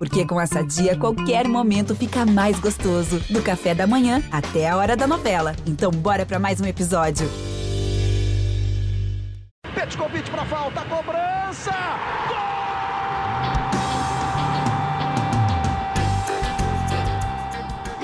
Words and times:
Porque 0.00 0.24
com 0.24 0.40
essa 0.40 0.64
dia, 0.64 0.96
qualquer 0.96 1.46
momento 1.46 1.94
fica 1.94 2.24
mais 2.24 2.58
gostoso. 2.58 3.20
Do 3.28 3.42
café 3.42 3.74
da 3.74 3.86
manhã 3.86 4.22
até 4.32 4.66
a 4.66 4.74
hora 4.74 4.96
da 4.96 5.06
novela. 5.06 5.54
Então, 5.66 5.90
bora 5.90 6.24
para 6.24 6.38
mais 6.38 6.58
um 6.58 6.64
episódio. 6.64 7.28
Petkovic 9.74 10.30
para 10.30 10.46
falta, 10.46 10.80
cobrança! 10.86 11.70
Gol! 12.28 12.38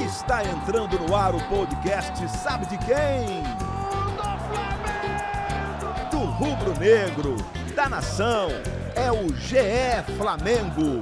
Está 0.05 0.45
entrando 0.45 0.99
no 0.99 1.17
ar 1.17 1.35
o 1.35 1.41
podcast 1.49 2.29
Sabe 2.29 2.67
de 2.67 2.77
quem? 2.77 3.43
Do 6.11 6.19
rubro 6.19 6.79
negro, 6.79 7.37
da 7.75 7.89
nação, 7.89 8.49
é 8.95 9.11
o 9.11 9.35
GE 9.35 10.03
Flamengo. 10.19 11.01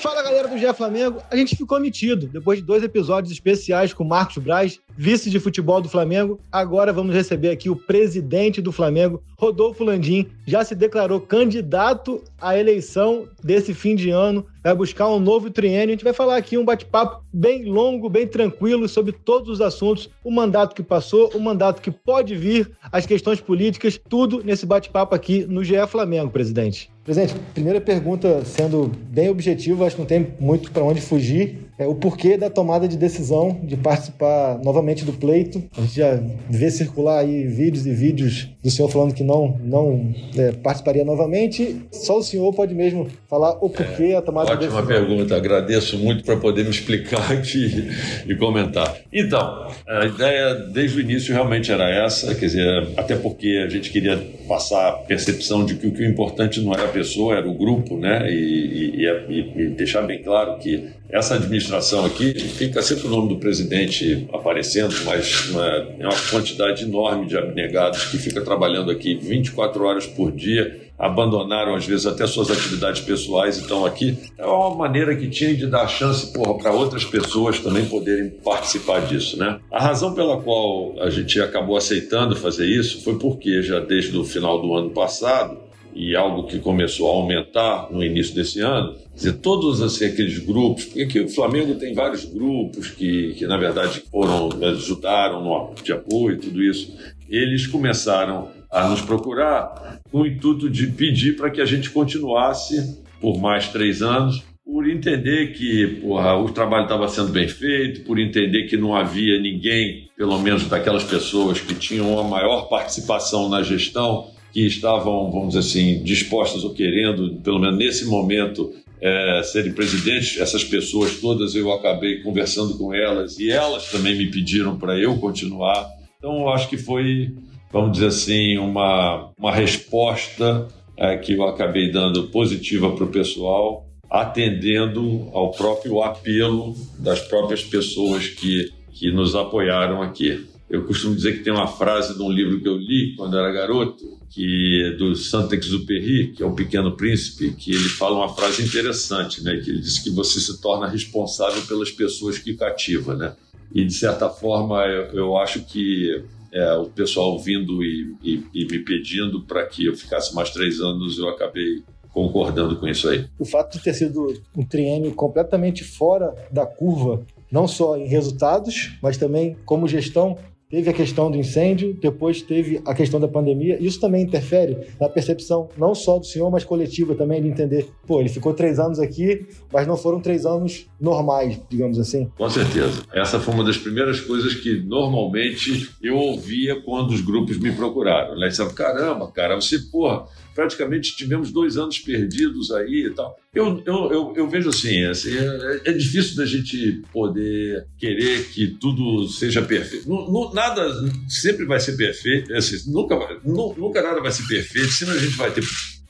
Fala 0.00 0.22
galera 0.22 0.48
do 0.48 0.58
GE 0.58 0.72
Flamengo, 0.74 1.22
a 1.30 1.36
gente 1.36 1.56
ficou 1.56 1.78
metido 1.78 2.26
depois 2.26 2.58
de 2.58 2.64
dois 2.64 2.82
episódios 2.82 3.32
especiais 3.32 3.92
com 3.94 4.04
Marcos 4.04 4.38
Braz, 4.38 4.80
vice 4.96 5.30
de 5.30 5.40
futebol 5.40 5.80
do 5.80 5.88
Flamengo. 5.88 6.38
Agora 6.50 6.92
vamos 6.92 7.14
receber 7.14 7.50
aqui 7.50 7.68
o 7.68 7.76
presidente 7.76 8.60
do 8.60 8.72
Flamengo, 8.72 9.22
Rodolfo 9.38 9.82
Landim, 9.84 10.28
já 10.46 10.64
se 10.64 10.74
declarou 10.74 11.20
candidato 11.20 12.22
à 12.40 12.56
eleição 12.58 13.26
desse 13.42 13.74
fim 13.74 13.94
de 13.94 14.10
ano, 14.10 14.46
vai 14.62 14.74
buscar 14.74 15.08
um 15.08 15.18
novo 15.18 15.50
triênio. 15.50 15.88
A 15.88 15.92
gente 15.92 16.04
vai 16.04 16.12
falar 16.12 16.36
aqui 16.36 16.56
um 16.56 16.64
bate-papo 16.64 17.22
bem 17.32 17.64
longo, 17.64 18.08
bem 18.08 18.26
tranquilo 18.26 18.88
sobre 18.88 19.12
todos 19.12 19.48
os 19.48 19.60
assuntos, 19.60 20.08
o 20.22 20.30
mandato 20.30 20.74
que 20.74 20.82
passou, 20.82 21.30
o 21.34 21.40
mandato 21.40 21.82
que 21.82 21.90
pode 21.90 22.34
vir, 22.36 22.70
as 22.90 23.06
questões 23.06 23.40
políticas, 23.40 24.00
tudo 24.08 24.42
nesse 24.44 24.64
bate-papo 24.64 25.14
aqui 25.14 25.44
no 25.48 25.64
GE 25.64 25.86
Flamengo, 25.88 26.30
presidente. 26.30 26.90
Presidente, 27.04 27.34
primeira 27.52 27.80
pergunta, 27.80 28.44
sendo 28.44 28.92
bem 29.08 29.28
objetivo, 29.28 29.84
acho 29.84 29.96
que 29.96 30.02
não 30.02 30.06
tem 30.06 30.34
muito 30.38 30.70
para 30.70 30.84
onde 30.84 31.00
fugir 31.00 31.58
é, 31.82 31.86
o 31.86 31.94
porquê 31.94 32.36
da 32.36 32.48
tomada 32.48 32.86
de 32.86 32.96
decisão 32.96 33.58
de 33.62 33.76
participar 33.76 34.60
novamente 34.64 35.04
do 35.04 35.12
pleito. 35.12 35.62
A 35.76 35.80
gente 35.80 35.96
já 35.96 36.20
vê 36.48 36.70
circular 36.70 37.20
aí 37.20 37.46
vídeos 37.46 37.86
e 37.86 37.92
vídeos 37.92 38.48
do 38.62 38.70
senhor 38.70 38.88
falando 38.88 39.14
que 39.14 39.24
não, 39.24 39.58
não 39.62 40.14
é, 40.36 40.52
participaria 40.52 41.04
novamente. 41.04 41.76
Só 41.90 42.18
o 42.18 42.22
senhor 42.22 42.52
pode 42.54 42.74
mesmo 42.74 43.08
falar 43.28 43.52
o 43.60 43.68
porquê 43.68 44.12
é, 44.12 44.16
a 44.16 44.22
tomada 44.22 44.50
de 44.52 44.58
decisão. 44.58 44.78
Ótima 44.78 44.94
pergunta, 44.94 45.36
agradeço 45.36 45.98
muito 45.98 46.24
para 46.24 46.36
poder 46.36 46.64
me 46.64 46.70
explicar 46.70 47.32
aqui 47.32 47.90
e 48.26 48.34
comentar. 48.36 48.96
Então, 49.12 49.68
a 49.88 50.06
ideia 50.06 50.54
desde 50.54 50.98
o 50.98 51.00
início 51.00 51.34
realmente 51.34 51.72
era 51.72 51.88
essa, 51.90 52.34
quer 52.34 52.46
dizer, 52.46 52.88
até 52.96 53.16
porque 53.16 53.62
a 53.66 53.68
gente 53.68 53.90
queria 53.90 54.18
passar 54.46 54.88
a 54.88 54.92
percepção 54.92 55.64
de 55.64 55.74
que 55.74 55.86
o, 55.86 55.92
que 55.92 56.02
o 56.02 56.06
importante 56.06 56.60
não 56.60 56.72
era 56.72 56.84
a 56.84 56.88
pessoa, 56.88 57.36
era 57.36 57.48
o 57.48 57.54
grupo, 57.54 57.96
né? 57.96 58.30
E, 58.30 59.02
e, 59.02 59.06
e, 59.28 59.62
e 59.62 59.68
deixar 59.70 60.02
bem 60.02 60.22
claro 60.22 60.58
que 60.58 60.88
essa 61.12 61.34
administração 61.34 62.06
aqui 62.06 62.32
fica 62.32 62.80
sempre 62.80 63.06
o 63.06 63.10
nome 63.10 63.28
do 63.28 63.36
presidente 63.36 64.26
aparecendo, 64.32 64.94
mas 65.04 65.50
uma, 65.50 65.66
é 65.66 66.06
uma 66.06 66.16
quantidade 66.30 66.84
enorme 66.84 67.26
de 67.26 67.36
abnegados 67.36 68.06
que 68.06 68.16
fica 68.16 68.40
trabalhando 68.40 68.90
aqui 68.90 69.14
24 69.14 69.84
horas 69.84 70.06
por 70.06 70.32
dia, 70.32 70.90
abandonaram 70.98 71.74
às 71.74 71.84
vezes 71.84 72.06
até 72.06 72.26
suas 72.26 72.50
atividades 72.50 73.02
pessoais 73.02 73.58
e 73.58 73.60
estão 73.60 73.84
aqui. 73.84 74.16
É 74.38 74.46
uma 74.46 74.74
maneira 74.74 75.14
que 75.14 75.28
tinha 75.28 75.54
de 75.54 75.66
dar 75.66 75.86
chance 75.86 76.32
para 76.32 76.72
outras 76.72 77.04
pessoas 77.04 77.58
também 77.58 77.84
poderem 77.84 78.30
participar 78.30 79.00
disso. 79.00 79.38
Né? 79.38 79.58
A 79.70 79.82
razão 79.82 80.14
pela 80.14 80.40
qual 80.40 80.94
a 80.98 81.10
gente 81.10 81.38
acabou 81.42 81.76
aceitando 81.76 82.34
fazer 82.36 82.66
isso 82.66 83.02
foi 83.02 83.18
porque 83.18 83.60
já 83.62 83.80
desde 83.80 84.16
o 84.16 84.24
final 84.24 84.62
do 84.62 84.74
ano 84.74 84.90
passado, 84.90 85.58
e 85.94 86.16
algo 86.16 86.44
que 86.44 86.58
começou 86.58 87.10
a 87.10 87.14
aumentar 87.14 87.88
no 87.90 88.02
início 88.02 88.34
desse 88.34 88.60
ano, 88.60 88.94
dizer, 89.14 89.34
todos 89.34 89.82
assim, 89.82 90.06
aqueles 90.06 90.38
grupos, 90.38 90.86
porque 90.86 91.20
o 91.20 91.28
Flamengo 91.28 91.74
tem 91.74 91.94
vários 91.94 92.24
grupos 92.24 92.90
que, 92.90 93.34
que 93.34 93.46
na 93.46 93.56
verdade 93.56 94.02
foram, 94.10 94.48
ajudaram 94.68 95.42
no 95.42 95.74
de 95.82 95.92
apoio 95.92 96.36
e 96.36 96.38
tudo 96.38 96.62
isso, 96.62 96.96
eles 97.28 97.66
começaram 97.66 98.48
a 98.70 98.88
nos 98.88 99.02
procurar 99.02 100.00
com 100.10 100.22
o 100.22 100.26
intuito 100.26 100.68
de 100.68 100.86
pedir 100.86 101.36
para 101.36 101.50
que 101.50 101.60
a 101.60 101.66
gente 101.66 101.90
continuasse 101.90 103.02
por 103.20 103.38
mais 103.38 103.68
três 103.68 104.02
anos, 104.02 104.42
por 104.64 104.88
entender 104.88 105.52
que 105.52 106.00
porra, 106.00 106.36
o 106.36 106.50
trabalho 106.50 106.84
estava 106.84 107.06
sendo 107.08 107.28
bem 107.28 107.46
feito, 107.46 108.02
por 108.02 108.18
entender 108.18 108.64
que 108.64 108.76
não 108.76 108.94
havia 108.96 109.38
ninguém, 109.38 110.08
pelo 110.16 110.38
menos 110.38 110.66
daquelas 110.66 111.04
pessoas 111.04 111.60
que 111.60 111.74
tinham 111.74 112.18
a 112.18 112.24
maior 112.24 112.68
participação 112.68 113.48
na 113.48 113.62
gestão, 113.62 114.30
que 114.52 114.66
estavam, 114.66 115.30
vamos 115.30 115.54
dizer 115.54 115.60
assim, 115.60 116.02
dispostas 116.02 116.62
ou 116.62 116.74
querendo, 116.74 117.40
pelo 117.42 117.58
menos 117.58 117.78
nesse 117.78 118.04
momento, 118.04 118.72
é, 119.00 119.42
serem 119.42 119.72
presidentes. 119.72 120.38
Essas 120.38 120.62
pessoas 120.62 121.20
todas 121.20 121.54
eu 121.54 121.72
acabei 121.72 122.20
conversando 122.20 122.76
com 122.76 122.94
elas 122.94 123.38
e 123.38 123.50
elas 123.50 123.90
também 123.90 124.16
me 124.16 124.30
pediram 124.30 124.78
para 124.78 124.98
eu 124.98 125.16
continuar. 125.18 125.88
Então, 126.18 126.40
eu 126.40 126.48
acho 126.50 126.68
que 126.68 126.76
foi, 126.76 127.34
vamos 127.72 127.92
dizer 127.92 128.06
assim, 128.06 128.58
uma, 128.58 129.30
uma 129.36 129.52
resposta 129.52 130.68
é, 130.96 131.16
que 131.16 131.32
eu 131.32 131.42
acabei 131.44 131.90
dando 131.90 132.28
positiva 132.28 132.94
para 132.94 133.04
o 133.04 133.08
pessoal, 133.08 133.86
atendendo 134.08 135.28
ao 135.32 135.50
próprio 135.50 136.02
apelo 136.02 136.76
das 136.98 137.20
próprias 137.20 137.64
pessoas 137.64 138.28
que, 138.28 138.70
que 138.92 139.10
nos 139.10 139.34
apoiaram 139.34 140.02
aqui. 140.02 140.46
Eu 140.70 140.84
costumo 140.84 141.14
dizer 141.14 141.38
que 141.38 141.44
tem 141.44 141.52
uma 141.52 141.66
frase 141.66 142.14
de 142.14 142.22
um 142.22 142.30
livro 142.30 142.60
que 142.60 142.68
eu 142.68 142.76
li 142.76 143.14
quando 143.16 143.36
era 143.36 143.50
garoto, 143.50 144.21
que 144.32 144.96
do 144.98 145.14
Saint-Exupéry, 145.14 146.32
que 146.32 146.42
é 146.42 146.46
o 146.46 146.54
Pequeno 146.54 146.96
Príncipe, 146.96 147.52
que 147.52 147.70
ele 147.70 147.88
fala 147.90 148.16
uma 148.16 148.34
frase 148.34 148.62
interessante, 148.64 149.44
né? 149.44 149.60
Que 149.62 149.70
ele 149.70 149.80
diz 149.80 149.98
que 149.98 150.10
você 150.10 150.40
se 150.40 150.60
torna 150.60 150.88
responsável 150.88 151.60
pelas 151.62 151.90
pessoas 151.90 152.38
que 152.38 152.54
cativa, 152.54 153.14
né? 153.14 153.36
E 153.74 153.84
de 153.84 153.92
certa 153.92 154.30
forma 154.30 154.84
eu, 154.86 155.02
eu 155.12 155.36
acho 155.36 155.60
que 155.64 156.24
é, 156.50 156.72
o 156.74 156.86
pessoal 156.86 157.38
vindo 157.38 157.82
e, 157.84 158.16
e, 158.22 158.44
e 158.54 158.66
me 158.66 158.78
pedindo 158.78 159.42
para 159.42 159.66
que 159.66 159.84
eu 159.84 159.94
ficasse 159.94 160.34
mais 160.34 160.50
três 160.50 160.80
anos, 160.80 161.18
eu 161.18 161.28
acabei 161.28 161.82
concordando 162.10 162.76
com 162.76 162.88
isso 162.88 163.08
aí. 163.08 163.26
O 163.38 163.44
fato 163.44 163.76
de 163.76 163.84
ter 163.84 163.92
sido 163.92 164.34
um 164.56 164.64
triênio 164.64 165.12
completamente 165.14 165.84
fora 165.84 166.34
da 166.50 166.64
curva, 166.64 167.22
não 167.50 167.68
só 167.68 167.96
em 167.98 168.06
resultados, 168.06 168.92
mas 169.02 169.18
também 169.18 169.56
como 169.64 169.88
gestão, 169.88 170.38
Teve 170.72 170.88
a 170.88 170.92
questão 170.94 171.30
do 171.30 171.36
incêndio, 171.36 171.92
depois 172.00 172.40
teve 172.40 172.80
a 172.86 172.94
questão 172.94 173.20
da 173.20 173.28
pandemia. 173.28 173.76
Isso 173.78 174.00
também 174.00 174.22
interfere 174.22 174.78
na 174.98 175.06
percepção, 175.06 175.68
não 175.76 175.94
só 175.94 176.18
do 176.18 176.24
senhor, 176.24 176.50
mas 176.50 176.64
coletiva 176.64 177.14
também, 177.14 177.42
de 177.42 177.48
entender, 177.48 177.90
pô, 178.06 178.20
ele 178.20 178.30
ficou 178.30 178.54
três 178.54 178.78
anos 178.78 178.98
aqui, 178.98 179.46
mas 179.70 179.86
não 179.86 179.98
foram 179.98 180.18
três 180.18 180.46
anos 180.46 180.86
normais, 180.98 181.60
digamos 181.68 181.98
assim. 181.98 182.30
Com 182.38 182.48
certeza. 182.48 183.02
Essa 183.12 183.38
foi 183.38 183.52
uma 183.52 183.64
das 183.64 183.76
primeiras 183.76 184.18
coisas 184.22 184.54
que 184.54 184.80
normalmente 184.80 185.90
eu 186.02 186.16
ouvia 186.16 186.80
quando 186.80 187.10
os 187.10 187.20
grupos 187.20 187.58
me 187.58 187.72
procuraram. 187.72 188.34
Né? 188.38 188.46
Eles 188.46 188.56
caramba, 188.74 189.30
cara, 189.30 189.56
você, 189.56 189.78
porra, 189.78 190.24
praticamente 190.54 191.16
tivemos 191.16 191.50
dois 191.50 191.76
anos 191.76 191.98
perdidos 191.98 192.70
aí 192.70 193.06
e 193.06 193.10
tal. 193.10 193.38
Eu, 193.54 193.82
eu, 193.84 194.12
eu, 194.12 194.32
eu 194.36 194.48
vejo 194.48 194.70
assim, 194.70 195.04
assim 195.04 195.36
é, 195.36 195.90
é, 195.90 195.92
difícil 195.92 196.36
da 196.36 196.46
gente 196.46 197.02
poder 197.12 197.86
querer 197.98 198.44
que 198.48 198.68
tudo 198.80 199.28
seja 199.28 199.62
perfeito. 199.62 200.08
Não, 200.08 200.30
não, 200.30 200.52
nada 200.54 200.90
sempre 201.28 201.64
vai 201.66 201.78
ser 201.78 201.96
perfeito, 201.96 202.54
assim, 202.54 202.90
nunca, 202.90 203.16
nunca 203.44 204.02
nada 204.02 204.20
vai 204.20 204.32
ser 204.32 204.46
perfeito, 204.46 204.90
senão 204.90 205.12
a 205.12 205.18
gente 205.18 205.36
vai 205.36 205.50
ter 205.50 205.62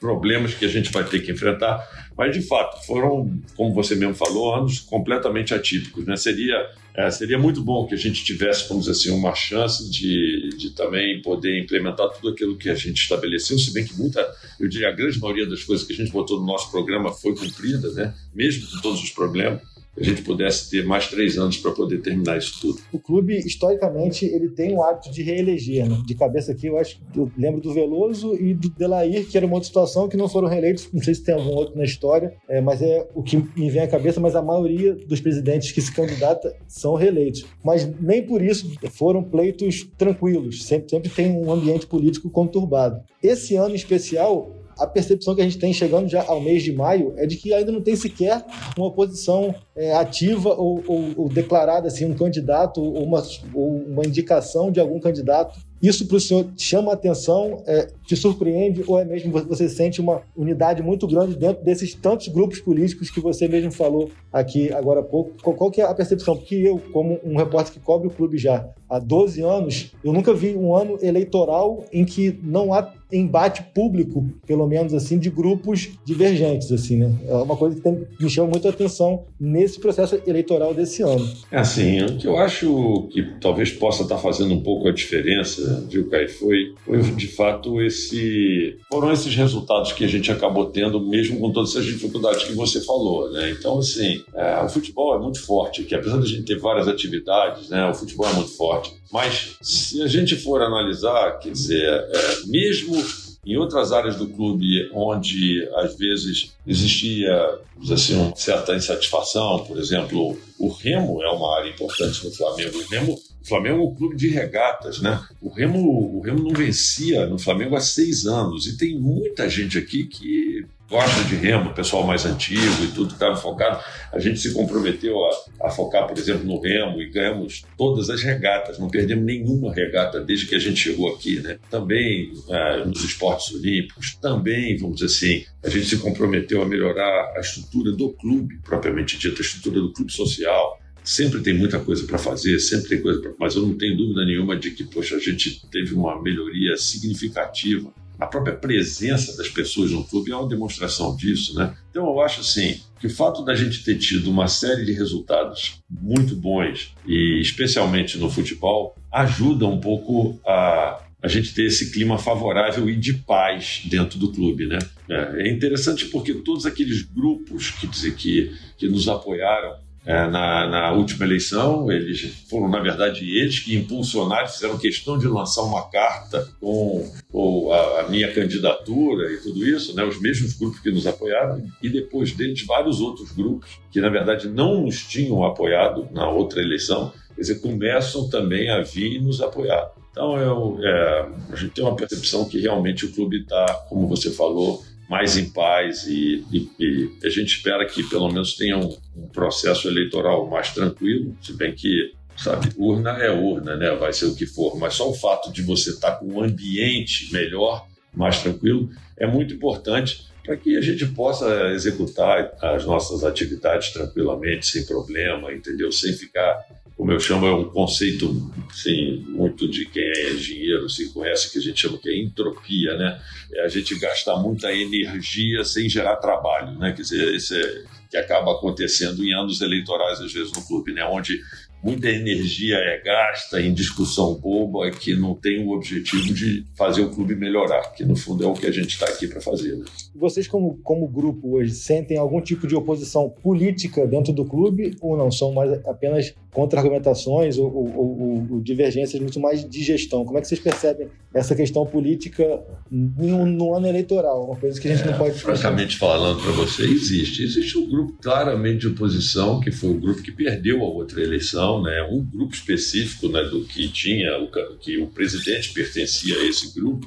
problemas 0.03 0.53
que 0.53 0.65
a 0.65 0.69
gente 0.69 0.91
vai 0.91 1.05
ter 1.05 1.21
que 1.21 1.31
enfrentar. 1.31 1.81
Mas, 2.19 2.35
de 2.35 2.43
fato, 2.43 2.85
foram, 2.85 3.41
como 3.57 3.73
você 3.73 3.95
mesmo 3.95 4.15
falou, 4.15 4.55
anos 4.55 4.81
completamente 4.81 5.55
atípicos. 5.55 6.05
Né? 6.05 6.17
Seria, 6.17 6.69
é, 6.95 7.11
seria 7.11 7.39
muito 7.39 7.63
bom 7.63 7.87
que 7.87 7.95
a 7.95 7.99
gente 7.99 8.25
tivesse, 8.25 8.69
vamos 8.69 8.85
dizer 8.85 8.99
assim, 8.99 9.11
uma 9.11 9.35
chance 9.35 9.91
de, 9.91 10.51
de 10.59 10.71
também 10.71 11.23
poder 11.23 11.59
implementar 11.59 12.11
tudo 12.11 12.29
aquilo 12.29 12.57
que 12.57 12.69
a 12.69 12.75
gente 12.75 13.01
estabeleceu, 13.01 13.59
se 13.59 13.73
bem 13.73 13.85
que 13.85 13.97
muita, 13.97 14.21
eu 14.61 14.69
diria, 14.69 14.89
a 14.89 14.93
grande 14.93 15.19
maioria 15.19 15.47
das 15.47 15.65
coisas 15.65 15.87
que 15.87 15.93
a 15.93 15.97
gente 15.97 16.13
botou 16.13 16.39
no 16.39 16.47
nosso 16.47 16.71
programa 16.71 17.13
foi 17.13 17.35
cumprida, 17.35 17.91
né? 17.93 18.15
mesmo 18.35 18.71
com 18.71 18.81
todos 18.81 19.03
os 19.03 19.11
problemas 19.11 19.72
a 19.97 20.03
gente 20.03 20.23
pudesse 20.23 20.71
ter 20.71 20.85
mais 20.85 21.09
três 21.09 21.37
anos 21.37 21.59
para 21.59 21.71
poder 21.71 21.99
terminar 21.99 22.39
isso 22.39 22.61
tudo. 22.61 22.81
O 22.93 22.99
clube, 22.99 23.37
historicamente, 23.37 24.25
ele 24.25 24.49
tem 24.49 24.75
o 24.75 24.83
hábito 24.83 25.11
de 25.11 25.23
reeleger. 25.23 25.89
Né? 25.89 26.03
De 26.07 26.15
cabeça 26.15 26.53
aqui, 26.53 26.67
eu 26.67 26.79
acho 26.79 27.01
eu 27.15 27.31
lembro 27.37 27.61
do 27.61 27.73
Veloso 27.73 28.35
e 28.35 28.55
do 28.55 28.71
Delair, 28.71 29.27
que 29.29 29.37
era 29.37 29.47
uma 29.47 29.55
outra 29.55 29.67
situação 29.67 30.09
que 30.09 30.17
não 30.17 30.29
foram 30.29 30.49
reeleitos. 30.49 30.89
Não 30.93 31.03
sei 31.03 31.15
se 31.15 31.23
tem 31.23 31.35
algum 31.35 31.51
outro 31.51 31.77
na 31.77 31.85
história, 31.85 32.35
é, 32.49 32.61
mas 32.61 32.81
é 32.81 33.07
o 33.15 33.23
que 33.23 33.37
me 33.37 33.71
vem 33.71 33.83
à 33.83 33.89
cabeça. 33.89 34.21
Mas 34.21 34.35
a 34.35 34.43
maioria 34.43 34.95
dos 34.95 35.21
presidentes 35.21 35.73
que 35.73 35.81
se 35.81 35.93
candidata 35.93 36.57
são 36.67 36.95
reeleitos. 36.95 37.45
Mas 37.63 37.87
nem 38.01 38.25
por 38.25 38.41
isso 38.41 38.73
foram 38.91 39.23
pleitos 39.23 39.87
tranquilos. 39.99 40.65
Sempre, 40.65 40.89
sempre 40.89 41.11
tem 41.11 41.31
um 41.33 41.53
ambiente 41.53 41.87
político 41.87 42.31
conturbado. 42.31 43.03
Esse 43.23 43.57
ano 43.57 43.73
em 43.73 43.77
especial, 43.77 44.62
a 44.83 44.87
percepção 44.87 45.35
que 45.35 45.41
a 45.41 45.45
gente 45.45 45.59
tem 45.59 45.73
chegando 45.73 46.09
já 46.09 46.25
ao 46.27 46.41
mês 46.41 46.63
de 46.63 46.73
maio 46.73 47.15
é 47.17 47.25
de 47.25 47.37
que 47.37 47.55
ainda 47.55 47.71
não 47.71 47.81
tem 47.81 47.95
sequer 47.95 48.45
uma 48.77 48.89
oposição 48.89 49.55
é, 49.77 49.95
ativa 49.95 50.51
ou, 50.51 50.83
ou, 50.87 51.05
ou, 51.17 51.29
declarada 51.29 51.87
assim 51.87 52.05
um 52.05 52.15
candidato 52.15 52.83
ou 52.83 53.05
uma, 53.05 53.23
ou 53.55 53.77
uma 53.77 54.05
indicação 54.05 54.73
de 54.73 54.81
algum 54.81 54.99
candidato 54.99 55.59
Isso 55.83 56.07
para 56.07 56.17
o 56.17 56.21
senhor 56.21 56.47
chama 56.57 56.93
a 56.93 56.95
atenção, 56.95 57.63
é, 57.67 57.89
te 58.07 58.15
surpreende 58.15 58.85
ou 58.87 58.99
é 58.99 59.05
mesmo 59.05 59.33
você 59.33 59.69
sente 59.69 60.01
uma 60.01 60.23
unidade 60.37 60.83
muito 60.83 61.07
grande 61.07 61.37
dentro 61.37 61.65
desses 61.65 61.95
tantos 61.95 62.29
grupos 62.29 62.61
políticos 62.61 63.11
que 63.11 63.21
você 63.21 63.49
mesmo 63.49 63.73
falou 63.73 64.11
aqui 64.33 64.73
agora 64.73 65.01
há 65.01 65.03
pouco? 65.03 65.33
Qual, 65.43 65.57
qual 65.57 65.71
que 65.71 65.81
é 65.81 65.85
a 65.85 65.95
percepção? 65.95 66.37
Porque 66.37 66.55
eu, 66.55 66.81
como 66.93 67.19
um 67.25 67.37
repórter 67.37 67.73
que 67.73 67.81
cobre 67.81 68.07
o 68.07 68.11
clube 68.11 68.39
já 68.39 68.69
há 68.89 68.99
12 68.99 69.43
anos, 69.43 69.93
eu 70.05 70.13
nunca 70.13 70.33
vi 70.33 70.55
um 70.55 70.75
ano 70.75 70.99
eleitoral 71.03 71.85
em 71.93 72.05
que 72.05 72.39
não 72.43 72.73
há 72.73 72.93
embate 73.13 73.63
público, 73.75 74.25
pelo 74.47 74.67
menos 74.67 74.95
assim, 74.95 75.19
de 75.19 75.29
grupos 75.29 75.91
divergentes, 76.05 76.73
assim, 76.73 76.97
né? 76.97 77.15
É 77.27 77.35
uma 77.35 77.57
coisa 77.57 77.77
que 77.77 77.83
tem, 77.83 78.07
me 78.19 78.31
chama 78.31 78.49
muito 78.49 78.67
a 78.67 78.71
atenção 78.71 79.25
nesse 79.39 79.79
processo 79.79 80.21
eleitoral 80.27 80.73
desse 80.73 81.03
ano. 81.03 81.27
É 81.51 81.59
assim, 81.59 82.03
o 82.03 82.17
que 82.17 82.27
eu 82.27 82.37
acho 82.39 83.09
que 83.11 83.23
talvez 83.41 83.71
possa 83.71 84.03
estar 84.03 84.19
fazendo 84.19 84.55
um 84.55 84.61
pouco 84.61 84.89
a 84.89 84.93
diferença, 84.93 85.72
viu, 85.89 86.09
Caio, 86.09 86.29
foi, 86.29 86.75
foi 86.85 87.01
de 87.01 87.29
fato 87.29 87.81
esse 87.81 88.79
foram 88.91 89.13
esses 89.13 89.35
resultados 89.35 89.93
que 89.93 90.05
a 90.05 90.09
gente 90.09 90.31
acabou 90.31 90.67
tendo, 90.67 91.01
mesmo 91.01 91.41
com 91.41 91.53
todas 91.53 91.71
essas 91.71 91.85
dificuldades 91.85 92.45
que 92.45 92.53
você 92.53 92.81
falou, 92.83 93.31
né? 93.31 93.51
Então, 93.51 93.79
assim, 93.79 94.23
é, 94.35 94.61
o 94.63 94.69
futebol 94.69 95.17
é 95.17 95.19
muito 95.19 95.41
forte 95.45 95.83
aqui, 95.83 95.95
apesar 95.95 96.19
de 96.19 96.25
a 96.25 96.29
gente 96.29 96.45
ter 96.45 96.59
várias 96.59 96.89
atividades, 96.89 97.69
né? 97.69 97.89
O 97.89 97.95
futebol 97.95 98.29
é 98.29 98.33
muito 98.33 98.57
forte. 98.57 98.93
Mas 99.13 99.57
se 99.61 100.03
a 100.03 100.07
gente 100.07 100.37
for 100.37 100.63
analisar, 100.63 101.39
quer 101.39 101.53
dizer, 101.53 101.85
é, 101.85 102.47
mesmo 102.47 102.95
em 103.45 103.57
outras 103.57 103.91
áreas 103.91 104.17
do 104.17 104.29
clube 104.29 104.89
onde 104.95 105.69
às 105.75 105.97
vezes 105.97 106.53
existia 106.65 107.59
assim, 107.91 108.15
uma 108.15 108.37
certa 108.37 108.77
insatisfação, 108.77 109.65
por 109.65 109.79
exemplo, 109.79 110.39
o 110.59 110.69
Remo 110.69 111.21
é 111.23 111.29
uma 111.29 111.57
área 111.57 111.69
importante 111.69 112.25
no 112.25 112.31
Flamengo. 112.31 112.79
O 112.79 112.87
Remo, 112.87 113.15
o 113.15 113.49
Flamengo 113.49 113.81
é 113.81 113.85
um 113.85 113.95
clube 113.95 114.17
de 114.17 114.29
regatas, 114.29 115.01
né? 115.01 115.21
O 115.41 115.49
Remo, 115.49 116.17
o 116.17 116.21
Remo 116.21 116.45
não 116.45 116.53
vencia 116.53 117.27
no 117.27 117.37
Flamengo 117.37 117.75
há 117.75 117.81
seis 117.81 118.27
anos 118.27 118.69
e 118.69 118.77
tem 118.77 118.97
muita 118.97 119.49
gente 119.49 119.77
aqui 119.77 120.05
que 120.05 120.52
gosta 120.93 121.25
de 121.25 121.37
remo, 121.37 121.73
pessoal 121.73 122.07
mais 122.07 122.27
antigo 122.27 122.85
e 122.85 122.89
tudo 122.89 123.15
estava 123.15 123.35
focado. 123.35 123.83
A 124.13 124.21
gente 124.21 124.39
se 124.39 124.53
comprometeu 124.53 125.17
a, 125.25 125.69
a, 125.69 125.71
focar, 125.71 126.07
por 126.07 126.19
exemplo, 126.19 126.45
no 126.45 126.61
remo 126.61 127.01
e 127.01 127.09
ganhamos 127.09 127.65
todas 127.79 128.11
as 128.11 128.23
regatas, 128.23 128.79
não 128.79 128.91
perdemos 128.91 129.25
nenhuma 129.25 129.73
regata 129.73 130.21
desde 130.21 130.47
que 130.47 130.55
a 130.55 130.59
gente 130.59 130.77
chegou 130.77 131.15
aqui, 131.15 131.41
né? 131.41 131.59
Também 131.71 132.31
é, 132.47 132.85
nos 132.85 133.03
esportes 133.03 133.55
olímpicos, 133.55 134.17
também, 134.21 134.77
vamos 134.77 134.97
dizer 134.97 135.07
assim, 135.07 135.45
a 135.65 135.71
gente 135.71 135.87
se 135.87 135.97
comprometeu 135.97 136.61
a 136.61 136.67
melhorar 136.67 137.33
a 137.35 137.41
estrutura 137.41 137.93
do 137.93 138.11
clube, 138.13 138.59
propriamente 138.63 139.17
dita, 139.17 139.41
a 139.41 139.45
estrutura 139.45 139.81
do 139.81 139.93
clube 139.95 140.13
social, 140.13 140.79
Sempre 141.05 141.41
tem 141.41 141.53
muita 141.53 141.81
coisa 141.81 142.07
para 142.07 142.17
fazer, 142.17 142.61
sempre 142.61 142.91
tem 142.91 143.03
coisa 143.03 143.21
para. 143.21 143.33
Mas 143.37 143.57
eu 143.57 143.63
não 143.63 143.77
tenho 143.77 143.97
dúvida 143.97 144.25
nenhuma 144.25 144.57
de 144.57 144.71
que, 144.71 144.85
poxa, 144.85 145.17
a 145.17 145.19
gente 145.19 145.61
teve 145.69 145.95
uma 145.95 146.23
melhoria 146.23 146.77
significativa 146.77 147.93
a 148.19 148.27
própria 148.27 148.55
presença 148.55 149.37
das 149.37 149.49
pessoas 149.49 149.91
no 149.91 150.05
clube 150.05 150.31
é 150.31 150.37
uma 150.37 150.49
demonstração 150.49 151.17
disso, 151.17 151.55
né? 151.55 151.75
Então 151.91 152.07
eu 152.07 152.21
acho 152.21 152.41
assim 152.41 152.81
que 153.01 153.07
o 153.07 153.11
fato 153.11 153.45
da 153.45 153.55
gente 153.55 153.83
ter 153.83 153.99
tido 153.99 154.31
uma 154.31 154.47
série 154.47 154.85
de 154.85 154.93
resultados 154.93 155.83
muito 155.91 156.37
bons 156.37 156.95
e 157.07 157.41
especialmente 157.41 158.19
no 158.19 158.31
futebol 158.31 158.95
ajuda 159.11 159.67
um 159.67 159.81
pouco 159.81 160.41
a 160.47 161.01
a 161.23 161.29
gente 161.29 161.55
ter 161.55 161.67
esse 161.67 161.93
clima 161.93 162.19
favorável 162.19 162.91
e 162.91 162.97
de 162.97 163.15
paz 163.15 163.83
dentro 163.85 164.19
do 164.19 164.33
clube, 164.33 164.67
né? 164.67 164.79
É, 165.09 165.47
é 165.47 165.53
interessante 165.53 166.07
porque 166.07 166.35
todos 166.35 166.67
aqueles 166.67 167.03
grupos 167.03 167.71
que 167.71 167.87
dizer 167.87 168.17
que 168.17 168.53
que 168.77 168.89
nos 168.89 169.07
apoiaram 169.07 169.77
é, 170.05 170.27
na, 170.29 170.67
na, 170.69 170.93
última 170.93 171.25
eleição. 171.25 171.91
Eles 171.91 172.45
foram, 172.49 172.69
na 172.69 172.81
verdade, 172.81 173.25
eles 173.39 173.61
que 173.61 173.77
impulsionaram, 173.77 174.49
fizeram 174.49 174.79
questão 174.79 175.19
de 175.19 175.27
lançar 175.27 175.63
uma 175.63 175.89
carta 175.89 176.49
com, 176.61 177.11
com 177.31 177.73
a, 177.73 178.01
a, 178.01 178.09
minha 178.09 178.33
candidatura 178.33 179.33
e 179.33 179.39
tudo 179.39 179.67
isso, 179.67 179.95
né? 179.95 180.05
os 180.05 180.21
mesmos 180.21 180.55
grupos 180.55 180.81
que 180.81 180.91
nos 180.91 181.07
apoiaram, 181.07 181.63
e 181.83 181.89
depois 181.89 182.33
deles, 182.33 182.65
vários 182.67 183.01
outros 183.01 183.33
grupos 183.33 183.79
que, 183.91 184.01
na 184.01 184.09
verdade, 184.09 184.49
não 184.49 184.83
nos 184.83 185.03
tinham 185.03 185.45
apoiado 185.45 186.09
na 186.13 186.29
outra 186.29 186.61
eleição, 186.61 187.13
quer 187.35 187.41
dizer, 187.41 187.61
começam 187.61 188.29
também 188.29 188.71
a 188.71 188.83
vir 188.83 189.15
e 189.15 189.21
nos 189.21 189.41
apoiar. 189.41 189.93
Então, 190.11 190.37
eu, 190.37 190.79
é, 190.83 191.29
a 191.53 191.57
gente 191.57 191.73
tem 191.73 191.85
uma 191.85 191.97
percepção 191.97 192.45
que 192.45 192.61
realmente 192.61 193.07
o 193.07 193.13
clube 193.13 193.39
está, 193.39 193.87
como 193.89 194.07
você 194.07 194.31
falou, 194.31 194.83
mais 195.13 195.37
em 195.37 195.51
paz 195.51 196.07
e, 196.07 196.43
e, 196.51 196.71
e, 196.81 197.11
a 197.23 197.29
gente 197.29 197.55
espera 197.55 197.85
que 197.85 198.03
pelo 198.03 198.29
menos 198.29 198.57
tenha 198.57 198.79
um, 198.79 198.97
um, 199.15 199.29
processo 199.29 199.87
eleitoral 199.87 200.49
mais 200.49 200.71
tranquilo, 200.71 201.37
se 201.43 201.53
bem 201.53 201.75
que, 201.75 202.15
sabe, 202.35 202.71
urna 202.79 203.11
é 203.19 203.31
urna, 203.31 203.77
né? 203.77 203.91
Vai 203.95 204.15
ser 204.15 204.25
o 204.25 204.35
que 204.35 204.47
for, 204.47 204.75
mas 204.79 204.95
só 204.95 205.11
o 205.11 205.13
fato 205.13 205.53
de 205.53 205.61
você 205.61 205.91
estar 205.91 206.13
com 206.13 206.25
um 206.25 206.43
ambiente 206.43 207.31
melhor, 207.31 207.87
mais 208.15 208.41
tranquilo, 208.41 208.89
é 209.19 209.27
muito 209.27 209.53
importante 209.53 210.27
para 210.47 210.57
que 210.57 210.79
a 210.79 210.81
gente 210.81 211.05
possa 211.05 211.73
executar 211.73 212.51
as 212.63 212.87
nossas 212.87 213.23
atividades 213.23 213.91
tranquilamente, 213.93 214.67
sem 214.67 214.87
problema, 214.87 215.53
entendeu? 215.53 215.93
Sem 215.93 216.15
ficar 216.15 216.59
como 217.03 217.11
eu 217.11 217.19
chamo, 217.19 217.47
é 217.47 217.53
um 217.53 217.65
conceito 217.65 218.53
assim, 218.71 219.25
muito 219.31 219.69
de 219.69 219.87
quem 219.87 220.05
é 220.05 220.35
engenheiro 220.35 220.89
se 220.89 221.03
assim, 221.03 221.13
conhece, 221.13 221.51
que 221.51 221.59
a 221.59 221.61
gente 221.61 221.81
chama 221.81 221.99
que 221.99 222.09
é 222.09 222.17
entropia, 222.17 222.97
né? 222.97 223.21
É 223.55 223.65
a 223.65 223.69
gente 223.69 223.99
gastar 223.99 224.37
muita 224.37 224.73
energia 224.73 225.65
sem 225.65 225.89
gerar 225.89 226.15
trabalho, 226.19 226.79
né? 226.79 226.93
Quer 226.93 227.03
dizer, 227.03 227.35
isso 227.35 227.57
é 227.57 227.85
que 228.09 228.17
acaba 228.17 228.53
acontecendo 228.53 229.25
em 229.25 229.35
anos 229.35 229.61
eleitorais, 229.61 230.21
às 230.21 230.33
vezes, 230.33 230.53
no 230.53 230.65
clube, 230.65 230.93
né? 230.93 231.05
Onde 231.05 231.41
muita 231.83 232.09
energia 232.09 232.77
é 232.77 233.03
gasta 233.03 233.61
em 233.61 233.75
discussão 233.75 234.35
boba 234.35 234.89
que 234.93 235.17
não 235.17 235.35
tem 235.35 235.67
o 235.67 235.73
objetivo 235.73 236.33
de 236.33 236.65
fazer 236.79 237.03
o 237.03 237.11
clube 237.11 237.35
melhorar, 237.35 237.83
que 237.95 238.05
no 238.05 238.15
fundo 238.15 238.45
é 238.45 238.47
o 238.47 238.55
que 238.55 238.69
a 238.69 238.71
gente 238.71 238.91
está 238.91 239.07
aqui 239.07 239.27
para 239.27 239.41
fazer. 239.41 239.75
Né? 239.75 239.85
Vocês, 240.15 240.47
como, 240.47 240.79
como 240.83 241.09
grupo 241.09 241.57
hoje, 241.57 241.73
sentem 241.73 242.19
algum 242.19 242.41
tipo 242.41 242.67
de 242.67 242.75
oposição 242.75 243.31
política 243.31 244.07
dentro 244.07 244.33
do 244.33 244.45
clube 244.45 244.95
ou 245.01 245.17
não? 245.17 245.31
São 245.31 245.53
mais 245.53 245.73
apenas 245.87 246.35
contra-argumentações 246.53 247.57
ou, 247.57 247.75
ou, 247.75 248.47
ou, 248.53 248.61
divergências 248.61 249.21
muito 249.21 249.41
mais 249.41 249.67
de 249.69 249.83
gestão? 249.83 250.25
Como 250.25 250.37
é 250.37 250.41
que 250.43 250.49
vocês 250.49 250.61
percebem 250.61 251.09
essa 251.33 251.55
questão 251.55 251.87
política 251.87 252.63
no, 252.91 253.47
no 253.47 253.75
ano 253.75 253.87
eleitoral? 253.87 254.45
Uma 254.45 254.57
coisa 254.57 254.79
que 254.79 254.87
a 254.87 254.95
gente 254.95 255.09
é, 255.09 255.11
não 255.11 255.19
pode... 255.19 255.39
Francamente 255.39 255.97
falando 255.97 256.43
para 256.43 256.53
você, 256.53 256.83
existe. 256.83 257.43
Existe 257.43 257.79
um 257.79 257.89
grupo 257.89 258.19
claramente 258.21 258.81
de 258.81 258.89
oposição, 258.89 259.61
que 259.61 259.71
foi 259.71 259.91
o 259.91 259.99
grupo 259.99 260.23
que 260.23 260.31
perdeu 260.31 260.83
a 260.83 260.89
outra 260.89 261.23
eleição, 261.23 261.83
né, 261.83 262.03
um 262.11 262.23
grupo 262.23 262.55
específico 262.55 263.29
né, 263.29 263.43
do 263.45 263.65
que 263.65 263.89
tinha, 263.89 264.39
o, 264.39 264.49
que 264.79 264.99
o 264.99 265.07
presidente 265.07 265.73
pertencia 265.73 266.37
a 266.37 266.47
esse 266.47 266.75
grupo 266.79 267.07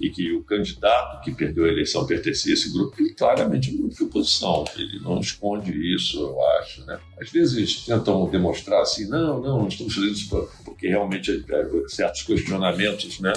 e 0.00 0.10
que 0.10 0.32
o 0.32 0.42
candidato 0.42 1.22
que 1.22 1.32
perdeu 1.32 1.64
a 1.64 1.68
eleição 1.68 2.06
pertencia 2.06 2.52
a 2.52 2.54
esse 2.54 2.72
grupo, 2.72 2.94
ele 2.98 3.14
claramente 3.14 3.70
é 3.70 3.72
um 3.72 3.76
grupo 3.76 3.94
de 3.94 4.02
oposição, 4.04 4.64
ele 4.76 5.00
não 5.00 5.20
esconde 5.20 5.72
isso, 5.94 6.20
eu 6.20 6.42
acho. 6.58 6.84
Né? 6.84 6.98
Às 7.20 7.30
vezes 7.30 7.84
tentam 7.84 8.28
demonstrar 8.30 8.82
assim, 8.82 9.08
não, 9.08 9.40
não, 9.40 9.58
não 9.60 9.68
estamos 9.68 9.94
fazendo 9.94 10.12
isso 10.12 10.48
porque 10.64 10.88
realmente 10.88 11.44
é, 11.48 11.88
certos 11.88 12.22
questionamentos 12.22 13.20
né, 13.20 13.32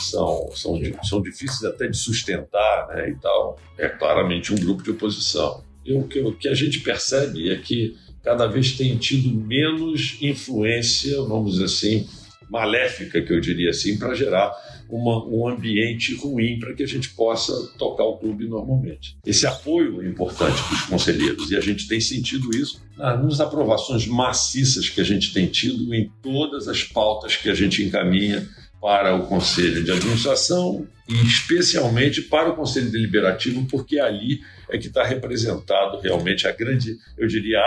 são, 0.00 0.50
são, 0.54 0.80
são 1.02 1.22
difíceis 1.22 1.64
até 1.64 1.86
de 1.86 1.96
sustentar 1.96 2.88
né, 2.88 3.10
e 3.10 3.16
tal. 3.16 3.58
É 3.76 3.88
claramente 3.88 4.52
um 4.52 4.56
grupo 4.56 4.82
de 4.82 4.90
oposição. 4.90 5.62
E 5.84 5.94
o 5.94 6.04
que, 6.04 6.20
o 6.20 6.32
que 6.32 6.48
a 6.48 6.54
gente 6.54 6.80
percebe 6.80 7.50
é 7.50 7.56
que 7.56 7.96
cada 8.22 8.46
vez 8.46 8.72
tem 8.72 8.96
tido 8.96 9.34
menos 9.34 10.18
influência, 10.20 11.20
vamos 11.22 11.52
dizer 11.52 11.64
assim, 11.64 12.08
maléfica, 12.50 13.22
que 13.22 13.32
eu 13.32 13.40
diria 13.40 13.70
assim, 13.70 13.98
para 13.98 14.14
gerar 14.14 14.52
uma, 14.90 15.24
um 15.26 15.48
ambiente 15.48 16.14
ruim 16.14 16.58
para 16.58 16.74
que 16.74 16.82
a 16.82 16.86
gente 16.86 17.10
possa 17.10 17.52
tocar 17.78 18.04
o 18.04 18.18
clube 18.18 18.48
normalmente. 18.48 19.16
Esse 19.24 19.46
apoio 19.46 20.02
é 20.02 20.08
importante 20.08 20.62
para 20.62 20.74
os 20.74 20.82
conselheiros 20.82 21.50
e 21.50 21.56
a 21.56 21.60
gente 21.60 21.86
tem 21.88 22.00
sentido 22.00 22.50
isso 22.56 22.80
nas 22.96 23.40
aprovações 23.40 24.06
maciças 24.06 24.88
que 24.88 25.00
a 25.00 25.04
gente 25.04 25.32
tem 25.32 25.46
tido 25.46 25.94
em 25.94 26.10
todas 26.22 26.68
as 26.68 26.82
pautas 26.82 27.36
que 27.36 27.48
a 27.48 27.54
gente 27.54 27.82
encaminha 27.82 28.46
para 28.80 29.14
o 29.14 29.26
Conselho 29.26 29.84
de 29.84 29.92
Administração 29.92 30.86
e 31.08 31.14
especialmente 31.26 32.22
para 32.22 32.50
o 32.50 32.56
Conselho 32.56 32.90
Deliberativo, 32.90 33.66
porque 33.66 33.98
ali 33.98 34.40
é 34.70 34.78
que 34.78 34.86
está 34.86 35.04
representado 35.04 35.98
realmente 36.00 36.46
a 36.46 36.52
grande, 36.52 36.96
eu 37.18 37.26
diria, 37.26 37.60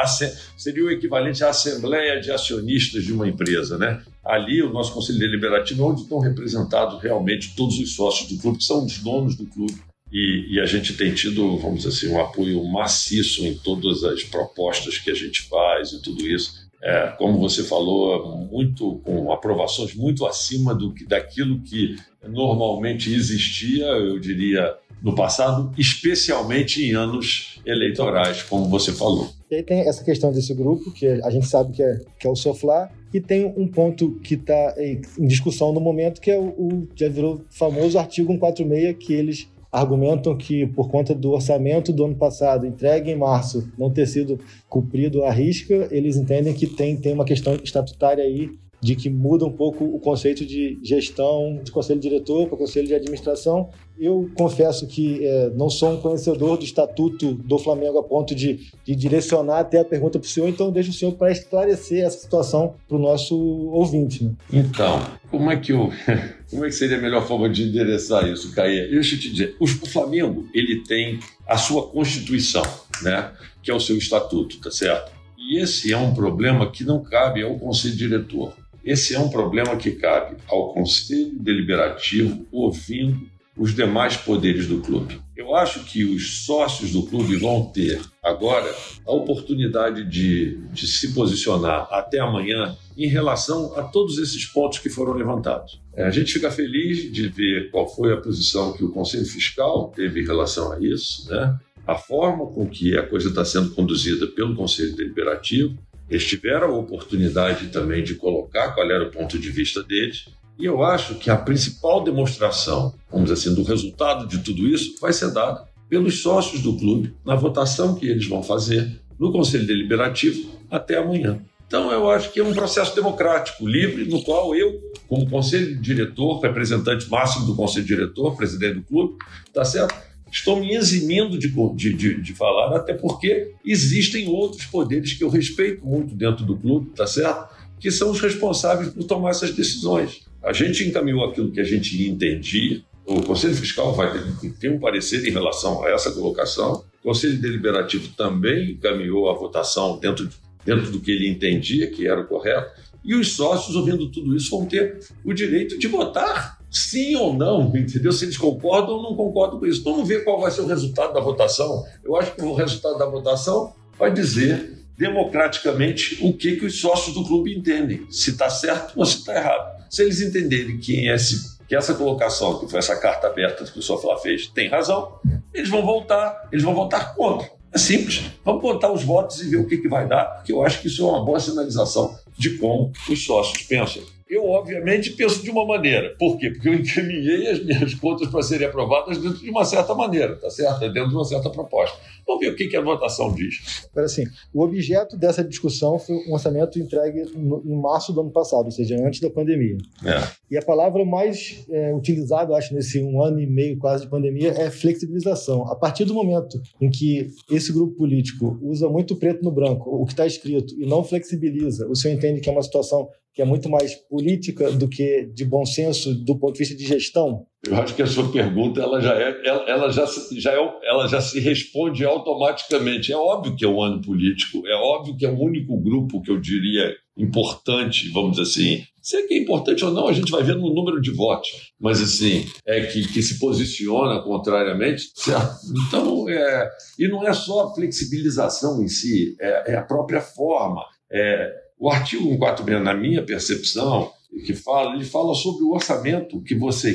seria 0.58 0.86
o 0.86 0.90
equivalente 0.90 1.44
à 1.44 1.50
Assembleia 1.50 2.20
de 2.20 2.32
Acionistas 2.32 3.04
de 3.04 3.14
uma 3.14 3.28
empresa, 3.28 3.78
né? 3.78 4.02
Ali, 4.24 4.62
o 4.62 4.72
nosso 4.72 4.94
Conselho 4.94 5.20
Deliberativo, 5.20 5.84
é 5.84 5.86
onde 5.86 6.02
estão 6.02 6.20
representados 6.20 7.02
realmente 7.02 7.56
todos 7.56 7.78
os 7.78 7.96
sócios 7.96 8.30
do 8.30 8.42
clube, 8.42 8.58
que 8.60 8.64
são 8.64 8.86
os 8.86 8.98
donos 9.00 9.36
do 9.36 9.46
clube. 9.46 9.76
E, 10.12 10.56
e, 10.56 10.60
a 10.60 10.66
gente 10.66 10.94
tem 10.94 11.14
tido, 11.14 11.58
vamos 11.58 11.84
dizer 11.84 11.90
assim, 11.90 12.08
um 12.16 12.22
apoio 12.22 12.64
maciço 12.66 13.46
em 13.46 13.56
todas 13.56 14.04
as 14.04 14.24
propostas 14.24 15.00
que 15.00 15.10
a 15.10 15.16
gente 15.16 15.42
faz 15.50 15.92
e 15.92 16.02
tudo 16.02 16.28
isso 16.28 16.64
é, 16.84 17.08
como 17.18 17.40
você 17.40 17.64
falou, 17.64 18.38
muito 18.52 19.00
com 19.06 19.32
aprovações 19.32 19.96
muito 19.96 20.26
acima 20.26 20.76
do 20.76 20.94
que 20.94 21.06
daquilo 21.06 21.62
que 21.62 21.96
normalmente 22.28 23.14
existia, 23.14 23.86
eu 23.86 24.20
diria 24.20 24.76
no 25.02 25.16
passado, 25.16 25.74
especialmente 25.78 26.84
em 26.84 26.94
anos 26.94 27.60
eleitorais, 27.66 28.44
como 28.44 28.70
você 28.70 28.92
falou. 28.92 29.30
E 29.50 29.56
aí 29.56 29.64
tem 29.64 29.80
essa 29.88 30.04
questão 30.04 30.32
desse 30.32 30.54
grupo, 30.54 30.92
que 30.92 31.08
a 31.08 31.30
gente 31.30 31.46
sabe 31.46 31.74
que 31.74 31.82
é, 31.82 32.02
que 32.20 32.28
é 32.28 32.30
o 32.30 32.36
Soflá, 32.36 32.90
e 33.14 33.22
tem 33.22 33.46
um 33.56 33.68
ponto 33.68 34.20
que 34.24 34.34
está 34.34 34.76
em 34.78 35.28
discussão 35.28 35.72
no 35.72 35.80
momento, 35.80 36.20
que 36.20 36.32
é 36.32 36.38
o, 36.38 36.46
o 36.48 36.88
já 36.96 37.08
virou 37.08 37.42
famoso 37.50 38.00
artigo 38.00 38.32
146, 38.34 38.98
que 38.98 39.14
eles 39.14 39.48
argumentam 39.72 40.38
que, 40.38 40.68
por 40.68 40.90
conta 40.90 41.16
do 41.16 41.32
orçamento 41.32 41.92
do 41.92 42.06
ano 42.06 42.16
passado, 42.16 42.66
entregue 42.66 43.12
em 43.12 43.16
março, 43.16 43.72
não 43.78 43.90
ter 43.90 44.08
sido 44.08 44.40
cumprido 44.70 45.24
à 45.24 45.32
risca, 45.32 45.88
eles 45.90 46.16
entendem 46.16 46.54
que 46.54 46.68
tem, 46.68 46.96
tem 46.96 47.14
uma 47.14 47.26
questão 47.26 47.56
estatutária 47.56 48.24
aí 48.24 48.52
de 48.84 48.96
que 48.96 49.10
muda 49.10 49.46
um 49.46 49.52
pouco 49.52 49.86
o 49.86 49.98
conceito 49.98 50.46
de 50.46 50.78
gestão 50.84 51.62
de 51.64 51.72
conselho 51.72 52.00
diretor 52.00 52.48
para 52.50 52.58
conselho 52.58 52.86
de 52.86 52.94
administração. 52.94 53.70
Eu 53.98 54.30
confesso 54.36 54.86
que 54.88 55.26
é, 55.26 55.52
não 55.56 55.70
sou 55.70 55.94
um 55.94 56.02
conhecedor 56.02 56.58
do 56.58 56.66
estatuto 56.66 57.34
do 57.34 57.58
Flamengo 57.58 57.98
a 57.98 58.04
ponto 58.04 58.36
de, 58.36 58.60
de 58.84 58.96
direcionar 58.96 59.60
até 59.60 59.80
a 59.80 59.86
pergunta 59.86 60.20
para 60.20 60.26
o 60.26 60.30
senhor, 60.30 60.50
então 60.50 60.70
deixo 60.70 60.90
o 60.90 60.94
senhor 60.94 61.14
para 61.14 61.32
esclarecer 61.32 62.04
essa 62.04 62.18
situação 62.18 62.74
para 62.88 62.98
o 62.98 63.00
nosso 63.00 63.38
ouvinte. 63.38 64.26
Né? 64.26 64.34
Então, 64.52 65.02
como 65.32 65.50
é 65.50 65.56
que 65.56 65.72
eu, 65.72 65.90
como 66.50 66.66
é 66.66 66.68
que 66.68 66.76
seria 66.76 66.98
a 66.98 67.02
melhor 67.02 67.26
forma 67.26 67.50
de 67.50 67.64
endereçar 67.64 68.28
isso, 68.28 68.54
Caia? 68.54 68.90
Deixa 68.90 69.16
eu 69.16 69.20
te 69.20 69.32
dizer, 69.32 69.56
o 69.60 69.68
Flamengo 69.68 70.46
ele 70.54 70.84
tem 70.84 71.20
a 71.48 71.58
sua 71.58 71.88
constituição, 71.88 72.64
né, 73.02 73.32
que 73.62 73.72
é 73.72 73.74
o 73.74 73.80
seu 73.80 73.98
estatuto, 73.98 74.60
tá 74.60 74.72
certo? 74.72 75.14
E 75.38 75.60
esse 75.60 75.92
é 75.94 75.98
um 75.98 76.14
problema 76.14 76.72
que 76.72 76.84
não 76.84 77.04
cabe 77.04 77.44
ao 77.44 77.58
conselho 77.60 77.96
diretor. 77.96 78.54
Esse 78.84 79.16
é 79.16 79.20
um 79.20 79.30
problema 79.30 79.78
que 79.78 79.92
cabe 79.92 80.36
ao 80.48 80.74
Conselho 80.74 81.32
Deliberativo 81.40 82.46
ouvindo 82.52 83.32
os 83.56 83.74
demais 83.74 84.18
poderes 84.18 84.68
do 84.68 84.82
clube. 84.82 85.22
Eu 85.38 85.56
acho 85.56 85.84
que 85.86 86.04
os 86.04 86.46
sócios 86.46 86.92
do 86.92 87.04
clube 87.04 87.36
vão 87.38 87.66
ter 87.66 88.02
agora 88.22 88.74
a 89.06 89.12
oportunidade 89.12 90.04
de, 90.04 90.58
de 90.72 90.88
se 90.88 91.14
posicionar 91.14 91.88
até 91.92 92.20
amanhã 92.20 92.76
em 92.98 93.08
relação 93.08 93.78
a 93.78 93.84
todos 93.84 94.18
esses 94.18 94.46
pontos 94.46 94.80
que 94.80 94.90
foram 94.90 95.14
levantados. 95.14 95.82
É, 95.96 96.04
a 96.04 96.12
gente 96.12 96.34
fica 96.34 96.52
feliz 96.52 97.12
de 97.12 97.28
ver 97.28 97.70
qual 97.70 97.88
foi 97.88 98.12
a 98.12 98.18
posição 98.18 98.74
que 98.74 98.84
o 98.84 98.92
Conselho 98.92 99.26
Fiscal 99.26 99.94
teve 99.96 100.22
em 100.22 100.26
relação 100.26 100.72
a 100.72 100.80
isso, 100.80 101.30
né? 101.30 101.58
a 101.86 101.96
forma 101.96 102.48
com 102.48 102.68
que 102.68 102.98
a 102.98 103.06
coisa 103.06 103.30
está 103.30 103.44
sendo 103.44 103.72
conduzida 103.72 104.28
pelo 104.28 104.56
Conselho 104.56 104.96
Deliberativo 104.96 105.78
eles 106.10 106.26
tiveram 106.26 106.68
a 106.68 106.78
oportunidade 106.78 107.68
também 107.68 108.04
de 108.04 108.16
colocar 108.16 108.72
qual 108.74 108.90
era 108.90 109.08
o 109.08 109.12
ponto 109.12 109.38
de 109.40 109.50
vista 109.50 109.82
deles. 109.84 110.26
E 110.60 110.66
eu 110.66 110.84
acho 110.84 111.16
que 111.16 111.30
a 111.30 111.38
principal 111.38 112.04
demonstração, 112.04 112.94
vamos 113.12 113.30
dizer 113.30 113.50
assim, 113.50 113.56
do 113.56 113.64
resultado 113.64 114.28
de 114.28 114.40
tudo 114.40 114.68
isso 114.68 114.96
vai 115.02 115.12
ser 115.12 115.32
dada 115.32 115.68
pelos 115.90 116.22
sócios 116.22 116.62
do 116.62 116.78
clube 116.78 117.14
na 117.26 117.36
votação 117.36 117.96
que 117.96 118.08
eles 118.08 118.28
vão 118.28 118.44
fazer 118.44 119.00
no 119.20 119.32
Conselho 119.32 119.66
Deliberativo 119.66 120.52
até 120.70 120.98
amanhã. 120.98 121.40
Então, 121.74 121.92
eu 121.92 122.08
acho 122.10 122.32
que 122.32 122.40
é 122.40 122.44
um 122.44 122.54
processo 122.54 122.96
democrático, 122.96 123.68
livre, 123.68 124.06
no 124.06 124.22
qual 124.22 124.56
eu, 124.56 124.80
como 125.08 125.28
conselho 125.28 125.76
diretor, 125.82 126.40
representante 126.40 127.10
máximo 127.10 127.48
do 127.48 127.56
conselho 127.56 127.86
diretor, 127.86 128.36
presidente 128.36 128.76
do 128.76 128.84
clube, 128.84 129.18
tá 129.52 129.66
certo? 129.66 129.96
Estou 130.34 130.60
me 130.60 130.74
eximindo 130.74 131.38
de, 131.38 131.48
de, 131.76 131.94
de, 131.94 132.20
de, 132.20 132.34
falar, 132.34 132.76
até 132.76 132.92
porque 132.92 133.52
existem 133.64 134.28
outros 134.28 134.66
poderes 134.66 135.14
que 135.14 135.24
eu 135.24 135.30
respeito 135.30 135.86
muito 135.86 136.16
dentro 136.16 136.44
do 136.44 136.58
clube, 136.58 136.90
tá 136.96 137.06
certo? 137.06 137.54
Que 137.80 137.92
são 137.92 138.10
os 138.10 138.20
responsáveis 138.20 138.90
por 138.92 139.04
tomar 139.04 139.30
essas 139.30 139.52
decisões. 139.52 140.26
A 140.42 140.52
gente 140.52 140.84
encaminhou 140.86 141.24
aquilo 141.24 141.52
que 141.52 141.60
a 141.60 141.64
gente 141.64 142.10
entendia. 142.10 142.82
O 143.06 143.22
Conselho 143.22 143.54
Fiscal 143.54 143.94
vai 143.94 144.12
ter 144.60 144.72
um 144.72 144.80
parecer 144.80 145.24
em 145.24 145.32
relação 145.32 145.84
a 145.86 145.92
essa 145.92 146.12
colocação. 146.12 146.84
O 147.04 147.10
Conselho 147.10 147.38
Deliberativo 147.38 148.08
também 148.18 148.72
encaminhou 148.72 149.30
a 149.30 149.36
votação 149.36 150.00
dentro, 150.00 150.28
dentro 150.66 150.90
do 150.90 151.00
que 151.00 151.12
ele 151.12 151.30
entendia 151.30 151.92
que 151.92 152.08
era 152.08 152.20
o 152.20 152.26
correto. 152.26 152.72
E 153.06 153.14
os 153.14 153.34
sócios, 153.34 153.76
ouvindo 153.76 154.10
tudo 154.10 154.36
isso, 154.36 154.50
vão 154.50 154.66
ter 154.66 155.00
o 155.24 155.32
direito 155.32 155.78
de 155.78 155.88
votar 155.88 156.58
sim 156.74 157.16
ou 157.16 157.34
não, 157.34 157.68
entendeu? 157.76 158.12
Se 158.12 158.26
eles 158.26 158.38
concordam 158.38 158.96
ou 158.96 159.04
não 159.04 159.16
concordam 159.16 159.60
com 159.60 159.66
isso. 159.66 159.84
Vamos 159.84 160.08
ver 160.08 160.24
qual 160.24 160.42
vai 160.42 160.50
ser 160.50 160.62
o 160.62 160.68
resultado 160.68 161.14
da 161.14 161.20
votação. 161.20 161.86
Eu 162.04 162.16
acho 162.16 162.36
que 162.36 162.42
o 162.42 162.54
resultado 162.54 162.98
da 162.98 163.06
votação 163.06 163.74
vai 163.98 164.12
dizer 164.12 164.84
democraticamente 164.98 166.20
o 166.22 166.34
que, 166.34 166.56
que 166.56 166.66
os 166.66 166.80
sócios 166.80 167.16
do 167.16 167.24
clube 167.24 167.56
entendem, 167.56 168.06
se 168.10 168.32
está 168.32 168.50
certo 168.50 168.94
ou 168.98 169.06
se 169.06 169.20
está 169.20 169.36
errado. 169.36 169.84
Se 169.90 170.02
eles 170.02 170.22
entenderem 170.22 170.78
que, 170.78 171.08
esse, 171.08 171.58
que 171.68 171.76
essa 171.76 171.94
colocação, 171.94 172.60
que 172.60 172.70
foi 172.70 172.80
essa 172.80 172.96
carta 172.96 173.28
aberta 173.28 173.64
que 173.66 173.80
o 173.80 173.82
Sofla 173.82 174.18
fez, 174.18 174.48
tem 174.48 174.70
razão, 174.70 175.20
eles 175.54 175.70
vão 175.70 175.86
voltar, 175.86 176.48
eles 176.52 176.64
vão 176.64 176.74
votar 176.74 177.16
contra. 177.16 177.50
É 177.72 177.78
simples. 177.78 178.24
Vamos 178.46 178.62
botar 178.62 178.92
os 178.92 179.04
votos 179.04 179.42
e 179.42 179.50
ver 179.50 179.58
o 179.58 179.68
que, 179.68 179.78
que 179.78 179.88
vai 179.88 180.08
dar, 180.08 180.26
porque 180.26 180.52
eu 180.52 180.64
acho 180.64 180.80
que 180.80 180.88
isso 180.88 181.04
é 181.04 181.10
uma 181.10 181.26
boa 181.26 181.40
sinalização 181.40 182.16
de 182.38 182.58
como 182.58 182.92
os 183.10 183.24
sócios 183.26 183.64
pensam. 183.64 184.04
Eu, 184.34 184.50
obviamente, 184.50 185.12
penso 185.12 185.44
de 185.44 185.52
uma 185.52 185.64
maneira. 185.64 186.16
Por 186.18 186.38
quê? 186.38 186.50
Porque 186.50 186.68
eu 186.68 186.74
encaminhei 186.74 187.50
as 187.50 187.64
minhas 187.64 187.94
contas 187.96 188.28
para 188.30 188.42
serem 188.42 188.68
aprovadas 188.68 189.20
dentro 189.20 189.38
de 189.38 189.50
uma 189.50 189.64
certa 189.64 189.94
maneira, 189.94 190.36
tá 190.38 190.50
certo? 190.50 190.80
Dentro 190.80 191.10
de 191.10 191.16
uma 191.16 191.26
certa 191.26 191.52
proposta. 191.52 191.96
Vamos 192.26 192.42
ver 192.42 192.52
o 192.52 192.56
que, 192.56 192.68
que 192.68 192.76
a 192.76 192.82
votação 192.82 193.34
diz. 193.34 193.86
Agora, 193.92 194.06
assim, 194.06 194.24
o 194.54 194.64
objeto 194.64 195.18
dessa 195.18 195.44
discussão 195.44 196.00
foi 196.00 196.16
um 196.16 196.34
orçamento 196.34 196.80
entregue 196.80 197.26
no, 197.36 197.62
em 197.66 197.80
março 197.80 198.14
do 198.14 198.22
ano 198.22 198.32
passado, 198.32 198.66
ou 198.66 198.72
seja, 198.72 198.96
antes 199.06 199.20
da 199.20 199.30
pandemia. 199.30 199.78
É. 200.04 200.24
E 200.50 200.58
a 200.58 200.62
palavra 200.62 201.06
mais 201.06 201.64
é, 201.70 201.94
utilizada, 201.94 202.56
acho, 202.56 202.74
nesse 202.74 203.04
um 203.04 203.22
ano 203.22 203.40
e 203.40 203.46
meio 203.46 203.78
quase 203.78 204.06
de 204.06 204.10
pandemia 204.10 204.52
é 204.52 204.72
flexibilização. 204.72 205.70
A 205.70 205.76
partir 205.76 206.06
do 206.06 206.14
momento 206.14 206.62
em 206.80 206.90
que 206.90 207.28
esse 207.52 207.72
grupo 207.74 207.96
político 207.98 208.58
usa 208.62 208.90
muito 208.90 209.16
preto 209.16 209.44
no 209.44 209.52
branco, 209.52 209.90
o 209.90 210.06
que 210.06 210.14
está 210.14 210.26
escrito, 210.26 210.74
e 210.80 210.86
não 210.86 211.04
flexibiliza, 211.04 211.88
o 211.88 211.96
senhor 211.96 212.16
entende 212.24 212.42
que 212.42 212.50
é 212.50 212.52
uma 212.52 212.62
situação 212.62 213.10
que 213.34 213.42
é 213.42 213.46
muito 213.46 213.68
mais 213.68 213.96
política 213.96 214.72
do 214.72 214.88
que 214.88 215.26
de 215.34 215.44
bom 215.44 215.66
senso 215.66 216.14
do 216.14 216.38
ponto 216.38 216.54
de 216.54 216.60
vista 216.60 216.76
de 216.76 216.86
gestão? 216.86 217.46
Eu 217.66 217.76
acho 217.78 217.96
que 217.96 218.02
a 218.02 218.08
sua 218.08 218.32
pergunta 218.32 218.82
ela 218.82 219.02
já 219.02 219.16
é, 219.16 219.42
ela, 219.44 219.70
ela 219.70 219.90
já, 219.90 220.06
já 220.38 220.52
é, 220.52 220.80
ela 220.84 221.08
já 221.08 221.20
se 221.20 221.40
responde 221.40 222.06
automaticamente. 222.06 223.12
É 223.12 223.18
óbvio 223.18 223.56
que 223.56 223.66
é 223.66 223.68
um 223.68 223.82
ano 223.82 224.02
político, 224.02 224.68
é 224.68 224.76
óbvio 224.76 225.18
que 225.18 225.26
é 225.26 225.30
o 225.30 225.40
único 225.40 225.76
grupo 225.82 226.22
que 226.22 226.30
eu 226.30 226.40
diria 226.40 226.94
importante, 227.18 228.10
vamos 228.10 228.38
dizer 228.38 228.44
assim. 228.44 228.84
Se 229.02 229.18
é 229.18 229.28
que 229.28 229.34
é 229.34 229.38
importante 229.38 229.84
ou 229.84 229.92
não, 229.92 230.08
a 230.08 230.14
gente 230.14 230.32
vai 230.32 230.44
ver 230.44 230.56
no 230.56 230.74
número 230.74 231.02
de 231.02 231.12
votos, 231.12 231.74
mas 231.80 232.02
assim, 232.02 232.46
é 232.66 232.86
que, 232.86 233.12
que 233.12 233.22
se 233.22 233.38
posiciona 233.38 234.22
contrariamente, 234.22 235.12
certo? 235.16 235.58
Então, 235.88 236.30
é, 236.30 236.70
e 236.98 237.08
não 237.08 237.28
é 237.28 237.34
só 237.34 237.66
a 237.66 237.74
flexibilização 237.74 238.82
em 238.82 238.88
si, 238.88 239.36
é, 239.42 239.74
é 239.74 239.76
a 239.76 239.84
própria 239.84 240.22
forma. 240.22 240.86
É, 241.12 241.63
o 241.80 241.90
artigo 241.90 242.24
146, 242.24 242.84
na 242.84 242.94
minha 242.94 243.24
percepção, 243.24 244.12
que 244.46 244.54
fala, 244.54 244.96
ele 244.96 245.06
fala 245.06 245.34
sobre 245.36 245.64
o 245.64 245.74
orçamento 245.74 246.42
que 246.42 246.56
você, 246.56 246.94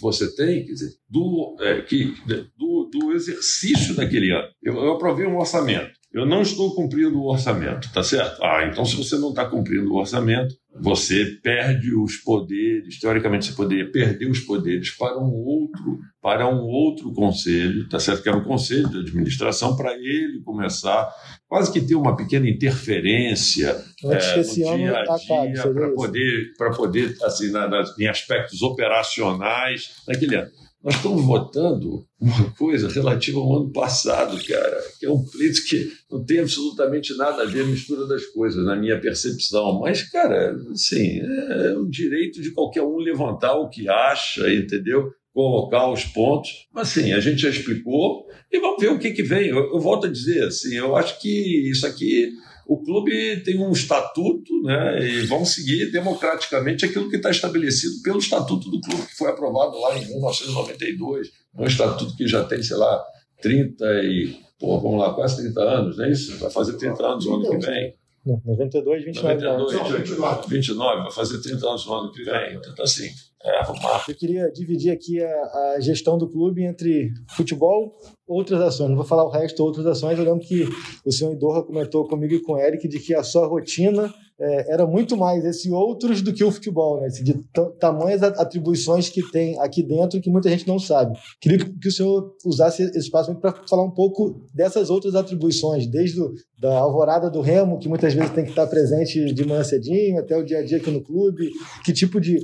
você 0.00 0.34
tem, 0.34 0.64
quer 0.64 0.72
dizer, 0.72 0.92
do, 1.08 1.56
é, 1.60 1.82
que, 1.82 2.14
do, 2.58 2.90
do 2.90 3.12
exercício 3.12 3.94
daquele 3.94 4.32
ano. 4.32 4.48
Eu, 4.62 4.74
eu 4.74 4.92
aprovei 4.92 5.26
um 5.26 5.38
orçamento. 5.38 5.99
Eu 6.12 6.26
não 6.26 6.42
estou 6.42 6.74
cumprindo 6.74 7.20
o 7.20 7.30
orçamento, 7.30 7.88
tá 7.92 8.02
certo? 8.02 8.42
Ah, 8.42 8.64
então 8.64 8.84
se 8.84 8.96
você 8.96 9.16
não 9.16 9.28
está 9.28 9.44
cumprindo 9.44 9.92
o 9.92 9.96
orçamento, 9.96 10.52
você 10.80 11.24
perde 11.40 11.94
os 11.94 12.16
poderes, 12.16 12.98
teoricamente 12.98 13.46
você 13.46 13.52
poderia 13.52 13.90
perder 13.92 14.28
os 14.28 14.40
poderes 14.40 14.90
para 14.90 15.18
um 15.18 15.32
outro, 15.32 16.00
para 16.20 16.48
um 16.48 16.62
outro 16.62 17.12
conselho, 17.12 17.88
tá 17.88 18.00
certo? 18.00 18.24
Que 18.24 18.28
era 18.28 18.38
o 18.38 18.44
conselho 18.44 18.88
de 18.88 18.98
administração, 18.98 19.76
para 19.76 19.94
ele 19.94 20.42
começar 20.44 21.08
quase 21.46 21.72
que 21.72 21.80
ter 21.80 21.94
uma 21.94 22.16
pequena 22.16 22.48
interferência 22.48 23.68
é, 24.04 24.36
no 24.42 24.54
dia 24.54 24.98
a 24.98 25.46
dia 25.46 25.72
para 25.72 25.90
poder, 25.90 26.52
para 26.58 26.70
poder 26.72 27.16
assim, 27.22 27.52
na, 27.52 27.68
na, 27.68 27.84
em 27.98 28.08
aspectos 28.08 28.62
operacionais 28.62 29.90
naquele 30.08 30.34
ano. 30.34 30.50
Nós 30.82 30.94
estamos 30.94 31.22
votando 31.22 32.06
uma 32.18 32.50
coisa 32.52 32.88
relativa 32.88 33.38
ao 33.38 33.56
ano 33.58 33.70
passado, 33.70 34.42
cara, 34.46 34.82
que 34.98 35.04
é 35.04 35.10
um 35.10 35.22
pleito 35.22 35.62
que 35.66 35.92
não 36.10 36.24
tem 36.24 36.40
absolutamente 36.40 37.14
nada 37.16 37.42
a 37.42 37.46
ver 37.46 37.64
a 37.64 37.66
mistura 37.66 38.06
das 38.06 38.24
coisas, 38.26 38.64
na 38.64 38.74
minha 38.74 38.98
percepção. 38.98 39.78
Mas, 39.78 40.02
cara, 40.10 40.56
assim, 40.72 41.20
é 41.20 41.76
o 41.76 41.86
direito 41.86 42.40
de 42.40 42.50
qualquer 42.52 42.82
um 42.82 42.96
levantar 42.96 43.56
o 43.56 43.68
que 43.68 43.90
acha, 43.90 44.50
entendeu? 44.52 45.10
Colocar 45.34 45.90
os 45.92 46.04
pontos. 46.04 46.66
Mas, 46.72 46.88
assim, 46.88 47.12
a 47.12 47.20
gente 47.20 47.42
já 47.42 47.50
explicou 47.50 48.26
e 48.50 48.58
vamos 48.58 48.80
ver 48.80 48.90
o 48.90 48.98
que, 48.98 49.10
que 49.10 49.22
vem. 49.22 49.48
Eu, 49.48 49.74
eu 49.74 49.80
volto 49.80 50.06
a 50.06 50.10
dizer, 50.10 50.44
assim, 50.44 50.76
eu 50.76 50.96
acho 50.96 51.20
que 51.20 51.70
isso 51.70 51.86
aqui 51.86 52.30
o 52.70 52.80
clube 52.84 53.42
tem 53.42 53.58
um 53.58 53.72
estatuto 53.72 54.62
né, 54.62 55.04
e 55.04 55.22
vão 55.22 55.44
seguir 55.44 55.90
democraticamente 55.90 56.84
aquilo 56.84 57.10
que 57.10 57.16
está 57.16 57.28
estabelecido 57.28 58.00
pelo 58.00 58.20
estatuto 58.20 58.70
do 58.70 58.80
clube, 58.80 59.08
que 59.08 59.16
foi 59.16 59.28
aprovado 59.28 59.76
lá 59.80 59.98
em 59.98 60.06
1992. 60.06 61.32
É 61.58 61.62
um 61.62 61.66
estatuto 61.66 62.16
que 62.16 62.28
já 62.28 62.44
tem, 62.44 62.62
sei 62.62 62.76
lá, 62.76 63.04
30 63.42 63.84
e. 64.04 64.36
Pô, 64.56 64.78
vamos 64.78 65.00
lá, 65.00 65.12
quase 65.12 65.42
30 65.42 65.60
anos, 65.60 65.96
não 65.98 66.04
é 66.04 66.12
isso? 66.12 66.38
Vai 66.38 66.48
fazer 66.48 66.76
30 66.76 67.04
anos 67.04 67.26
no 67.26 67.34
ano 67.34 67.50
que 67.50 67.66
vem. 67.66 67.94
92, 68.24 69.04
29 69.04 69.42
92, 69.42 70.08
29, 70.08 70.48
29, 70.48 71.02
vai 71.02 71.10
fazer 71.10 71.42
30 71.42 71.66
anos 71.66 71.86
no 71.86 71.94
ano 71.94 72.12
que 72.12 72.22
vem. 72.22 72.54
Então, 72.54 72.84
assim, 72.84 73.10
É. 73.42 74.10
Eu 74.10 74.14
queria 74.14 74.50
dividir 74.52 74.92
aqui 74.92 75.22
a, 75.22 75.26
a, 75.26 75.80
gestão 75.80 76.18
do 76.18 76.28
clube 76.28 76.62
entre 76.62 77.10
futebol, 77.30 77.96
outras 78.26 78.60
ações. 78.60 78.90
Não 78.90 78.96
vou 78.96 79.04
falar 79.04 79.24
o 79.24 79.30
resto, 79.30 79.64
outras 79.64 79.86
ações. 79.86 80.18
Eu 80.18 80.24
lembro 80.24 80.46
que 80.46 80.68
o 81.06 81.10
senhor 81.12 81.32
Indorra 81.32 81.62
comentou 81.62 82.06
comigo 82.06 82.34
e 82.34 82.42
com 82.42 82.52
o 82.52 82.58
Eric 82.58 82.86
de 82.86 82.98
que 82.98 83.14
a 83.14 83.22
sua 83.22 83.46
rotina 83.46 84.12
é, 84.40 84.72
era 84.72 84.86
muito 84.86 85.16
mais 85.16 85.44
esse 85.44 85.70
outros 85.70 86.22
do 86.22 86.32
que 86.32 86.42
o 86.42 86.50
futebol, 86.50 87.00
né? 87.00 87.08
de 87.08 87.34
tamanhas 87.78 88.22
atribuições 88.22 89.10
que 89.10 89.22
tem 89.30 89.58
aqui 89.60 89.82
dentro 89.82 90.20
que 90.20 90.30
muita 90.30 90.48
gente 90.48 90.66
não 90.66 90.78
sabe. 90.78 91.18
Queria 91.40 91.58
que 91.58 91.88
o 91.88 91.92
senhor 91.92 92.34
usasse 92.44 92.82
esse 92.82 92.98
espaço 92.98 93.34
para 93.34 93.52
falar 93.68 93.84
um 93.84 93.90
pouco 93.90 94.40
dessas 94.54 94.88
outras 94.88 95.14
atribuições, 95.14 95.86
desde 95.86 96.22
o, 96.22 96.32
da 96.58 96.78
alvorada 96.78 97.30
do 97.30 97.42
remo, 97.42 97.78
que 97.78 97.88
muitas 97.88 98.14
vezes 98.14 98.30
tem 98.30 98.44
que 98.44 98.50
estar 98.50 98.66
presente 98.66 99.32
de 99.32 99.44
manhã 99.46 99.62
cedinho, 99.62 100.18
até 100.18 100.36
o 100.36 100.44
dia 100.44 100.58
a 100.58 100.64
dia 100.64 100.78
aqui 100.78 100.90
no 100.90 101.02
clube, 101.02 101.50
que 101.84 101.92
tipo 101.92 102.18
de 102.18 102.38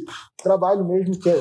trabalho 0.46 0.86
mesmo 0.86 1.18
que 1.18 1.28
é, 1.28 1.32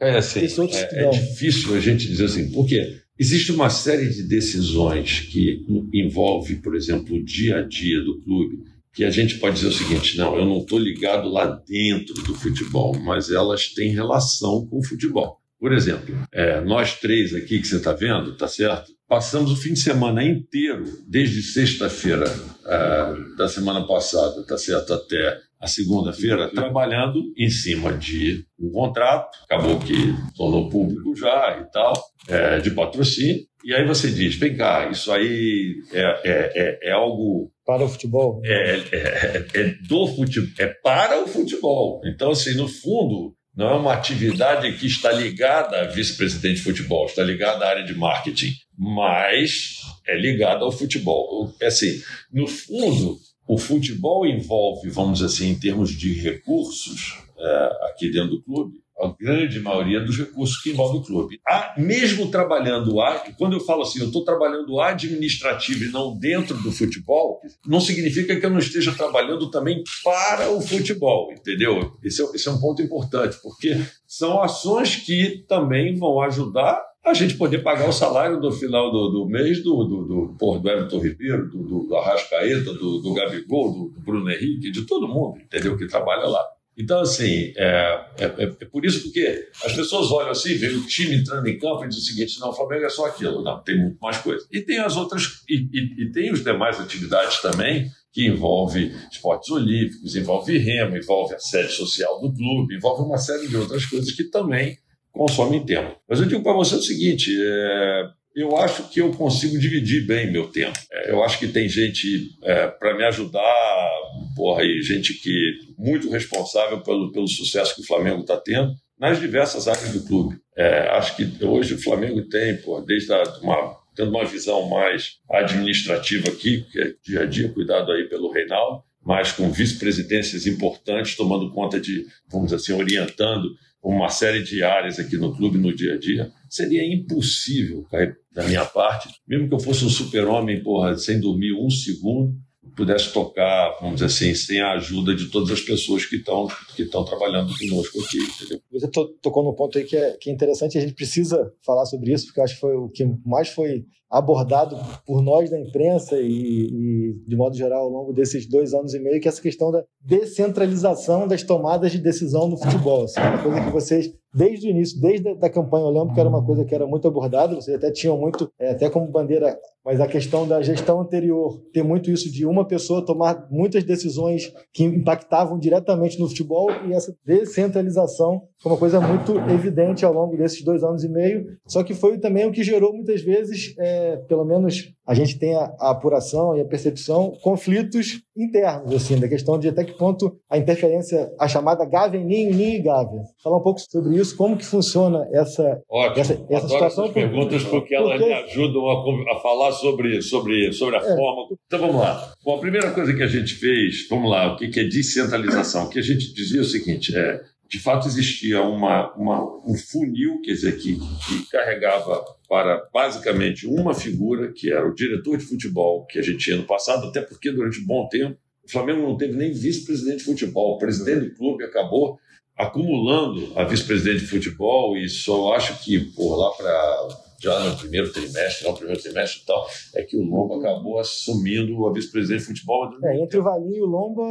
é, 0.00 0.10
é 0.10 0.16
assim, 0.18 0.40
é, 0.40 1.04
é 1.04 1.10
difícil 1.10 1.74
a 1.74 1.80
gente 1.80 2.06
dizer 2.06 2.26
assim, 2.26 2.50
por 2.50 2.66
quê? 2.66 3.00
Existe 3.18 3.50
uma 3.50 3.70
série 3.70 4.08
de 4.10 4.24
decisões 4.24 5.20
que 5.20 5.64
envolve, 5.92 6.56
por 6.56 6.76
exemplo, 6.76 7.16
o 7.16 7.24
dia 7.24 7.58
a 7.58 7.62
dia 7.62 8.02
do 8.02 8.20
clube, 8.20 8.58
que 8.92 9.04
a 9.04 9.10
gente 9.10 9.38
pode 9.38 9.56
dizer 9.56 9.68
o 9.68 9.72
seguinte: 9.72 10.18
não, 10.18 10.36
eu 10.36 10.44
não 10.44 10.58
estou 10.58 10.78
ligado 10.78 11.28
lá 11.28 11.46
dentro 11.46 12.14
do 12.14 12.34
futebol, 12.34 12.94
mas 12.98 13.30
elas 13.30 13.68
têm 13.68 13.92
relação 13.92 14.66
com 14.66 14.78
o 14.78 14.84
futebol. 14.84 15.38
Por 15.58 15.72
exemplo, 15.72 16.14
é, 16.32 16.60
nós 16.60 17.00
três 17.00 17.34
aqui 17.34 17.58
que 17.58 17.66
você 17.66 17.76
está 17.76 17.92
vendo, 17.92 18.36
tá 18.36 18.46
certo? 18.46 18.92
Passamos 19.08 19.50
o 19.50 19.56
fim 19.56 19.72
de 19.72 19.80
semana 19.80 20.22
inteiro, 20.22 20.84
desde 21.08 21.42
sexta-feira 21.42 22.26
é, 22.66 23.36
da 23.36 23.48
semana 23.48 23.86
passada, 23.86 24.44
tá 24.44 24.58
certo, 24.58 24.92
até 24.92 25.38
a 25.66 25.68
segunda-feira, 25.68 26.48
trabalhando 26.48 27.20
em 27.36 27.50
cima 27.50 27.92
de 27.92 28.44
um 28.58 28.70
contrato, 28.70 29.36
acabou 29.44 29.78
que 29.80 30.14
tornou 30.36 30.70
público 30.70 31.14
já 31.16 31.58
e 31.60 31.70
tal, 31.72 31.92
é, 32.28 32.60
de 32.60 32.70
patrocínio. 32.70 33.44
E 33.64 33.74
aí 33.74 33.84
você 33.84 34.10
diz: 34.10 34.36
vem 34.36 34.56
cá, 34.56 34.88
isso 34.90 35.10
aí 35.10 35.74
é, 35.92 36.02
é, 36.02 36.52
é, 36.54 36.88
é 36.90 36.92
algo. 36.92 37.50
Para 37.66 37.84
o 37.84 37.88
futebol? 37.88 38.40
É, 38.44 38.76
é, 38.92 39.46
é, 39.54 39.74
do 39.88 40.06
futebol, 40.06 40.54
é 40.60 40.66
para 40.68 41.22
o 41.22 41.26
futebol. 41.26 42.00
Então, 42.04 42.30
assim, 42.30 42.54
no 42.54 42.68
fundo, 42.68 43.34
não 43.56 43.68
é 43.68 43.74
uma 43.74 43.92
atividade 43.92 44.70
que 44.74 44.86
está 44.86 45.10
ligada 45.10 45.80
a 45.80 45.88
vice-presidente 45.88 46.56
de 46.56 46.62
futebol, 46.62 47.06
está 47.06 47.24
ligada 47.24 47.64
à 47.64 47.70
área 47.70 47.84
de 47.84 47.94
marketing, 47.94 48.52
mas 48.78 49.80
é 50.06 50.16
ligada 50.16 50.64
ao 50.64 50.70
futebol. 50.70 51.52
É 51.60 51.66
assim, 51.66 52.00
no 52.32 52.46
fundo, 52.46 53.18
o 53.46 53.58
futebol 53.58 54.26
envolve, 54.26 54.88
vamos 54.90 55.18
dizer 55.18 55.26
assim, 55.26 55.50
em 55.50 55.58
termos 55.58 55.90
de 55.90 56.12
recursos 56.14 57.18
é, 57.38 57.70
aqui 57.90 58.10
dentro 58.10 58.30
do 58.30 58.42
clube, 58.42 58.80
a 58.98 59.14
grande 59.20 59.60
maioria 59.60 60.00
dos 60.00 60.16
recursos 60.16 60.60
que 60.62 60.70
envolve 60.70 60.98
o 60.98 61.02
clube. 61.02 61.38
Ah, 61.46 61.74
mesmo 61.76 62.30
trabalhando, 62.30 62.96
quando 63.36 63.52
eu 63.52 63.60
falo 63.60 63.82
assim, 63.82 64.00
eu 64.00 64.06
estou 64.06 64.24
trabalhando 64.24 64.80
administrativo 64.80 65.84
e 65.84 65.88
não 65.90 66.16
dentro 66.16 66.56
do 66.62 66.72
futebol, 66.72 67.40
não 67.66 67.78
significa 67.78 68.34
que 68.38 68.46
eu 68.46 68.50
não 68.50 68.58
esteja 68.58 68.92
trabalhando 68.92 69.50
também 69.50 69.84
para 70.02 70.50
o 70.50 70.62
futebol, 70.62 71.30
entendeu? 71.30 71.92
Esse 72.02 72.22
é, 72.22 72.24
esse 72.34 72.48
é 72.48 72.50
um 72.50 72.58
ponto 72.58 72.80
importante, 72.80 73.36
porque 73.42 73.76
são 74.06 74.42
ações 74.42 74.96
que 74.96 75.44
também 75.46 75.98
vão 75.98 76.20
ajudar 76.22 76.82
a 77.06 77.14
gente 77.14 77.36
poder 77.36 77.58
pagar 77.58 77.88
o 77.88 77.92
salário 77.92 78.40
no 78.40 78.50
final 78.50 78.90
do, 78.90 79.08
do 79.10 79.26
mês 79.26 79.62
do, 79.62 79.84
do, 79.84 80.04
do, 80.04 80.58
do, 80.58 80.68
Everton 80.68 80.98
Ribeiro, 80.98 81.48
do, 81.48 81.62
do, 81.62 81.86
do 81.86 81.96
Arrascaeta, 81.96 82.74
do, 82.74 82.98
do 82.98 83.14
Gabigol, 83.14 83.72
do, 83.72 83.88
do 83.90 84.00
Bruno 84.00 84.28
Henrique, 84.28 84.72
de 84.72 84.82
todo 84.82 85.06
mundo, 85.06 85.38
entendeu? 85.38 85.76
Que 85.76 85.86
trabalha 85.86 86.26
lá. 86.26 86.44
Então, 86.76 87.00
assim, 87.00 87.54
é, 87.56 88.06
é, 88.18 88.24
é, 88.24 88.42
é, 88.44 88.64
por 88.66 88.84
isso 88.84 89.04
porque 89.04 89.48
as 89.64 89.72
pessoas 89.72 90.10
olham 90.10 90.30
assim, 90.30 90.54
veem 90.56 90.76
o 90.76 90.86
time 90.86 91.14
entrando 91.14 91.46
em 91.46 91.58
campo 91.58 91.84
e 91.84 91.88
dizem 91.88 92.02
o 92.02 92.06
seguinte: 92.06 92.40
não, 92.40 92.50
o 92.50 92.52
Flamengo 92.52 92.84
é 92.84 92.90
só 92.90 93.06
aquilo. 93.06 93.42
Não, 93.42 93.62
tem 93.62 93.78
muito 93.78 93.98
mais 93.98 94.18
coisa. 94.18 94.46
E 94.52 94.60
tem 94.60 94.80
as 94.80 94.94
outras, 94.96 95.42
e, 95.48 95.68
e, 95.72 96.02
e 96.02 96.12
tem 96.12 96.30
os 96.30 96.44
demais 96.44 96.78
atividades 96.78 97.40
também, 97.40 97.90
que 98.12 98.26
envolve 98.26 98.94
esportes 99.10 99.48
olímpicos, 99.50 100.16
envolve 100.16 100.58
remo, 100.58 100.96
envolve 100.96 101.34
a 101.34 101.38
sede 101.38 101.72
social 101.72 102.20
do 102.20 102.32
clube, 102.34 102.74
envolve 102.74 103.02
uma 103.02 103.18
série 103.18 103.48
de 103.48 103.56
outras 103.56 103.86
coisas 103.86 104.10
que 104.10 104.24
também 104.24 104.76
consomem 105.16 105.64
tempo. 105.64 105.96
Mas 106.08 106.20
eu 106.20 106.26
digo 106.26 106.42
para 106.42 106.52
você 106.52 106.76
o 106.76 106.82
seguinte: 106.82 107.34
é, 107.38 108.08
eu 108.36 108.56
acho 108.56 108.88
que 108.90 109.00
eu 109.00 109.10
consigo 109.12 109.58
dividir 109.58 110.06
bem 110.06 110.30
meu 110.30 110.48
tempo. 110.48 110.78
É, 110.92 111.10
eu 111.10 111.24
acho 111.24 111.38
que 111.38 111.48
tem 111.48 111.68
gente 111.68 112.36
é, 112.42 112.68
para 112.68 112.94
me 112.94 113.04
ajudar, 113.04 113.90
porra, 114.36 114.62
e 114.62 114.82
gente 114.82 115.14
que 115.14 115.58
muito 115.78 116.10
responsável 116.10 116.82
pelo, 116.82 117.10
pelo 117.10 117.26
sucesso 117.26 117.74
que 117.74 117.80
o 117.80 117.86
Flamengo 117.86 118.20
está 118.20 118.36
tendo 118.36 118.74
nas 118.98 119.18
diversas 119.18 119.66
áreas 119.66 119.92
do 119.92 120.06
clube. 120.06 120.36
É, 120.56 120.88
acho 120.90 121.16
que 121.16 121.44
hoje 121.44 121.74
o 121.74 121.82
Flamengo 121.82 122.22
tem, 122.28 122.56
porra, 122.58 122.84
desde 122.84 123.12
a, 123.12 123.22
uma, 123.42 123.76
tendo 123.94 124.10
uma 124.10 124.24
visão 124.24 124.68
mais 124.68 125.18
administrativa 125.30 126.28
aqui, 126.28 126.64
que 126.70 126.80
é 126.80 126.92
dia 127.04 127.20
a 127.22 127.26
dia 127.26 127.48
cuidado 127.48 127.90
aí 127.92 128.04
pelo 128.04 128.30
Reinaldo, 128.30 128.82
mas 129.02 129.32
com 129.32 129.50
vice-presidências 129.50 130.46
importantes 130.46 131.16
tomando 131.16 131.52
conta 131.52 131.80
de, 131.80 132.06
vamos 132.28 132.50
dizer 132.50 132.56
assim, 132.56 132.72
orientando 132.72 133.54
uma 133.82 134.08
série 134.08 134.42
de 134.42 134.62
áreas 134.62 134.98
aqui 134.98 135.16
no 135.16 135.34
clube 135.34 135.58
no 135.58 135.74
dia 135.74 135.94
a 135.94 135.98
dia, 135.98 136.32
seria 136.48 136.84
impossível, 136.84 137.86
da 138.32 138.44
minha 138.44 138.64
parte, 138.64 139.08
mesmo 139.26 139.48
que 139.48 139.54
eu 139.54 139.60
fosse 139.60 139.84
um 139.84 139.88
super-homem, 139.88 140.62
porra, 140.62 140.96
sem 140.96 141.20
dormir 141.20 141.52
um 141.52 141.70
segundo, 141.70 142.34
pudesse 142.76 143.12
tocar, 143.12 143.76
vamos 143.80 143.96
dizer 143.96 144.06
assim, 144.06 144.34
sem 144.34 144.60
a 144.60 144.72
ajuda 144.72 145.14
de 145.14 145.30
todas 145.30 145.50
as 145.50 145.60
pessoas 145.60 146.04
que 146.04 146.16
estão 146.16 146.46
que 146.76 146.82
estão 146.82 147.04
trabalhando 147.04 147.52
conosco 147.58 147.98
aqui. 148.00 148.18
Entendeu? 148.18 148.60
Você 148.70 148.88
tocou 149.22 149.42
num 149.42 149.54
ponto 149.54 149.78
aí 149.78 149.84
que 149.84 149.96
é, 149.96 150.12
que 150.12 150.28
é 150.28 150.32
interessante, 150.32 150.76
a 150.76 150.80
gente 150.80 150.94
precisa 150.94 151.52
falar 151.64 151.86
sobre 151.86 152.12
isso, 152.12 152.26
porque 152.26 152.40
acho 152.42 152.54
que 152.54 152.60
foi 152.60 152.76
o 152.76 152.88
que 152.90 153.04
mais 153.24 153.48
foi 153.48 153.86
abordado 154.10 154.76
por 155.04 155.20
nós 155.22 155.50
da 155.50 155.58
imprensa 155.58 156.20
e, 156.20 156.26
e, 156.26 157.14
de 157.26 157.36
modo 157.36 157.56
geral, 157.56 157.84
ao 157.84 157.90
longo 157.90 158.12
desses 158.12 158.46
dois 158.48 158.72
anos 158.72 158.94
e 158.94 159.00
meio, 159.00 159.20
que 159.20 159.26
é 159.26 159.30
essa 159.30 159.42
questão 159.42 159.72
da 159.72 159.82
descentralização 160.00 161.26
das 161.26 161.42
tomadas 161.42 161.90
de 161.90 161.98
decisão 161.98 162.46
no 162.46 162.56
futebol. 162.56 163.04
Assim, 163.04 163.20
uma 163.20 163.42
coisa 163.42 163.64
que 163.64 163.72
vocês 163.72 164.14
desde 164.36 164.66
o 164.66 164.70
início, 164.70 165.00
desde 165.00 165.30
a 165.30 165.48
campanha, 165.48 165.86
eu 165.86 165.90
lembro 165.90 166.12
que 166.12 166.20
era 166.20 166.28
uma 166.28 166.44
coisa 166.44 166.64
que 166.64 166.74
era 166.74 166.86
muito 166.86 167.08
abordada, 167.08 167.54
vocês 167.54 167.74
até 167.74 167.90
tinham 167.90 168.18
muito, 168.18 168.52
é, 168.58 168.72
até 168.72 168.90
como 168.90 169.10
bandeira, 169.10 169.58
mas 169.82 169.98
a 169.98 170.06
questão 170.06 170.46
da 170.46 170.60
gestão 170.60 171.00
anterior, 171.00 171.58
ter 171.72 171.82
muito 171.82 172.10
isso 172.10 172.30
de 172.30 172.44
uma 172.44 172.66
pessoa 172.66 173.04
tomar 173.04 173.48
muitas 173.50 173.82
decisões 173.82 174.52
que 174.74 174.84
impactavam 174.84 175.58
diretamente 175.58 176.20
no 176.20 176.28
futebol 176.28 176.68
e 176.86 176.92
essa 176.92 177.16
descentralização 177.24 178.42
foi 178.60 178.72
uma 178.72 178.78
coisa 178.78 179.00
muito 179.00 179.38
evidente 179.50 180.04
ao 180.04 180.12
longo 180.12 180.36
desses 180.36 180.62
dois 180.62 180.82
anos 180.82 181.04
e 181.04 181.08
meio, 181.08 181.56
só 181.66 181.82
que 181.82 181.94
foi 181.94 182.18
também 182.18 182.46
o 182.46 182.52
que 182.52 182.62
gerou 182.62 182.92
muitas 182.92 183.22
vezes, 183.22 183.74
é, 183.78 184.16
pelo 184.28 184.44
menos 184.44 184.92
a 185.06 185.14
gente 185.14 185.38
tem 185.38 185.54
a, 185.54 185.72
a, 185.78 185.90
apuração 185.90 186.56
e 186.56 186.60
a 186.60 186.64
percepção, 186.64 187.32
conflitos 187.42 188.22
internos, 188.36 188.92
assim, 188.92 189.18
da 189.18 189.28
questão 189.28 189.58
de 189.58 189.68
até 189.68 189.84
que 189.84 189.92
ponto 189.92 190.36
a 190.50 190.58
interferência, 190.58 191.32
a 191.38 191.46
chamada 191.46 191.84
Gávea 191.84 192.20
Ninho, 192.20 192.52
Ninho 192.52 192.76
e 192.76 192.82
Gávea. 192.82 193.20
Falar 193.42 193.58
um 193.58 193.62
pouco 193.62 193.80
sobre 193.80 194.16
isso, 194.16 194.36
como 194.36 194.56
que 194.56 194.64
funciona 194.64 195.28
essa, 195.30 195.80
Ótimo. 195.88 196.20
essa, 196.20 196.46
essa 196.50 196.68
situação. 196.68 197.04
Essas 197.04 197.14
perguntas 197.14 197.62
porque 197.64 197.94
elas 197.94 198.18
porque... 198.18 198.26
me 198.26 198.34
ajudam 198.34 198.88
a, 198.88 199.32
a, 199.32 199.40
falar 199.40 199.72
sobre, 199.72 200.20
sobre, 200.22 200.72
sobre 200.72 200.96
a 200.96 201.00
é. 201.00 201.16
forma. 201.16 201.56
Então 201.66 201.78
vamos 201.78 201.96
lá. 201.96 202.32
Bom, 202.44 202.56
a 202.56 202.60
primeira 202.60 202.90
coisa 202.90 203.14
que 203.14 203.22
a 203.22 203.28
gente 203.28 203.54
fez, 203.54 204.08
vamos 204.10 204.28
lá, 204.28 204.54
o 204.54 204.56
que 204.56 204.80
é 204.80 204.84
descentralização? 204.84 205.84
O 205.84 205.88
que 205.88 206.00
a 206.00 206.02
gente 206.02 206.34
dizia 206.34 206.58
é 206.58 206.62
o 206.62 206.64
seguinte, 206.64 207.16
é 207.16 207.40
de 207.68 207.78
fato 207.78 208.06
existia 208.06 208.62
uma, 208.62 209.12
uma, 209.14 209.42
um 209.66 209.74
funil, 209.76 210.40
quer 210.42 210.52
dizer, 210.52 210.78
que, 210.78 210.96
que 210.96 211.50
carregava 211.50 212.24
para 212.48 212.88
basicamente 212.92 213.66
uma 213.66 213.94
figura, 213.94 214.52
que 214.52 214.72
era 214.72 214.88
o 214.88 214.94
diretor 214.94 215.36
de 215.36 215.44
futebol, 215.44 216.06
que 216.06 216.18
a 216.18 216.22
gente 216.22 216.38
tinha 216.38 216.56
no 216.56 216.64
passado, 216.64 217.08
até 217.08 217.20
porque 217.20 217.50
durante 217.50 217.80
um 217.80 217.86
bom 217.86 218.08
tempo 218.08 218.38
o 218.64 218.70
Flamengo 218.70 219.02
não 219.02 219.16
teve 219.16 219.34
nem 219.34 219.52
vice-presidente 219.52 220.18
de 220.18 220.24
futebol. 220.24 220.74
O 220.74 220.78
presidente 220.78 221.28
do 221.28 221.34
clube 221.36 221.64
acabou 221.64 222.18
acumulando 222.56 223.52
a 223.54 223.64
vice-presidente 223.64 224.20
de 224.20 224.26
futebol 224.26 224.96
e 224.96 225.08
só 225.08 225.54
acho 225.54 225.82
que 225.84 226.00
por 226.00 226.36
lá 226.36 226.50
para 226.52 227.25
já 227.40 227.58
no 227.64 227.76
primeiro 227.76 228.12
trimestre, 228.12 228.66
no 228.66 228.74
primeiro 228.74 229.00
trimestre 229.00 229.42
e 229.42 229.46
tal, 229.46 229.66
é 229.94 230.02
que 230.02 230.16
o 230.16 230.22
Lomba 230.22 230.58
acabou 230.58 230.98
assumindo 230.98 231.86
a 231.86 231.92
vice-presidente 231.92 232.40
de 232.40 232.46
futebol. 232.46 232.90
É, 233.02 233.22
entre 233.22 233.38
o 233.38 233.42
Valinho 233.42 233.76
e 233.76 233.82
o 233.82 233.86
Lomba 233.86 234.22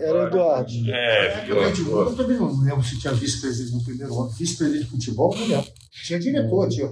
era 0.00 0.24
o 0.24 0.26
Eduardo. 0.26 0.70
É, 0.90 1.30
ficou. 1.74 2.02
Eu 2.02 2.16
também 2.16 2.36
não 2.36 2.60
lembro 2.62 2.82
se 2.82 2.98
tinha 2.98 3.12
vice-presidente 3.12 3.74
no 3.74 3.84
primeiro 3.84 4.18
ano. 4.18 4.30
Vice-presidente 4.30 4.84
de 4.84 4.90
futebol, 4.90 5.34
não 5.36 5.46
lembro. 5.46 5.70
Tinha 5.90 6.18
diretor, 6.18 6.68
tinha 6.68 6.86
É, 6.86 6.90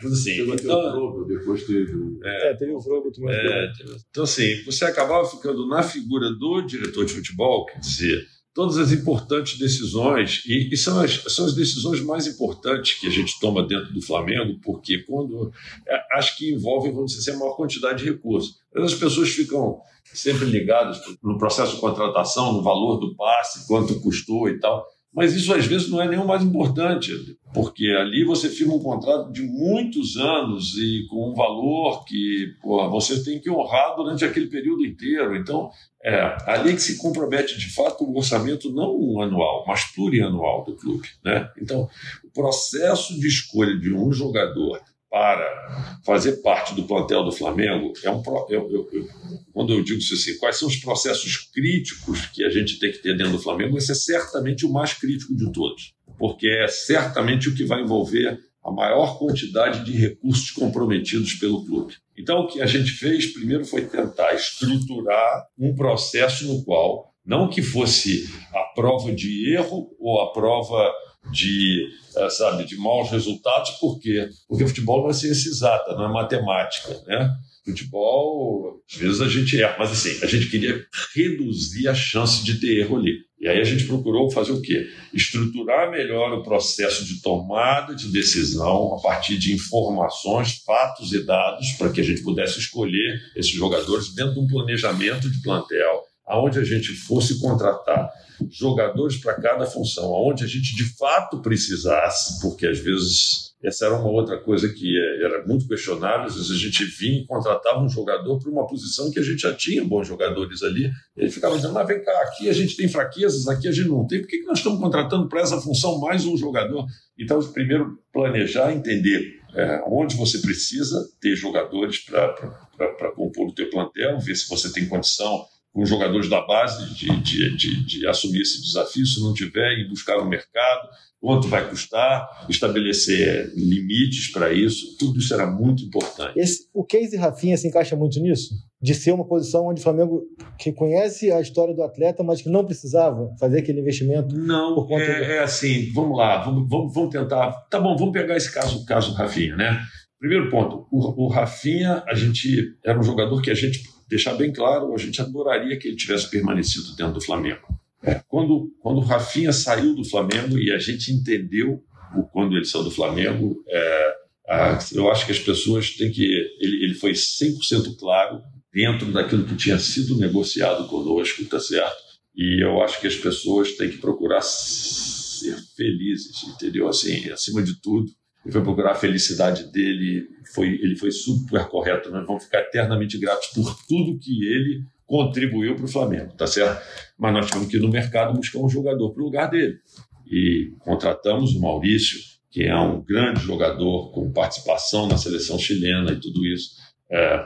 tudo 0.00 0.12
assim. 0.12 0.52
Então, 0.52 1.26
depois 1.26 1.64
teve. 1.64 1.92
É, 2.22 2.50
é 2.50 2.54
teve 2.54 2.72
o 2.72 2.80
Vrobo 2.80 3.10
também. 3.10 3.34
É, 3.34 3.72
então, 4.10 4.24
assim, 4.24 4.62
você 4.64 4.84
acabava 4.84 5.26
ficando 5.28 5.66
na 5.66 5.82
figura 5.82 6.30
do 6.30 6.62
diretor 6.62 7.04
de 7.04 7.14
futebol, 7.14 7.66
quer 7.66 7.80
dizer 7.80 8.33
todas 8.54 8.78
as 8.78 8.92
importantes 8.92 9.58
decisões, 9.58 10.44
e, 10.46 10.72
e, 10.72 10.76
são, 10.76 11.00
as, 11.00 11.14
são 11.34 11.44
as 11.44 11.54
decisões 11.54 12.00
mais 12.00 12.26
importantes 12.28 12.98
que 13.00 13.06
a 13.08 13.10
gente 13.10 13.38
toma 13.40 13.66
dentro 13.66 13.92
do 13.92 14.00
Flamengo, 14.00 14.58
porque 14.62 14.98
quando 14.98 15.52
é, 15.86 16.00
acho 16.16 16.38
que 16.38 16.52
envolvem, 16.52 16.92
vamos 16.92 17.12
dizer 17.12 17.30
assim, 17.30 17.36
a 17.36 17.40
maior 17.40 17.56
quantidade 17.56 18.02
de 18.02 18.10
recursos. 18.10 18.60
As 18.74 18.94
pessoas 18.94 19.30
ficam 19.30 19.80
sempre 20.04 20.44
ligadas 20.44 21.00
no 21.22 21.36
processo 21.36 21.74
de 21.74 21.80
contratação, 21.80 22.52
no 22.52 22.62
valor 22.62 22.98
do 22.98 23.16
passe, 23.16 23.66
quanto 23.66 24.00
custou 24.00 24.48
e 24.48 24.60
tal. 24.60 24.86
Mas 25.14 25.32
isso 25.34 25.54
às 25.54 25.64
vezes 25.64 25.88
não 25.88 26.02
é 26.02 26.08
nem 26.08 26.18
o 26.18 26.26
mais 26.26 26.42
importante, 26.42 27.12
porque 27.52 27.86
ali 27.86 28.24
você 28.24 28.48
firma 28.48 28.74
um 28.74 28.82
contrato 28.82 29.32
de 29.32 29.42
muitos 29.42 30.16
anos 30.16 30.76
e 30.76 31.06
com 31.08 31.30
um 31.30 31.34
valor 31.34 32.04
que 32.04 32.52
porra, 32.60 32.88
você 32.88 33.22
tem 33.22 33.38
que 33.38 33.48
honrar 33.48 33.94
durante 33.94 34.24
aquele 34.24 34.46
período 34.46 34.84
inteiro. 34.84 35.36
Então, 35.36 35.70
é 36.02 36.36
ali 36.46 36.74
que 36.74 36.82
se 36.82 36.98
compromete 36.98 37.56
de 37.56 37.72
fato 37.72 38.04
o 38.04 38.16
orçamento 38.16 38.72
não 38.72 39.20
anual, 39.20 39.64
mas 39.66 39.84
plurianual 39.84 40.64
do 40.64 40.74
clube. 40.74 41.08
Né? 41.24 41.48
Então, 41.62 41.88
o 42.24 42.30
processo 42.30 43.18
de 43.18 43.28
escolha 43.28 43.78
de 43.78 43.94
um 43.94 44.12
jogador 44.12 44.80
para 45.14 46.00
fazer 46.04 46.42
parte 46.42 46.74
do 46.74 46.82
plantel 46.88 47.22
do 47.22 47.30
Flamengo 47.30 47.92
é 48.02 48.10
um 48.10 48.20
eu, 48.48 48.68
eu, 48.68 48.88
eu, 48.92 49.08
quando 49.52 49.72
eu 49.72 49.80
digo 49.80 50.00
isso 50.00 50.14
assim, 50.14 50.36
quais 50.38 50.56
são 50.56 50.66
os 50.66 50.74
processos 50.74 51.36
críticos 51.52 52.26
que 52.26 52.42
a 52.42 52.50
gente 52.50 52.80
tem 52.80 52.90
que 52.90 52.98
ter 52.98 53.16
dentro 53.16 53.34
do 53.34 53.38
Flamengo, 53.38 53.78
esse 53.78 53.92
é 53.92 53.94
certamente 53.94 54.66
o 54.66 54.72
mais 54.72 54.92
crítico 54.92 55.36
de 55.36 55.52
todos, 55.52 55.94
porque 56.18 56.48
é 56.48 56.66
certamente 56.66 57.48
o 57.48 57.54
que 57.54 57.64
vai 57.64 57.82
envolver 57.82 58.40
a 58.64 58.72
maior 58.72 59.16
quantidade 59.16 59.84
de 59.84 59.92
recursos 59.92 60.50
comprometidos 60.50 61.34
pelo 61.34 61.64
clube. 61.64 61.94
Então, 62.18 62.40
o 62.40 62.48
que 62.48 62.60
a 62.60 62.66
gente 62.66 62.90
fez 62.90 63.32
primeiro 63.32 63.64
foi 63.64 63.82
tentar 63.82 64.34
estruturar 64.34 65.46
um 65.56 65.76
processo 65.76 66.44
no 66.48 66.64
qual 66.64 67.14
não 67.24 67.48
que 67.48 67.62
fosse 67.62 68.28
a 68.52 68.62
prova 68.74 69.12
de 69.12 69.54
erro 69.54 69.94
ou 70.00 70.20
a 70.20 70.32
prova 70.32 70.92
de, 71.30 71.88
eh, 72.16 72.30
sabe, 72.30 72.64
de 72.64 72.76
maus 72.76 73.10
resultados, 73.10 73.70
por 73.72 73.98
quê? 73.98 74.28
Porque 74.48 74.66
futebol 74.66 75.02
não 75.02 75.10
é 75.10 75.12
ciência 75.12 75.48
exata, 75.48 75.94
não 75.94 76.04
é 76.04 76.12
matemática, 76.12 77.02
né? 77.06 77.30
Futebol, 77.64 78.82
às 78.90 78.96
vezes 78.98 79.20
a 79.20 79.28
gente 79.28 79.60
erra, 79.60 79.76
mas 79.78 79.90
assim, 79.90 80.22
a 80.22 80.26
gente 80.26 80.50
queria 80.50 80.84
reduzir 81.14 81.88
a 81.88 81.94
chance 81.94 82.44
de 82.44 82.60
ter 82.60 82.80
erro 82.80 82.98
ali. 82.98 83.24
E 83.40 83.48
aí 83.48 83.60
a 83.60 83.64
gente 83.64 83.84
procurou 83.84 84.30
fazer 84.30 84.52
o 84.52 84.62
quê? 84.62 84.88
Estruturar 85.12 85.90
melhor 85.90 86.32
o 86.32 86.42
processo 86.42 87.04
de 87.04 87.20
tomada 87.20 87.94
de 87.94 88.08
decisão 88.08 88.94
a 88.94 89.02
partir 89.02 89.36
de 89.36 89.52
informações, 89.52 90.62
fatos 90.64 91.12
e 91.12 91.22
dados, 91.24 91.72
para 91.72 91.90
que 91.90 92.00
a 92.00 92.04
gente 92.04 92.22
pudesse 92.22 92.58
escolher 92.58 93.20
esses 93.36 93.52
jogadores 93.52 94.14
dentro 94.14 94.34
de 94.34 94.40
um 94.40 94.46
planejamento 94.46 95.30
de 95.30 95.42
plantel, 95.42 96.04
aonde 96.26 96.58
a 96.58 96.64
gente 96.64 96.92
fosse 96.94 97.40
contratar 97.40 98.10
jogadores 98.50 99.16
para 99.16 99.34
cada 99.34 99.66
função, 99.66 100.14
aonde 100.14 100.44
a 100.44 100.46
gente 100.46 100.74
de 100.74 100.84
fato 100.96 101.40
precisasse, 101.40 102.40
porque 102.40 102.66
às 102.66 102.78
vezes 102.78 103.54
essa 103.62 103.86
era 103.86 103.94
uma 103.94 104.10
outra 104.10 104.38
coisa 104.38 104.68
que 104.68 104.94
era 105.24 105.46
muito 105.46 105.66
questionável, 105.66 106.26
às 106.26 106.34
vezes 106.34 106.50
a 106.50 106.56
gente 106.56 106.84
vinha 106.84 107.22
e 107.22 107.26
contratava 107.26 107.80
um 107.80 107.88
jogador 107.88 108.38
para 108.38 108.50
uma 108.50 108.66
posição 108.66 109.10
que 109.10 109.18
a 109.18 109.22
gente 109.22 109.40
já 109.40 109.54
tinha 109.54 109.82
bons 109.82 110.06
jogadores 110.06 110.62
ali, 110.62 110.84
e 111.16 111.22
ele 111.22 111.30
ficava 111.30 111.56
dizendo, 111.56 111.72
mas 111.72 111.86
vem 111.86 112.02
cá, 112.02 112.12
aqui 112.22 112.48
a 112.48 112.52
gente 112.52 112.76
tem 112.76 112.88
fraquezas, 112.88 113.48
aqui 113.48 113.66
a 113.66 113.72
gente 113.72 113.88
não 113.88 114.06
tem, 114.06 114.20
por 114.20 114.28
que, 114.28 114.38
que 114.38 114.44
nós 114.44 114.58
estamos 114.58 114.78
contratando 114.78 115.28
para 115.28 115.40
essa 115.40 115.58
função 115.60 115.98
mais 115.98 116.26
um 116.26 116.36
jogador? 116.36 116.84
Então, 117.18 117.40
primeiro, 117.52 117.98
planejar, 118.12 118.70
entender 118.70 119.40
é, 119.54 119.82
onde 119.86 120.14
você 120.16 120.38
precisa 120.38 121.08
ter 121.20 121.34
jogadores 121.34 122.00
para 122.00 123.12
compor 123.14 123.48
o 123.48 123.54
teu 123.54 123.70
plantel, 123.70 124.18
ver 124.18 124.34
se 124.34 124.48
você 124.48 124.70
tem 124.72 124.86
condição 124.86 125.46
com 125.74 125.84
jogadores 125.84 126.30
da 126.30 126.40
base 126.40 126.94
de, 126.94 127.10
de, 127.20 127.56
de, 127.56 127.84
de, 127.84 128.06
assumir 128.06 128.42
esse 128.42 128.62
desafio, 128.62 129.04
se 129.04 129.20
não 129.20 129.34
tiver, 129.34 129.76
ir 129.80 129.88
buscar 129.88 130.16
no 130.18 130.24
mercado, 130.24 130.88
quanto 131.20 131.48
vai 131.48 131.68
custar, 131.68 132.46
estabelecer 132.48 133.52
limites 133.56 134.30
para 134.30 134.52
isso, 134.52 134.96
tudo 134.96 135.18
isso 135.18 135.34
era 135.34 135.50
muito 135.50 135.82
importante. 135.82 136.38
Esse, 136.38 136.68
o 136.72 136.84
case 136.84 137.16
Rafinha 137.16 137.56
se 137.56 137.66
encaixa 137.66 137.96
muito 137.96 138.20
nisso? 138.20 138.54
De 138.80 138.94
ser 138.94 139.10
uma 139.10 139.26
posição 139.26 139.66
onde 139.66 139.80
o 139.80 139.82
Flamengo 139.82 140.22
que 140.56 140.72
conhece 140.72 141.32
a 141.32 141.40
história 141.40 141.74
do 141.74 141.82
atleta, 141.82 142.22
mas 142.22 142.40
que 142.40 142.48
não 142.48 142.64
precisava 142.64 143.34
fazer 143.40 143.58
aquele 143.58 143.80
investimento? 143.80 144.36
Não, 144.36 144.86
é, 144.92 144.96
de... 144.96 145.32
é, 145.32 145.38
assim, 145.40 145.90
vamos 145.92 146.16
lá, 146.16 146.44
vamos, 146.44 146.68
vamos, 146.68 146.94
vamos 146.94 147.10
tentar. 147.10 147.50
Tá 147.68 147.80
bom, 147.80 147.96
vamos 147.96 148.12
pegar 148.12 148.36
esse 148.36 148.52
caso, 148.52 148.80
o 148.80 148.86
caso 148.86 149.10
do 149.10 149.16
Rafinha, 149.16 149.56
né? 149.56 149.80
Primeiro 150.20 150.48
ponto, 150.50 150.86
o, 150.92 151.24
o 151.24 151.28
Rafinha, 151.28 152.04
a 152.06 152.14
gente 152.14 152.76
era 152.84 152.98
um 152.98 153.02
jogador 153.02 153.42
que 153.42 153.50
a 153.50 153.54
gente 153.54 153.82
deixar 154.08 154.34
bem 154.34 154.52
claro, 154.52 154.94
a 154.94 154.98
gente 154.98 155.20
adoraria 155.20 155.78
que 155.78 155.88
ele 155.88 155.96
tivesse 155.96 156.30
permanecido 156.30 156.94
dentro 156.96 157.14
do 157.14 157.20
Flamengo. 157.20 157.66
É, 158.02 158.20
quando, 158.28 158.70
quando 158.80 158.98
o 158.98 159.04
Rafinha 159.04 159.52
saiu 159.52 159.94
do 159.94 160.04
Flamengo 160.04 160.58
e 160.58 160.70
a 160.70 160.78
gente 160.78 161.10
entendeu 161.10 161.82
o, 162.14 162.22
quando 162.24 162.54
ele 162.54 162.64
saiu 162.64 162.84
do 162.84 162.90
Flamengo, 162.90 163.56
é, 163.68 164.14
a, 164.48 164.78
eu 164.92 165.10
acho 165.10 165.24
que 165.24 165.32
as 165.32 165.38
pessoas 165.38 165.90
têm 165.90 166.10
que. 166.10 166.22
Ele, 166.60 166.84
ele 166.84 166.94
foi 166.94 167.12
100% 167.12 167.96
claro 167.98 168.42
dentro 168.72 169.10
daquilo 169.10 169.44
que 169.44 169.56
tinha 169.56 169.78
sido 169.78 170.18
negociado 170.18 170.86
conosco, 170.88 171.44
tá 171.46 171.58
certo? 171.58 171.96
E 172.36 172.62
eu 172.62 172.82
acho 172.82 173.00
que 173.00 173.06
as 173.06 173.14
pessoas 173.14 173.72
têm 173.76 173.88
que 173.88 173.98
procurar 173.98 174.42
ser 174.42 175.56
felizes, 175.76 176.42
entendeu? 176.44 176.88
Assim, 176.88 177.30
acima 177.30 177.62
de 177.62 177.80
tudo, 177.80 178.10
ele 178.44 178.52
foi 178.52 178.62
procurar 178.62 178.92
a 178.92 178.94
felicidade 178.94 179.72
dele, 179.72 180.28
foi, 180.54 180.68
ele 180.68 180.96
foi 180.96 181.10
super 181.10 181.66
correto. 181.66 182.10
Nós 182.10 182.26
vamos 182.26 182.44
ficar 182.44 182.60
eternamente 182.60 183.18
gratos 183.18 183.48
por 183.48 183.74
tudo 183.86 184.18
que 184.18 184.46
ele 184.46 184.84
contribuiu 185.06 185.74
para 185.74 185.84
o 185.84 185.88
Flamengo, 185.88 186.34
tá 186.34 186.46
certo? 186.46 186.82
Mas 187.18 187.32
nós 187.32 187.46
tivemos 187.46 187.68
que 187.68 187.76
ir 187.76 187.80
no 187.80 187.88
mercado 187.88 188.34
buscar 188.34 188.58
um 188.58 188.68
jogador 188.68 189.10
para 189.12 189.22
o 189.22 189.24
lugar 189.24 189.50
dele. 189.50 189.78
E 190.26 190.72
contratamos 190.78 191.54
o 191.54 191.60
Maurício, 191.60 192.18
que 192.50 192.64
é 192.64 192.76
um 192.76 193.02
grande 193.02 193.40
jogador 193.40 194.10
com 194.12 194.30
participação 194.32 195.08
na 195.08 195.16
seleção 195.16 195.58
chilena 195.58 196.12
e 196.12 196.20
tudo 196.20 196.44
isso. 196.46 196.82
É, 197.10 197.38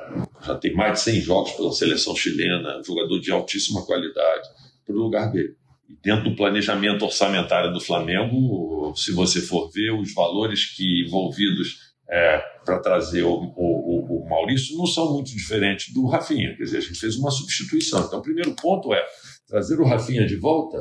já 0.44 0.54
tem 0.56 0.74
mais 0.74 0.94
de 0.94 1.00
100 1.00 1.20
jogos 1.20 1.52
pela 1.52 1.72
seleção 1.72 2.14
chilena, 2.16 2.82
jogador 2.84 3.20
de 3.20 3.30
altíssima 3.30 3.84
qualidade, 3.84 4.48
para 4.84 4.94
o 4.94 4.98
lugar 4.98 5.30
dele 5.30 5.56
dentro 6.02 6.30
do 6.30 6.36
planejamento 6.36 7.04
orçamentário 7.04 7.72
do 7.72 7.80
Flamengo, 7.80 8.92
se 8.96 9.12
você 9.12 9.40
for 9.40 9.70
ver 9.70 9.92
os 9.92 10.12
valores 10.12 10.76
que 10.76 11.04
envolvidos 11.06 11.88
é, 12.10 12.42
para 12.64 12.78
trazer 12.78 13.22
o, 13.22 13.34
o, 13.34 14.24
o, 14.24 14.28
Maurício 14.28 14.76
não 14.76 14.86
são 14.86 15.12
muito 15.12 15.30
diferentes 15.30 15.92
do 15.92 16.06
Rafinha. 16.06 16.56
Quer 16.56 16.64
dizer, 16.64 16.78
a 16.78 16.80
gente 16.80 16.98
fez 16.98 17.16
uma 17.16 17.30
substituição. 17.30 18.04
Então, 18.06 18.18
o 18.18 18.22
primeiro 18.22 18.54
ponto 18.54 18.94
é 18.94 19.04
trazer 19.46 19.78
o 19.78 19.84
Rafinha 19.84 20.26
de 20.26 20.36
volta 20.36 20.78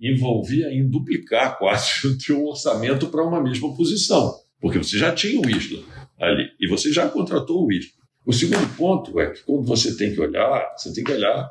envolvia 0.00 0.68
em 0.72 0.88
duplicar 0.88 1.56
quase 1.58 2.06
o 2.32 2.46
orçamento 2.46 3.08
para 3.08 3.24
uma 3.24 3.42
mesma 3.42 3.74
posição, 3.74 4.34
porque 4.60 4.78
você 4.78 4.98
já 4.98 5.14
tinha 5.14 5.40
o 5.40 5.50
Isla 5.50 5.82
ali 6.18 6.48
e 6.58 6.68
você 6.68 6.92
já 6.92 7.08
contratou 7.08 7.66
o 7.66 7.72
Isla. 7.72 8.00
O 8.24 8.32
segundo 8.32 8.76
ponto 8.76 9.18
é 9.18 9.30
que 9.30 9.42
quando 9.42 9.64
você 9.64 9.96
tem 9.96 10.14
que 10.14 10.20
olhar, 10.20 10.74
você 10.76 10.92
tem 10.92 11.02
que 11.02 11.12
olhar 11.12 11.50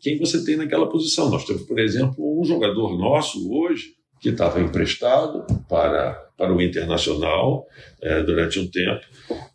quem 0.00 0.18
você 0.18 0.44
tem 0.44 0.56
naquela 0.56 0.88
posição. 0.88 1.30
Nós 1.30 1.44
temos, 1.44 1.62
por 1.62 1.78
exemplo, 1.78 2.40
um 2.40 2.44
jogador 2.44 2.96
nosso 2.98 3.52
hoje 3.52 3.94
que 4.20 4.30
estava 4.30 4.60
emprestado 4.60 5.44
para, 5.68 6.14
para 6.36 6.54
o 6.54 6.62
Internacional 6.62 7.66
é, 8.00 8.22
durante 8.22 8.58
um 8.58 8.70
tempo, 8.70 9.04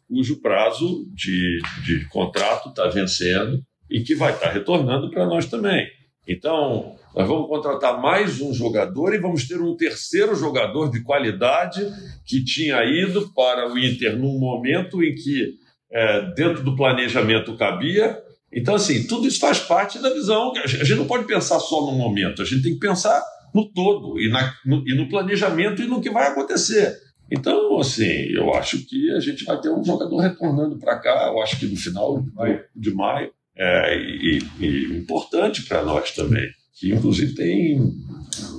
cujo 0.08 0.41
prazo 0.41 1.08
de, 1.13 1.60
de 1.84 2.08
contrato 2.10 2.69
está 2.69 2.88
vencendo 2.88 3.62
e 3.89 4.02
que 4.02 4.15
vai 4.15 4.34
estar 4.34 4.48
tá 4.48 4.52
retornando 4.52 5.10
para 5.10 5.26
nós 5.26 5.48
também. 5.48 5.88
Então, 6.28 6.95
nós 7.15 7.28
vamos 7.28 7.48
contratar 7.48 8.00
mais 8.00 8.39
um 8.39 8.54
jogador 8.54 9.15
e 9.15 9.19
vamos 9.19 9.48
ter 9.48 9.60
um 9.60 9.76
terceiro 9.76 10.36
jogador 10.36 10.91
de 10.91 11.02
qualidade 11.02 11.82
que 12.24 12.43
tinha 12.43 12.84
ido 12.84 13.34
para 13.34 13.72
o 13.72 13.78
Inter 13.78 14.15
num 14.15 14.38
momento 14.38 15.04
em 15.04 15.15
que, 15.15 15.56
é, 15.91 16.32
dentro 16.36 16.63
do 16.63 16.76
planejamento 16.76 17.58
cabia, 17.58 18.15
então, 18.51 18.75
assim, 18.75 19.05
tudo 19.07 19.27
isso 19.27 19.39
faz 19.39 19.59
parte 19.59 19.99
da 19.99 20.09
visão. 20.12 20.51
A 20.55 20.67
gente 20.67 20.95
não 20.95 21.05
pode 21.05 21.25
pensar 21.25 21.59
só 21.59 21.85
no 21.85 21.91
momento, 21.91 22.41
a 22.41 22.45
gente 22.45 22.63
tem 22.63 22.73
que 22.73 22.79
pensar 22.79 23.23
no 23.53 23.71
todo, 23.71 24.19
e, 24.19 24.29
na, 24.29 24.53
no, 24.65 24.88
e 24.88 24.95
no 24.95 25.07
planejamento 25.07 25.81
e 25.81 25.88
no 25.88 26.01
que 26.01 26.09
vai 26.09 26.27
acontecer. 26.27 26.95
Então, 27.31 27.79
assim, 27.79 28.27
eu 28.31 28.53
acho 28.53 28.85
que 28.85 29.12
a 29.12 29.19
gente 29.19 29.43
vai 29.43 29.59
ter 29.62 29.69
um 29.69 29.83
jogador 29.83 30.17
retornando 30.17 30.77
para 30.79 30.97
cá, 30.97 31.27
eu 31.31 31.41
acho 31.41 31.59
que 31.59 31.67
no 31.67 31.75
final 31.75 32.21
de 32.21 32.33
maio, 32.33 32.63
de 32.75 32.93
maio 32.93 33.31
é, 33.55 33.97
e, 33.97 34.39
e 34.59 34.97
importante 34.97 35.63
para 35.63 35.83
nós 35.83 36.12
também, 36.12 36.49
que 36.73 36.91
inclusive 36.91 37.35
tem 37.35 37.79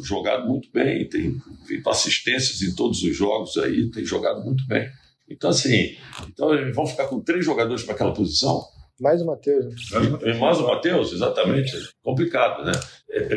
jogado 0.05 0.47
muito 0.47 0.69
bem, 0.73 1.09
tem 1.09 1.37
feito 1.67 1.91
assistências 1.91 2.63
em 2.63 2.75
todos 2.75 3.03
os 3.03 3.17
jogos 3.17 3.57
aí, 3.57 3.91
tem 3.91 4.05
jogado 4.05 4.45
muito 4.45 4.65
bem. 4.67 4.89
Então, 5.29 5.51
assim, 5.51 5.97
então 6.29 6.49
vamos 6.73 6.91
ficar 6.91 7.07
com 7.07 7.21
três 7.21 7.45
jogadores 7.45 7.83
para 7.83 7.95
aquela 7.95 8.13
posição? 8.13 8.63
Mais 9.01 9.23
o 9.23 9.27
Matheus. 9.27 9.65
Né? 9.65 10.35
Mais 10.35 10.59
o 10.59 10.67
Matheus, 10.67 11.13
exatamente. 11.13 11.73
Complicado, 12.03 12.65
né? 12.65 12.73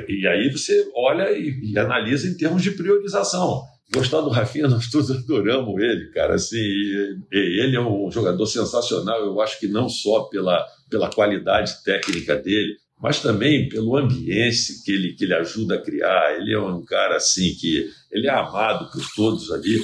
E 0.10 0.28
aí 0.28 0.52
você 0.52 0.92
olha 0.94 1.32
e, 1.32 1.72
e, 1.72 1.80
analisa 1.80 2.28
em 2.28 2.36
termos 2.36 2.62
de 2.62 2.72
priorização. 2.72 3.64
Gostar 3.94 4.22
do 4.22 4.30
Rafinha, 4.30 4.68
nós 4.70 4.90
todos 4.90 5.10
adoramos 5.10 5.82
ele, 5.82 6.12
cara. 6.12 6.36
Assim, 6.36 6.58
ele 7.32 7.76
é 7.76 7.80
um 7.80 8.12
jogador 8.12 8.46
sensacional. 8.46 9.22
Eu 9.22 9.40
acho 9.40 9.58
que 9.60 9.68
não 9.68 9.88
só 9.88 10.24
pela, 10.24 10.66
pela 10.90 11.10
qualidade 11.10 11.82
técnica 11.84 12.36
dele, 12.36 12.76
mas 13.02 13.22
também 13.22 13.70
pelo 13.70 13.96
ambiente 13.96 14.84
que 14.84 14.92
ele, 14.92 15.14
que 15.14 15.24
ele 15.24 15.34
ajuda 15.34 15.76
a 15.76 15.82
criar. 15.82 16.36
Ele 16.38 16.54
é 16.54 16.60
um 16.60 16.84
cara 16.84 17.16
assim 17.16 17.54
que 17.56 17.90
ele 18.12 18.28
é 18.28 18.32
amado 18.32 18.92
por 18.92 19.02
todos 19.16 19.50
ali. 19.52 19.82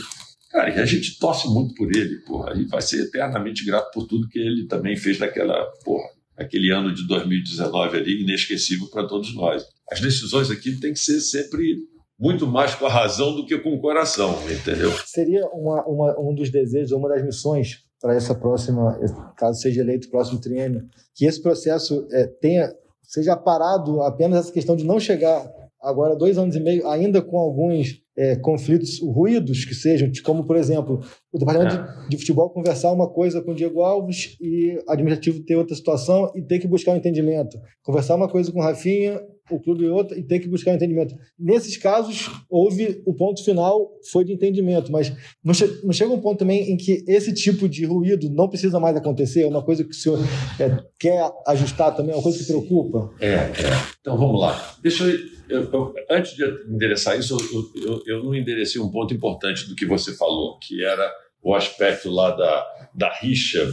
Cara, 0.50 0.82
a 0.82 0.86
gente 0.86 1.20
torce 1.20 1.48
muito 1.48 1.76
por 1.76 1.96
ele, 1.96 2.20
porra, 2.22 2.54
e 2.56 2.66
vai 2.66 2.82
ser 2.82 3.04
eternamente 3.04 3.64
grato 3.64 3.92
por 3.92 4.08
tudo 4.08 4.28
que 4.28 4.40
ele 4.40 4.66
também 4.66 4.96
fez 4.98 5.20
naquela, 5.20 5.64
porra, 5.86 6.10
aquele 6.36 6.72
ano 6.72 6.94
de 6.94 7.08
2019 7.08 7.98
ali, 7.98 8.24
inesquecível 8.24 8.88
para 8.88 9.08
todos 9.08 9.36
nós. 9.36 9.64
As 9.92 10.02
decisões 10.02 10.50
aqui 10.50 10.80
têm 10.80 10.94
que 10.94 11.00
ser 11.00 11.20
sempre 11.22 11.78
muito 12.20 12.48
mais 12.48 12.74
com 12.76 12.86
a 12.86 12.90
razão 12.90 13.36
do 13.36 13.46
que 13.46 13.58
com 13.60 13.74
o 13.74 13.80
coração, 13.80 14.38
entendeu? 14.52 14.92
Seria 15.06 15.46
uma, 15.48 15.86
uma, 15.86 16.20
um 16.20 16.34
dos 16.34 16.50
desejos, 16.50 16.92
uma 16.92 17.08
das 17.08 17.24
missões 17.24 17.84
para 18.02 18.16
essa 18.16 18.34
próxima, 18.34 18.98
caso 19.38 19.62
seja 19.62 19.82
eleito 19.82 20.10
próximo 20.10 20.40
triênio, 20.40 20.88
que 21.16 21.26
esse 21.26 21.42
processo 21.42 22.08
é, 22.12 22.26
tenha 22.26 22.74
seja 23.04 23.36
parado 23.36 24.02
apenas 24.04 24.40
essa 24.42 24.54
questão 24.54 24.76
de 24.76 24.86
não 24.86 25.00
chegar 25.00 25.44
agora 25.82 26.16
dois 26.16 26.38
anos 26.38 26.56
e 26.56 26.60
meio 26.60 26.88
ainda 26.88 27.22
com 27.22 27.38
alguns 27.38 28.02
é, 28.18 28.36
conflitos, 28.36 29.00
ruídos 29.02 29.64
que 29.64 29.74
sejam, 29.74 30.12
como, 30.26 30.46
por 30.46 30.58
exemplo, 30.58 31.00
o 31.32 31.40
departamento 31.40 31.76
é. 31.76 32.04
de, 32.04 32.10
de, 32.10 32.18
futebol 32.18 32.50
conversar 32.50 32.92
uma 32.92 33.10
coisa 33.10 33.42
com 33.42 33.52
o 33.52 33.56
Diego 33.56 33.82
Alves 33.82 34.36
e 34.42 34.76
o 34.76 34.92
administrativo 34.92 35.44
ter 35.46 35.56
outra 35.56 35.74
situação 35.74 36.30
e 36.36 36.42
ter 36.42 36.60
que 36.60 36.68
buscar 36.68 36.92
um 36.92 36.98
entendimento. 36.98 37.58
Conversar 37.82 38.16
uma 38.16 38.28
coisa 38.28 38.52
com 38.52 38.60
o 38.60 38.62
Rafinha, 38.62 39.22
o 39.50 39.60
clube 39.60 39.88
outra 39.88 40.18
e 40.18 40.24
ter 40.24 40.40
que 40.40 40.48
buscar 40.48 40.74
entendimento. 40.74 41.16
Nesses 41.38 41.78
casos, 41.78 42.30
houve 42.50 43.02
o 43.06 43.14
ponto 43.14 43.44
final, 43.44 43.92
foi 44.12 44.24
de 44.24 44.34
entendimento, 44.34 44.92
mas 44.92 45.12
não, 45.44 45.54
che 45.54 45.66
não 45.84 45.92
chega 45.92 46.12
um 46.12 46.22
ponto 46.22 46.40
também 46.40 46.72
em 46.72 46.78
que 46.78 47.04
esse 47.08 47.34
tipo 47.34 47.68
de 47.68 47.86
ruído 47.86 48.30
não 48.30 48.48
precisa 48.48 48.80
mais 48.80 48.96
acontecer, 48.96 49.42
é 49.42 49.48
uma 49.48 49.64
coisa 49.64 49.84
que 49.84 49.92
o 49.92 49.94
senhor 49.94 50.20
é, 50.60 50.84
quer 51.00 51.30
ajustar 51.48 51.96
também, 51.96 52.12
é 52.14 52.16
uma 52.16 52.24
coisa 52.24 52.38
que 52.38 52.46
preocupa? 52.46 53.12
É, 53.20 53.34
é. 53.34 53.52
Então 54.00 54.18
vamos 54.18 54.40
lá. 54.40 54.78
Deixa 54.82 55.04
eu 55.04 55.40
eu, 55.50 55.68
eu, 55.74 55.94
antes 56.10 56.36
de 56.36 56.44
endereçar 56.70 57.18
isso, 57.18 57.36
eu, 57.76 58.04
eu, 58.06 58.24
não 58.24 58.36
enderecei 58.36 58.80
um 58.80 58.92
ponto 58.92 59.14
importante 59.14 59.68
do 59.68 59.76
que 59.76 59.86
você 59.86 60.14
falou, 60.16 60.60
que 60.60 60.86
era 60.86 61.12
o 61.42 61.56
aspecto 61.56 62.10
lá 62.10 62.32
da, 62.32 62.90
da 62.94 63.14
rixa, 63.20 63.72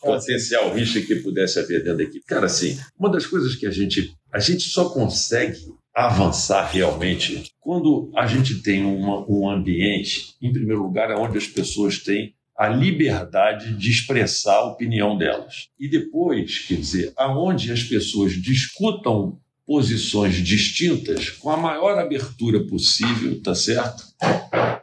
potencial 0.00 0.72
rixa 0.74 1.00
que 1.00 1.16
pudesse 1.16 1.58
haver 1.58 1.82
dentro 1.82 1.98
da 1.98 2.04
equipe. 2.04 2.24
Cara, 2.26 2.46
assim, 2.46 2.78
uma 2.98 3.10
das 3.10 3.26
coisas 3.26 3.54
que 3.54 3.66
a 3.66 3.70
gente, 3.70 4.12
a 4.32 4.38
gente 4.38 4.64
só 4.64 4.88
consegue 4.90 5.58
avançar 5.94 6.66
realmente 6.66 7.44
quando 7.60 8.10
a 8.16 8.26
gente 8.26 8.62
tem 8.62 8.84
uma, 8.84 9.24
um 9.30 9.48
ambiente, 9.48 10.34
em 10.42 10.52
primeiro 10.52 10.82
lugar, 10.82 11.16
onde 11.16 11.38
as 11.38 11.46
pessoas 11.46 11.98
têm 11.98 12.34
a 12.56 12.68
liberdade 12.68 13.76
de 13.76 13.90
expressar 13.90 14.56
a 14.56 14.66
opinião 14.66 15.16
delas. 15.16 15.68
E 15.78 15.88
depois, 15.88 16.60
quer 16.66 16.76
dizer, 16.76 17.12
aonde 17.16 17.72
as 17.72 17.82
pessoas 17.82 18.32
discutam 18.32 19.38
posições 19.66 20.36
distintas 20.36 21.30
com 21.30 21.50
a 21.50 21.56
maior 21.56 21.98
abertura 21.98 22.64
possível, 22.66 23.40
tá 23.42 23.54
certo? 23.54 24.04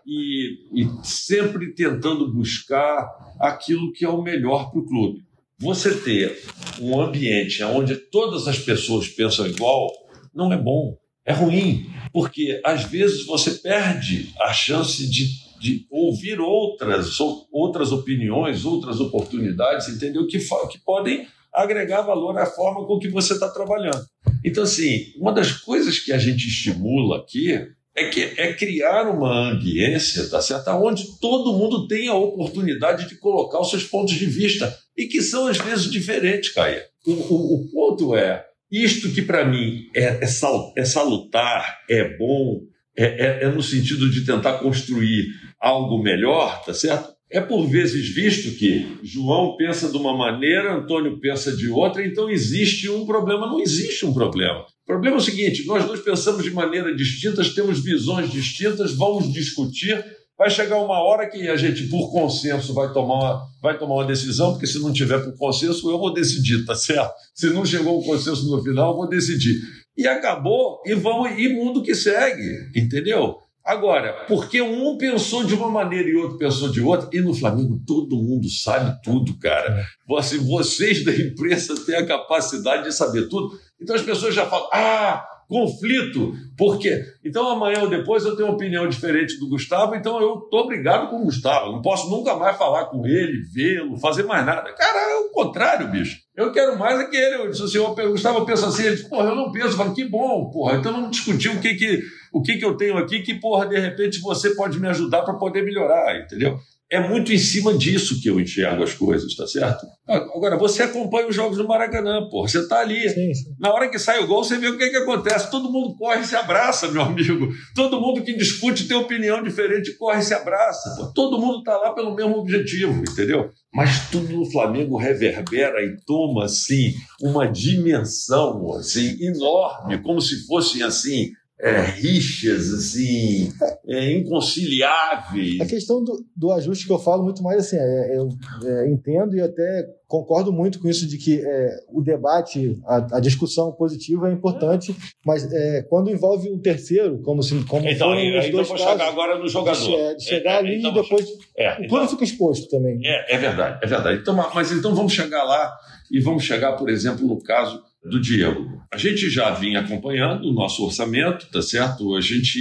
E, 0.05 0.81
e 0.81 0.89
sempre 1.03 1.73
tentando 1.73 2.31
buscar 2.33 3.09
aquilo 3.39 3.91
que 3.91 4.05
é 4.05 4.09
o 4.09 4.21
melhor 4.21 4.71
para 4.71 4.79
o 4.79 4.85
clube. 4.85 5.23
Você 5.59 5.95
ter 5.95 6.43
um 6.79 6.99
ambiente 6.99 7.63
onde 7.63 7.95
todas 7.95 8.47
as 8.47 8.57
pessoas 8.57 9.07
pensam 9.07 9.45
igual 9.45 9.91
não 10.33 10.51
é 10.51 10.57
bom, 10.57 10.97
é 11.25 11.33
ruim, 11.33 11.89
porque 12.11 12.59
às 12.65 12.83
vezes 12.83 13.25
você 13.25 13.51
perde 13.51 14.33
a 14.39 14.51
chance 14.53 15.07
de, 15.07 15.27
de 15.59 15.85
ouvir 15.91 16.39
outras, 16.39 17.19
outras 17.51 17.91
opiniões, 17.91 18.65
outras 18.65 18.99
oportunidades, 18.99 19.87
entendeu? 19.87 20.25
Que, 20.25 20.39
que 20.39 20.79
podem 20.83 21.27
agregar 21.53 22.01
valor 22.01 22.37
à 22.37 22.45
forma 22.45 22.85
com 22.87 22.97
que 22.97 23.09
você 23.09 23.33
está 23.33 23.49
trabalhando. 23.49 24.05
Então, 24.43 24.63
assim, 24.63 25.13
uma 25.17 25.31
das 25.31 25.51
coisas 25.51 25.99
que 25.99 26.11
a 26.11 26.17
gente 26.17 26.47
estimula 26.47 27.17
aqui 27.17 27.67
é, 28.01 28.09
que, 28.09 28.21
é 28.37 28.53
criar 28.53 29.09
uma 29.09 29.51
ambiência, 29.51 30.27
tá 30.29 30.41
certo? 30.41 30.69
Onde 30.71 31.19
todo 31.19 31.57
mundo 31.57 31.87
tem 31.87 32.07
a 32.07 32.15
oportunidade 32.15 33.07
de 33.07 33.15
colocar 33.15 33.59
os 33.59 33.69
seus 33.69 33.83
pontos 33.83 34.13
de 34.13 34.25
vista 34.25 34.75
e 34.97 35.05
que 35.05 35.21
são 35.21 35.47
às 35.47 35.57
vezes 35.57 35.89
diferentes, 35.89 36.53
Caia. 36.53 36.85
O, 37.05 37.11
o, 37.11 37.55
o 37.55 37.71
ponto 37.71 38.15
é, 38.15 38.45
isto 38.71 39.11
que 39.11 39.21
para 39.21 39.45
mim 39.45 39.89
é, 39.95 40.23
é, 40.23 40.27
sal, 40.27 40.73
é, 40.77 40.85
salutar, 40.85 41.79
é 41.89 42.17
bom, 42.17 42.61
é, 42.97 43.05
é, 43.05 43.43
é 43.43 43.49
no 43.49 43.61
sentido 43.61 44.09
de 44.09 44.25
tentar 44.25 44.59
construir 44.59 45.27
algo 45.59 46.01
melhor, 46.01 46.63
tá 46.63 46.73
certo? 46.73 47.11
É 47.29 47.39
por 47.39 47.65
vezes 47.65 48.09
visto 48.13 48.57
que 48.57 48.97
João 49.03 49.55
pensa 49.55 49.89
de 49.89 49.95
uma 49.95 50.15
maneira, 50.15 50.75
Antônio 50.75 51.17
pensa 51.19 51.55
de 51.55 51.69
outra, 51.69 52.05
então 52.05 52.29
existe 52.29 52.89
um 52.89 53.05
problema. 53.05 53.47
Não 53.47 53.61
existe 53.61 54.05
um 54.05 54.13
problema. 54.13 54.65
O 54.91 54.95
problema 54.95 55.15
é 55.15 55.19
o 55.19 55.23
seguinte: 55.23 55.65
nós 55.65 55.85
dois 55.85 56.01
pensamos 56.01 56.43
de 56.43 56.51
maneira 56.51 56.93
distintas, 56.93 57.53
temos 57.53 57.81
visões 57.81 58.29
distintas, 58.29 58.91
vamos 58.93 59.31
discutir. 59.31 60.03
Vai 60.37 60.49
chegar 60.49 60.79
uma 60.79 60.99
hora 60.99 61.29
que 61.29 61.47
a 61.47 61.55
gente, 61.55 61.83
por 61.83 62.11
consenso, 62.11 62.73
vai 62.73 62.91
tomar 62.91 63.13
uma, 63.13 63.47
vai 63.61 63.77
tomar 63.77 63.95
uma 63.95 64.05
decisão, 64.05 64.51
porque 64.51 64.67
se 64.67 64.79
não 64.79 64.91
tiver 64.91 65.19
por 65.19 65.37
consenso, 65.37 65.89
eu 65.89 65.97
vou 65.97 66.13
decidir, 66.13 66.65
tá 66.65 66.75
certo? 66.75 67.13
Se 67.33 67.47
não 67.51 67.63
chegou 67.63 68.01
um 68.01 68.03
consenso 68.03 68.49
no 68.49 68.61
final, 68.61 68.91
eu 68.91 68.97
vou 68.97 69.07
decidir. 69.07 69.61
E 69.95 70.05
acabou, 70.07 70.81
e 70.85 70.93
vamos, 70.93 71.39
e 71.39 71.47
mundo 71.47 71.83
que 71.83 71.95
segue, 71.95 72.71
entendeu? 72.75 73.37
Agora, 73.63 74.25
porque 74.27 74.59
um 74.61 74.97
pensou 74.97 75.43
de 75.43 75.53
uma 75.53 75.69
maneira 75.69 76.09
e 76.09 76.15
outro 76.15 76.37
pensou 76.37 76.69
de 76.69 76.81
outra, 76.81 77.07
e 77.13 77.21
no 77.21 77.33
Flamengo 77.33 77.79
todo 77.85 78.17
mundo 78.17 78.49
sabe 78.49 78.99
tudo, 79.03 79.37
cara. 79.37 79.85
Assim, 80.17 80.39
vocês 80.39 81.05
da 81.05 81.15
imprensa 81.15 81.75
têm 81.85 81.95
a 81.95 82.05
capacidade 82.05 82.83
de 82.83 82.91
saber 82.91 83.29
tudo. 83.29 83.51
Então 83.81 83.95
as 83.95 84.01
pessoas 84.01 84.33
já 84.33 84.45
falam: 84.45 84.69
ah, 84.71 85.25
conflito. 85.47 86.33
Por 86.57 86.79
quê? 86.79 87.03
Então 87.25 87.49
amanhã 87.49 87.81
ou 87.81 87.89
depois 87.89 88.23
eu 88.23 88.35
tenho 88.35 88.47
uma 88.47 88.55
opinião 88.55 88.87
diferente 88.87 89.37
do 89.37 89.49
Gustavo, 89.49 89.95
então 89.95 90.21
eu 90.21 90.39
estou 90.43 90.61
obrigado 90.61 91.09
com 91.09 91.17
o 91.17 91.25
Gustavo. 91.25 91.73
Não 91.73 91.81
posso 91.81 92.09
nunca 92.09 92.35
mais 92.35 92.57
falar 92.57 92.85
com 92.85 93.05
ele, 93.05 93.41
vê-lo, 93.53 93.97
fazer 93.97 94.23
mais 94.23 94.45
nada. 94.45 94.71
Cara, 94.73 95.11
é 95.11 95.15
o 95.17 95.31
contrário, 95.31 95.89
bicho. 95.89 96.19
Eu 96.35 96.51
quero 96.53 96.79
mais 96.79 96.99
é 96.99 97.05
que 97.05 97.17
ele. 97.17 97.35
Eu 97.35 97.51
disse 97.51 97.63
assim, 97.63 97.79
o 97.79 97.93
Gustavo 97.93 98.45
pensa 98.45 98.67
assim, 98.67 98.83
ele 98.83 98.95
disse, 98.95 99.09
porra, 99.09 99.29
eu 99.29 99.35
não 99.35 99.51
penso. 99.51 99.67
Eu 99.67 99.77
falo, 99.77 99.93
que 99.93 100.05
bom, 100.05 100.49
porra. 100.49 100.77
Então 100.77 100.93
vamos 100.93 101.11
discutir 101.11 101.49
o 101.49 101.59
que 101.59 101.75
que 101.75 102.01
o 102.31 102.41
que, 102.41 102.57
que 102.57 102.63
eu 102.63 102.77
tenho 102.77 102.97
aqui 102.97 103.21
que, 103.21 103.33
porra, 103.35 103.67
de 103.67 103.77
repente 103.77 104.21
você 104.21 104.55
pode 104.55 104.79
me 104.79 104.87
ajudar 104.87 105.23
para 105.23 105.33
poder 105.33 105.63
melhorar, 105.63 106.17
entendeu? 106.17 106.57
É 106.91 106.99
muito 106.99 107.31
em 107.31 107.37
cima 107.37 107.73
disso 107.73 108.21
que 108.21 108.29
eu 108.29 108.37
enxergo 108.37 108.83
as 108.83 108.93
coisas, 108.93 109.33
tá 109.33 109.47
certo? 109.47 109.87
Agora, 110.05 110.57
você 110.57 110.83
acompanha 110.83 111.27
os 111.27 111.33
jogos 111.33 111.57
do 111.57 111.65
Maracanã, 111.65 112.27
porra. 112.29 112.49
Você 112.49 112.67
tá 112.67 112.79
ali. 112.79 113.09
Sim, 113.09 113.33
sim. 113.33 113.55
Na 113.57 113.71
hora 113.71 113.89
que 113.89 113.97
sai 113.97 114.19
o 114.19 114.27
gol, 114.27 114.43
você 114.43 114.57
vê 114.57 114.67
o 114.67 114.77
que, 114.77 114.89
que 114.89 114.97
acontece. 114.97 115.49
Todo 115.49 115.71
mundo 115.71 115.95
corre 115.95 116.19
e 116.19 116.25
se 116.25 116.35
abraça, 116.35 116.91
meu 116.91 117.01
amigo. 117.01 117.47
Todo 117.73 118.01
mundo 118.01 118.21
que 118.21 118.35
discute 118.35 118.89
tem 118.89 118.97
opinião 118.97 119.41
diferente 119.41 119.95
corre 119.97 120.19
e 120.19 120.23
se 120.23 120.33
abraça. 120.33 120.93
Porra. 120.97 121.11
Todo 121.15 121.39
mundo 121.39 121.63
tá 121.63 121.77
lá 121.77 121.93
pelo 121.93 122.13
mesmo 122.13 122.35
objetivo, 122.35 123.01
entendeu? 123.09 123.49
Mas 123.73 124.09
tudo 124.09 124.35
no 124.35 124.51
Flamengo 124.51 124.97
reverbera 124.97 125.81
e 125.81 125.95
toma, 126.05 126.43
assim, 126.43 126.93
uma 127.21 127.47
dimensão, 127.47 128.73
assim, 128.73 129.15
enorme, 129.21 130.01
como 130.01 130.19
se 130.19 130.45
fossem, 130.45 130.83
assim, 130.83 131.29
é, 131.61 131.81
rixas 131.81 132.73
assim 132.73 133.53
é, 133.87 134.13
inconciliáveis. 134.17 135.61
A 135.61 135.65
questão 135.65 136.03
do, 136.03 136.25
do, 136.35 136.51
ajuste 136.51 136.87
que 136.87 136.91
eu 136.91 136.97
falo 136.97 137.23
muito 137.23 137.43
mais 137.43 137.59
assim, 137.59 137.77
é, 137.77 138.17
eu 138.17 138.29
é, 138.65 138.89
entendo 138.89 139.35
e 139.37 139.41
até 139.41 139.87
concordo 140.07 140.51
muito 140.51 140.79
com 140.79 140.89
isso 140.89 141.07
de 141.07 141.17
que 141.17 141.39
é, 141.39 141.69
o 141.89 142.01
debate, 142.01 142.79
a, 142.85 143.17
a, 143.17 143.19
discussão 143.19 143.71
positiva 143.71 144.29
é 144.29 144.33
importante, 144.33 144.95
mas 145.23 145.49
é, 145.53 145.83
quando 145.83 146.09
envolve 146.09 146.49
um 146.49 146.59
terceiro, 146.59 147.21
como 147.21 147.43
se 147.43 147.63
como 147.65 147.87
então, 147.87 148.07
foram 148.09 148.39
os 148.39 148.45
então 148.45 148.51
dois 148.51 148.67
vou 148.67 148.77
chegar 148.77 149.07
agora 149.07 149.37
no 149.37 149.47
jogador. 149.47 149.79
De, 149.79 150.17
de 150.17 150.23
chegar 150.23 150.57
ali 150.57 150.79
então, 150.79 150.91
e 150.91 150.95
depois 150.95 151.29
o 151.29 151.37
plano 151.55 151.83
então, 151.85 152.07
fica 152.07 152.23
exposto 152.23 152.67
também. 152.69 152.99
É, 153.05 153.35
é 153.35 153.37
verdade, 153.37 153.79
é 153.83 153.87
verdade. 153.87 154.19
Então, 154.19 154.35
mas 154.35 154.71
então 154.71 154.95
vamos 154.95 155.13
chegar 155.13 155.43
lá 155.43 155.71
e 156.11 156.19
vamos 156.19 156.43
chegar, 156.43 156.73
por 156.73 156.89
exemplo, 156.89 157.25
no 157.27 157.41
caso 157.41 157.81
do 158.03 158.19
Diego. 158.19 158.81
A 158.91 158.97
gente 158.97 159.29
já 159.29 159.51
vinha 159.51 159.79
acompanhando 159.79 160.47
o 160.47 160.53
nosso 160.53 160.83
orçamento, 160.83 161.49
tá 161.51 161.61
certo? 161.61 162.15
A 162.15 162.21
gente. 162.21 162.59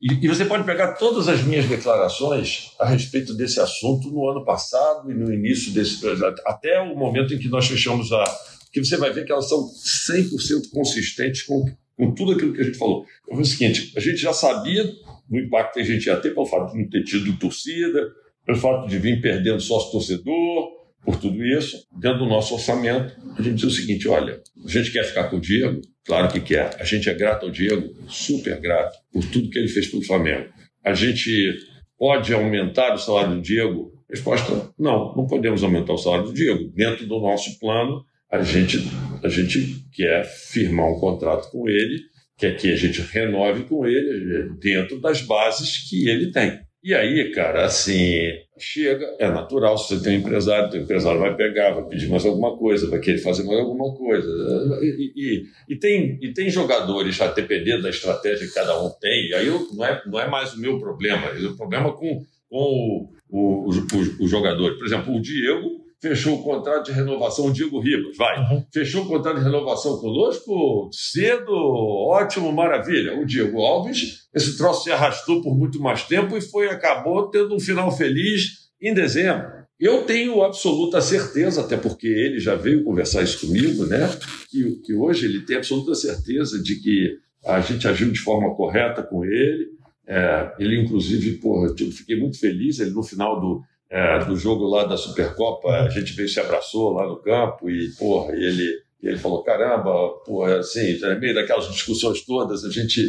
E, 0.00 0.28
você 0.28 0.44
pode 0.44 0.64
pegar 0.64 0.94
todas 0.94 1.26
as 1.26 1.42
minhas 1.42 1.66
declarações 1.66 2.70
a 2.78 2.86
respeito 2.86 3.34
desse 3.34 3.58
assunto 3.58 4.08
no 4.10 4.28
ano 4.28 4.44
passado 4.44 5.10
e 5.10 5.14
no 5.14 5.32
início 5.32 5.72
desse 5.72 6.00
até 6.46 6.80
o 6.80 6.96
momento 6.96 7.34
em 7.34 7.38
que 7.38 7.48
nós 7.48 7.66
fechamos 7.66 8.12
a. 8.12 8.24
que 8.72 8.84
você 8.84 8.96
vai 8.96 9.12
ver 9.12 9.24
que 9.24 9.32
elas 9.32 9.48
são 9.48 9.58
100% 9.58 10.70
consistentes 10.72 11.42
com, 11.42 11.64
com 11.96 12.14
tudo 12.14 12.32
aquilo 12.32 12.52
que 12.52 12.60
a 12.60 12.64
gente 12.64 12.78
falou. 12.78 13.04
Foi 13.28 13.40
o 13.40 13.44
seguinte: 13.44 13.92
a 13.96 14.00
gente 14.00 14.18
já 14.18 14.32
sabia 14.32 14.84
do 15.28 15.38
impacto 15.38 15.74
que 15.74 15.80
a 15.80 15.84
gente 15.84 16.06
ia 16.06 16.16
ter 16.16 16.32
pelo 16.32 16.46
fato 16.46 16.72
de 16.72 16.78
não 16.78 16.88
ter 16.88 17.02
tido 17.02 17.36
torcida, 17.36 18.00
pelo 18.46 18.58
fato 18.58 18.88
de 18.88 18.98
vir 18.98 19.20
perdendo 19.20 19.60
sócio 19.60 19.90
torcedor, 19.90 20.77
por 21.08 21.16
tudo 21.16 21.42
isso, 21.42 21.86
dentro 21.98 22.18
do 22.18 22.26
nosso 22.26 22.52
orçamento, 22.52 23.16
a 23.34 23.40
gente 23.40 23.54
diz 23.54 23.64
o 23.64 23.70
seguinte: 23.70 24.06
olha, 24.06 24.42
a 24.62 24.68
gente 24.68 24.92
quer 24.92 25.04
ficar 25.04 25.24
com 25.30 25.38
o 25.38 25.40
Diego? 25.40 25.80
Claro 26.04 26.30
que 26.30 26.38
quer. 26.38 26.76
A 26.78 26.84
gente 26.84 27.08
é 27.08 27.14
grato 27.14 27.46
ao 27.46 27.50
Diego, 27.50 27.94
super 28.06 28.60
grato, 28.60 28.94
por 29.10 29.24
tudo 29.24 29.48
que 29.48 29.58
ele 29.58 29.68
fez 29.68 29.86
pelo 29.86 30.04
Flamengo. 30.04 30.50
A 30.84 30.92
gente 30.92 31.56
pode 31.98 32.34
aumentar 32.34 32.92
o 32.92 32.98
salário 32.98 33.36
do 33.36 33.40
Diego? 33.40 33.90
Resposta: 34.06 34.70
não, 34.78 35.14
não 35.16 35.26
podemos 35.26 35.64
aumentar 35.64 35.94
o 35.94 35.98
salário 35.98 36.26
do 36.26 36.34
Diego. 36.34 36.70
Dentro 36.74 37.06
do 37.06 37.18
nosso 37.18 37.58
plano, 37.58 38.04
a 38.30 38.42
gente, 38.42 38.76
a 39.24 39.28
gente 39.30 39.86
quer 39.90 40.26
firmar 40.26 40.90
um 40.90 41.00
contrato 41.00 41.50
com 41.50 41.70
ele, 41.70 42.02
quer 42.36 42.54
que 42.54 42.70
a 42.70 42.76
gente 42.76 43.00
renove 43.00 43.64
com 43.64 43.86
ele 43.86 44.50
dentro 44.60 45.00
das 45.00 45.22
bases 45.22 45.88
que 45.88 46.06
ele 46.06 46.30
tem. 46.30 46.67
E 46.82 46.94
aí, 46.94 47.32
cara, 47.32 47.64
assim, 47.64 48.30
chega, 48.56 49.04
é 49.18 49.28
natural, 49.28 49.76
se 49.76 49.96
você 49.96 50.04
tem 50.04 50.16
um 50.16 50.20
empresário, 50.20 50.72
o 50.72 50.82
empresário 50.82 51.18
vai 51.18 51.36
pegar, 51.36 51.72
vai 51.72 51.88
pedir 51.88 52.08
mais 52.08 52.24
alguma 52.24 52.56
coisa, 52.56 52.88
vai 52.88 53.00
querer 53.00 53.18
fazer 53.18 53.42
mais 53.42 53.58
alguma 53.58 53.92
coisa. 53.96 54.28
E, 54.80 55.12
e, 55.16 55.44
e 55.68 55.76
tem, 55.76 56.18
e 56.22 56.32
tem 56.32 56.48
jogadores, 56.48 57.20
a 57.20 57.26
depender 57.32 57.82
da 57.82 57.90
estratégia 57.90 58.46
que 58.46 58.54
cada 58.54 58.80
um 58.80 58.90
tem, 59.00 59.28
e 59.28 59.34
aí 59.34 59.46
eu, 59.48 59.66
não, 59.74 59.84
é, 59.84 60.02
não 60.06 60.20
é 60.20 60.28
mais 60.28 60.54
o 60.54 60.60
meu 60.60 60.78
problema, 60.78 61.26
é 61.26 61.46
o 61.46 61.56
problema 61.56 61.92
com, 61.92 62.24
com 62.48 62.56
o, 62.58 63.08
o, 63.28 63.70
o, 63.70 64.24
o 64.24 64.28
jogador. 64.28 64.78
Por 64.78 64.86
exemplo, 64.86 65.14
o 65.14 65.20
Diego 65.20 65.77
fechou 66.00 66.36
o 66.36 66.42
contrato 66.42 66.86
de 66.86 66.92
renovação, 66.92 67.46
o 67.46 67.52
Diego 67.52 67.80
Ribas, 67.80 68.16
vai, 68.16 68.38
uhum. 68.38 68.64
fechou 68.72 69.02
o 69.02 69.08
contrato 69.08 69.38
de 69.38 69.44
renovação 69.44 69.98
conosco 69.98 70.88
cedo, 70.92 71.52
ótimo, 71.52 72.52
maravilha. 72.52 73.18
O 73.18 73.26
Diego 73.26 73.60
Alves, 73.60 74.28
esse 74.34 74.56
troço 74.56 74.84
se 74.84 74.92
arrastou 74.92 75.42
por 75.42 75.56
muito 75.56 75.80
mais 75.80 76.04
tempo 76.04 76.36
e 76.36 76.40
foi 76.40 76.68
acabou 76.68 77.28
tendo 77.30 77.54
um 77.54 77.60
final 77.60 77.90
feliz 77.90 78.68
em 78.80 78.94
dezembro. 78.94 79.58
Eu 79.78 80.02
tenho 80.02 80.42
absoluta 80.42 81.00
certeza, 81.00 81.60
até 81.60 81.76
porque 81.76 82.08
ele 82.08 82.40
já 82.40 82.56
veio 82.56 82.82
conversar 82.82 83.22
isso 83.22 83.46
comigo, 83.46 83.86
né? 83.86 84.08
Que, 84.50 84.80
que 84.84 84.92
hoje 84.92 85.26
ele 85.26 85.44
tem 85.44 85.56
absoluta 85.56 85.94
certeza 85.94 86.60
de 86.60 86.80
que 86.80 87.16
a 87.44 87.60
gente 87.60 87.86
agiu 87.86 88.10
de 88.10 88.18
forma 88.18 88.54
correta 88.56 89.04
com 89.04 89.24
ele. 89.24 89.68
É, 90.06 90.52
ele, 90.58 90.80
inclusive, 90.80 91.38
porra, 91.38 91.72
eu 91.78 91.92
fiquei 91.92 92.18
muito 92.18 92.40
feliz. 92.40 92.80
Ele, 92.80 92.90
no 92.90 93.04
final 93.04 93.40
do, 93.40 93.62
é, 93.90 94.24
do 94.24 94.36
jogo 94.36 94.66
lá 94.66 94.84
da 94.84 94.96
Supercopa, 94.96 95.68
a 95.70 95.88
gente 95.88 96.12
veio 96.12 96.28
se 96.28 96.38
abraçou 96.38 96.92
lá 96.92 97.06
no 97.06 97.16
campo 97.16 97.70
e, 97.70 97.90
porra, 97.98 98.34
ele, 98.34 98.70
ele 99.02 99.18
falou: 99.18 99.42
caramba, 99.42 99.90
porra, 100.26 100.58
assim, 100.58 100.98
é 101.02 101.14
meio 101.18 101.34
daquelas 101.34 101.70
discussões 101.70 102.24
todas, 102.24 102.64
a 102.64 102.70
gente. 102.70 103.02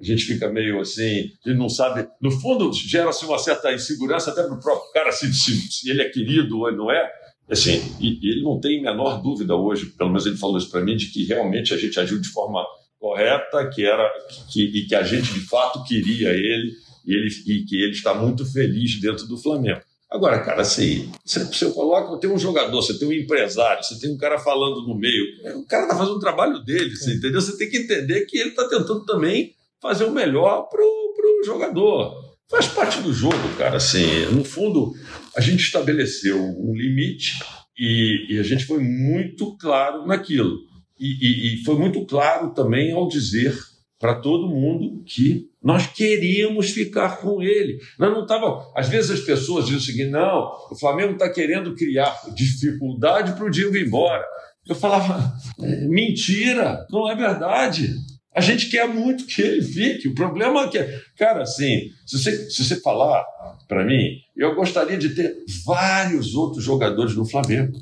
A 0.00 0.04
gente 0.04 0.24
fica 0.24 0.48
meio 0.48 0.80
assim, 0.80 1.30
a 1.44 1.48
gente 1.48 1.58
não 1.58 1.68
sabe. 1.68 2.08
No 2.20 2.28
fundo, 2.28 2.72
gera-se 2.72 3.24
uma 3.24 3.38
certa 3.38 3.72
insegurança 3.72 4.32
até 4.32 4.42
para 4.42 4.54
o 4.54 4.58
próprio 4.58 4.90
cara 4.90 5.12
se, 5.12 5.32
se, 5.32 5.54
se, 5.70 5.88
ele 5.88 6.02
é 6.02 6.08
querido 6.08 6.58
ou 6.58 6.72
não 6.72 6.90
é. 6.90 7.08
Assim, 7.48 7.80
e, 8.00 8.18
e 8.20 8.32
ele 8.32 8.42
não 8.42 8.58
tem 8.58 8.80
a 8.80 8.90
menor 8.90 9.22
dúvida 9.22 9.54
hoje, 9.54 9.86
pelo 9.86 10.10
menos 10.10 10.26
ele 10.26 10.36
falou 10.36 10.58
isso 10.58 10.70
para 10.70 10.80
mim, 10.80 10.96
de 10.96 11.06
que 11.06 11.24
realmente 11.24 11.72
a 11.72 11.76
gente 11.76 12.00
agiu 12.00 12.20
de 12.20 12.28
forma 12.30 12.66
correta, 12.98 13.68
que 13.68 13.84
era 13.84 14.10
que, 14.50 14.64
e 14.64 14.86
que 14.86 14.94
a 14.94 15.04
gente 15.04 15.32
de 15.34 15.40
fato 15.40 15.84
queria 15.84 16.30
ele 16.30 16.72
e, 17.06 17.14
ele 17.14 17.28
e 17.46 17.64
que 17.64 17.76
ele 17.76 17.92
está 17.92 18.12
muito 18.12 18.44
feliz 18.50 19.00
dentro 19.00 19.28
do 19.28 19.36
Flamengo. 19.36 19.82
Agora, 20.12 20.40
cara, 20.40 20.60
assim, 20.60 21.10
você, 21.24 21.42
você 21.42 21.70
coloca, 21.70 22.20
tem 22.20 22.30
um 22.30 22.38
jogador, 22.38 22.82
você 22.82 22.98
tem 22.98 23.08
um 23.08 23.12
empresário, 23.12 23.82
você 23.82 23.98
tem 23.98 24.12
um 24.12 24.18
cara 24.18 24.38
falando 24.38 24.86
no 24.86 24.94
meio, 24.94 25.24
o 25.56 25.66
cara 25.66 25.84
está 25.84 25.96
fazendo 25.96 26.16
o 26.16 26.20
trabalho 26.20 26.62
dele, 26.62 26.94
você 26.94 27.14
entendeu? 27.14 27.40
Você 27.40 27.56
tem 27.56 27.70
que 27.70 27.78
entender 27.78 28.26
que 28.26 28.36
ele 28.36 28.50
está 28.50 28.68
tentando 28.68 29.06
também 29.06 29.54
fazer 29.80 30.04
o 30.04 30.12
melhor 30.12 30.68
para 30.68 30.82
o 30.82 31.44
jogador. 31.44 32.14
Faz 32.48 32.68
parte 32.68 33.00
do 33.00 33.12
jogo, 33.12 33.56
cara. 33.56 33.78
Assim, 33.78 34.26
no 34.26 34.44
fundo, 34.44 34.92
a 35.34 35.40
gente 35.40 35.60
estabeleceu 35.60 36.38
um 36.38 36.74
limite 36.74 37.38
e, 37.78 38.26
e 38.28 38.38
a 38.38 38.42
gente 38.42 38.66
foi 38.66 38.78
muito 38.78 39.56
claro 39.56 40.06
naquilo. 40.06 40.58
E, 41.00 41.06
e, 41.06 41.54
e 41.54 41.64
foi 41.64 41.76
muito 41.76 42.04
claro 42.04 42.50
também 42.50 42.92
ao 42.92 43.08
dizer 43.08 43.58
para 43.98 44.16
todo 44.16 44.48
mundo 44.48 45.02
que 45.04 45.48
nós 45.62 45.86
queríamos 45.86 46.70
ficar 46.70 47.18
com 47.18 47.40
ele. 47.40 47.78
Nós 47.98 48.10
não 48.10 48.26
tava. 48.26 48.66
Às 48.74 48.88
vezes 48.88 49.10
as 49.12 49.20
pessoas 49.20 49.66
dizem 49.66 49.78
o 49.78 49.82
seguinte: 49.82 50.10
não, 50.10 50.50
o 50.70 50.78
Flamengo 50.78 51.12
está 51.12 51.28
querendo 51.28 51.74
criar 51.74 52.14
dificuldade 52.34 53.32
para 53.32 53.44
o 53.44 53.50
Diego 53.50 53.76
ir 53.76 53.86
embora. 53.86 54.24
Eu 54.68 54.74
falava: 54.74 55.32
é, 55.60 55.86
mentira, 55.86 56.86
não 56.90 57.10
é 57.10 57.14
verdade. 57.14 57.94
A 58.34 58.40
gente 58.40 58.70
quer 58.70 58.88
muito 58.88 59.26
que 59.26 59.42
ele 59.42 59.62
fique. 59.62 60.08
O 60.08 60.14
problema 60.14 60.62
é 60.62 60.68
que, 60.68 60.78
cara, 61.18 61.42
assim, 61.42 61.90
se 62.06 62.18
você, 62.18 62.50
se 62.50 62.64
você 62.64 62.80
falar 62.80 63.22
para 63.68 63.84
mim, 63.84 64.16
eu 64.34 64.54
gostaria 64.54 64.96
de 64.96 65.10
ter 65.10 65.36
vários 65.64 66.34
outros 66.34 66.64
jogadores 66.64 67.14
no 67.14 67.28
Flamengo. 67.28 67.78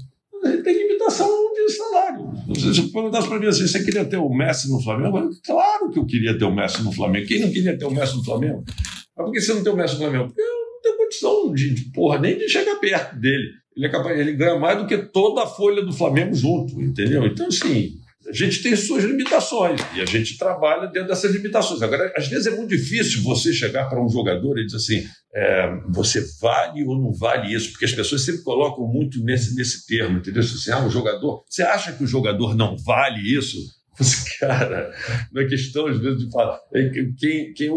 Tem 0.64 0.76
limitação 0.76 1.39
salário. 1.70 2.32
Se 2.54 2.92
perguntasse 2.92 3.28
para 3.28 3.38
mim 3.38 3.46
assim, 3.46 3.66
você 3.66 3.82
queria 3.82 4.04
ter 4.04 4.16
o 4.16 4.28
Messi 4.28 4.70
no 4.70 4.82
Flamengo? 4.82 5.18
Eu, 5.18 5.30
claro 5.44 5.90
que 5.90 5.98
eu 5.98 6.06
queria 6.06 6.36
ter 6.38 6.44
o 6.44 6.54
Messi 6.54 6.82
no 6.82 6.92
Flamengo. 6.92 7.26
Quem 7.26 7.40
não 7.40 7.50
queria 7.50 7.78
ter 7.78 7.84
o 7.84 7.90
Messi 7.90 8.16
no 8.16 8.24
Flamengo? 8.24 8.64
Mas 8.66 9.26
por 9.26 9.32
que 9.32 9.40
você 9.40 9.54
não 9.54 9.62
tem 9.62 9.72
o 9.72 9.76
Messi 9.76 9.94
no 9.94 10.00
Flamengo? 10.00 10.26
Porque 10.26 10.40
eu 10.40 10.46
não 10.46 10.82
tenho 10.82 10.96
condição 10.96 11.54
de, 11.54 11.74
de 11.74 11.84
porra, 11.92 12.18
nem 12.18 12.38
de 12.38 12.48
chegar 12.48 12.76
perto 12.76 13.18
dele. 13.18 13.50
Ele, 13.76 13.86
é 13.86 13.88
capaz, 13.88 14.18
ele 14.18 14.32
ganha 14.32 14.58
mais 14.58 14.78
do 14.78 14.86
que 14.86 14.98
toda 14.98 15.42
a 15.42 15.46
folha 15.46 15.84
do 15.84 15.92
Flamengo 15.92 16.34
junto, 16.34 16.80
entendeu? 16.80 17.24
Então, 17.26 17.46
assim, 17.46 17.92
a 18.28 18.32
gente 18.32 18.62
tem 18.62 18.76
suas 18.76 19.02
limitações 19.04 19.80
e 19.96 20.00
a 20.00 20.04
gente 20.04 20.36
trabalha 20.36 20.86
dentro 20.86 21.08
dessas 21.08 21.32
limitações. 21.32 21.80
Agora, 21.80 22.12
às 22.16 22.28
vezes 22.28 22.46
é 22.46 22.50
muito 22.50 22.68
difícil 22.68 23.22
você 23.22 23.52
chegar 23.52 23.88
para 23.88 24.02
um 24.02 24.08
jogador 24.08 24.58
e 24.58 24.66
dizer 24.66 24.76
assim: 24.76 25.04
é, 25.34 25.80
você 25.88 26.22
vale 26.40 26.84
ou 26.84 26.98
não 26.98 27.12
vale 27.12 27.54
isso? 27.54 27.70
Porque 27.70 27.86
as 27.86 27.92
pessoas 27.92 28.22
sempre 28.22 28.42
colocam 28.42 28.86
muito 28.86 29.22
nesse, 29.24 29.54
nesse 29.54 29.86
termo, 29.86 30.18
entendeu? 30.18 30.42
Assim, 30.42 30.70
ah, 30.70 30.84
o 30.86 30.90
jogador. 30.90 31.42
Você 31.48 31.62
acha 31.62 31.92
que 31.92 32.04
o 32.04 32.06
jogador 32.06 32.54
não 32.54 32.76
vale 32.76 33.20
isso? 33.20 33.58
Você, 34.00 34.38
cara, 34.38 34.90
não 35.30 35.42
é 35.42 35.46
questão 35.46 35.86
às 35.86 35.98
vezes 35.98 36.24
de 36.24 36.30
falar. 36.30 36.58
É, 36.72 36.88
quem, 36.88 37.12
quem, 37.52 37.68
é 37.68 37.72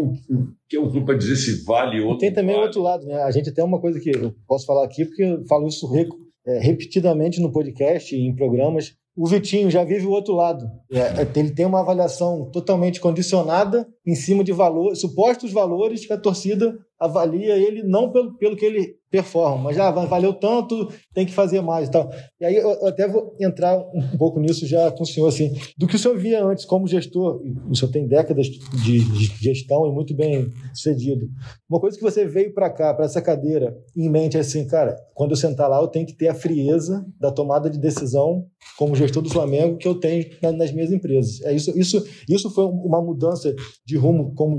quem 0.68 0.78
é 0.78 0.82
grupo 0.82 1.04
para 1.04 1.18
dizer 1.18 1.36
se 1.36 1.64
vale 1.64 2.00
ou 2.00 2.12
não 2.12 2.18
Tem 2.18 2.32
também 2.32 2.54
vale. 2.54 2.64
o 2.64 2.66
outro 2.66 2.80
lado, 2.80 3.04
né? 3.04 3.22
A 3.22 3.30
gente 3.30 3.52
tem 3.52 3.62
uma 3.62 3.80
coisa 3.80 4.00
que 4.00 4.10
eu 4.10 4.34
posso 4.46 4.64
falar 4.64 4.86
aqui, 4.86 5.04
porque 5.04 5.22
eu 5.22 5.44
falo 5.46 5.66
isso 5.66 5.90
é, 6.46 6.58
repetidamente 6.60 7.40
no 7.40 7.52
podcast 7.52 8.14
e 8.14 8.20
em 8.20 8.34
programas 8.34 8.94
o 9.16 9.26
Vitinho 9.26 9.70
já 9.70 9.84
vive 9.84 10.06
o 10.06 10.10
outro 10.10 10.34
lado. 10.34 10.68
É, 10.90 10.98
é, 10.98 11.28
ele 11.36 11.50
tem 11.50 11.64
uma 11.64 11.80
avaliação 11.80 12.50
totalmente 12.50 13.00
condicionada 13.00 13.88
em 14.04 14.14
cima 14.14 14.42
de 14.42 14.52
valor, 14.52 14.94
supostos 14.96 15.52
valores 15.52 16.04
que 16.04 16.12
a 16.12 16.20
torcida 16.20 16.76
avalia 16.98 17.56
ele 17.56 17.82
não 17.82 18.10
pelo, 18.10 18.36
pelo 18.36 18.56
que 18.56 18.64
ele 18.64 18.96
performa, 19.14 19.62
mas 19.62 19.76
já 19.76 19.86
ah, 19.86 20.06
valeu 20.06 20.32
tanto, 20.32 20.88
tem 21.14 21.24
que 21.24 21.32
fazer 21.32 21.60
mais 21.60 21.86
e 21.86 21.92
tal. 21.92 22.10
E 22.40 22.44
aí 22.44 22.56
eu 22.56 22.84
até 22.84 23.06
vou 23.06 23.36
entrar 23.40 23.78
um 23.78 24.18
pouco 24.18 24.40
nisso 24.40 24.66
já 24.66 24.90
com 24.90 25.04
o 25.04 25.06
senhor, 25.06 25.28
assim, 25.28 25.52
do 25.78 25.86
que 25.86 25.94
o 25.94 25.98
senhor 25.98 26.18
via 26.18 26.44
antes 26.44 26.64
como 26.64 26.88
gestor, 26.88 27.40
o 27.70 27.76
senhor 27.76 27.92
tem 27.92 28.08
décadas 28.08 28.48
de 28.48 28.98
gestão 29.40 29.86
e 29.86 29.92
muito 29.92 30.16
bem 30.16 30.52
sucedido. 30.74 31.28
Uma 31.70 31.78
coisa 31.78 31.96
que 31.96 32.02
você 32.02 32.26
veio 32.26 32.52
para 32.52 32.68
cá, 32.68 32.92
para 32.92 33.04
essa 33.04 33.22
cadeira, 33.22 33.76
em 33.96 34.10
mente 34.10 34.36
é 34.36 34.40
assim, 34.40 34.66
cara, 34.66 34.96
quando 35.14 35.30
eu 35.30 35.36
sentar 35.36 35.70
lá 35.70 35.80
eu 35.80 35.86
tenho 35.86 36.06
que 36.06 36.16
ter 36.16 36.26
a 36.26 36.34
frieza 36.34 37.06
da 37.20 37.30
tomada 37.30 37.70
de 37.70 37.78
decisão 37.78 38.46
como 38.76 38.96
gestor 38.96 39.22
do 39.22 39.30
Flamengo 39.30 39.76
que 39.76 39.86
eu 39.86 39.94
tenho 39.94 40.24
nas 40.56 40.72
minhas 40.72 40.90
empresas. 40.90 41.40
É 41.42 41.52
isso, 41.52 41.78
isso, 41.78 42.04
isso 42.28 42.50
foi 42.50 42.64
uma 42.64 43.00
mudança 43.00 43.54
de 43.86 43.96
rumo 43.96 44.34
como 44.34 44.56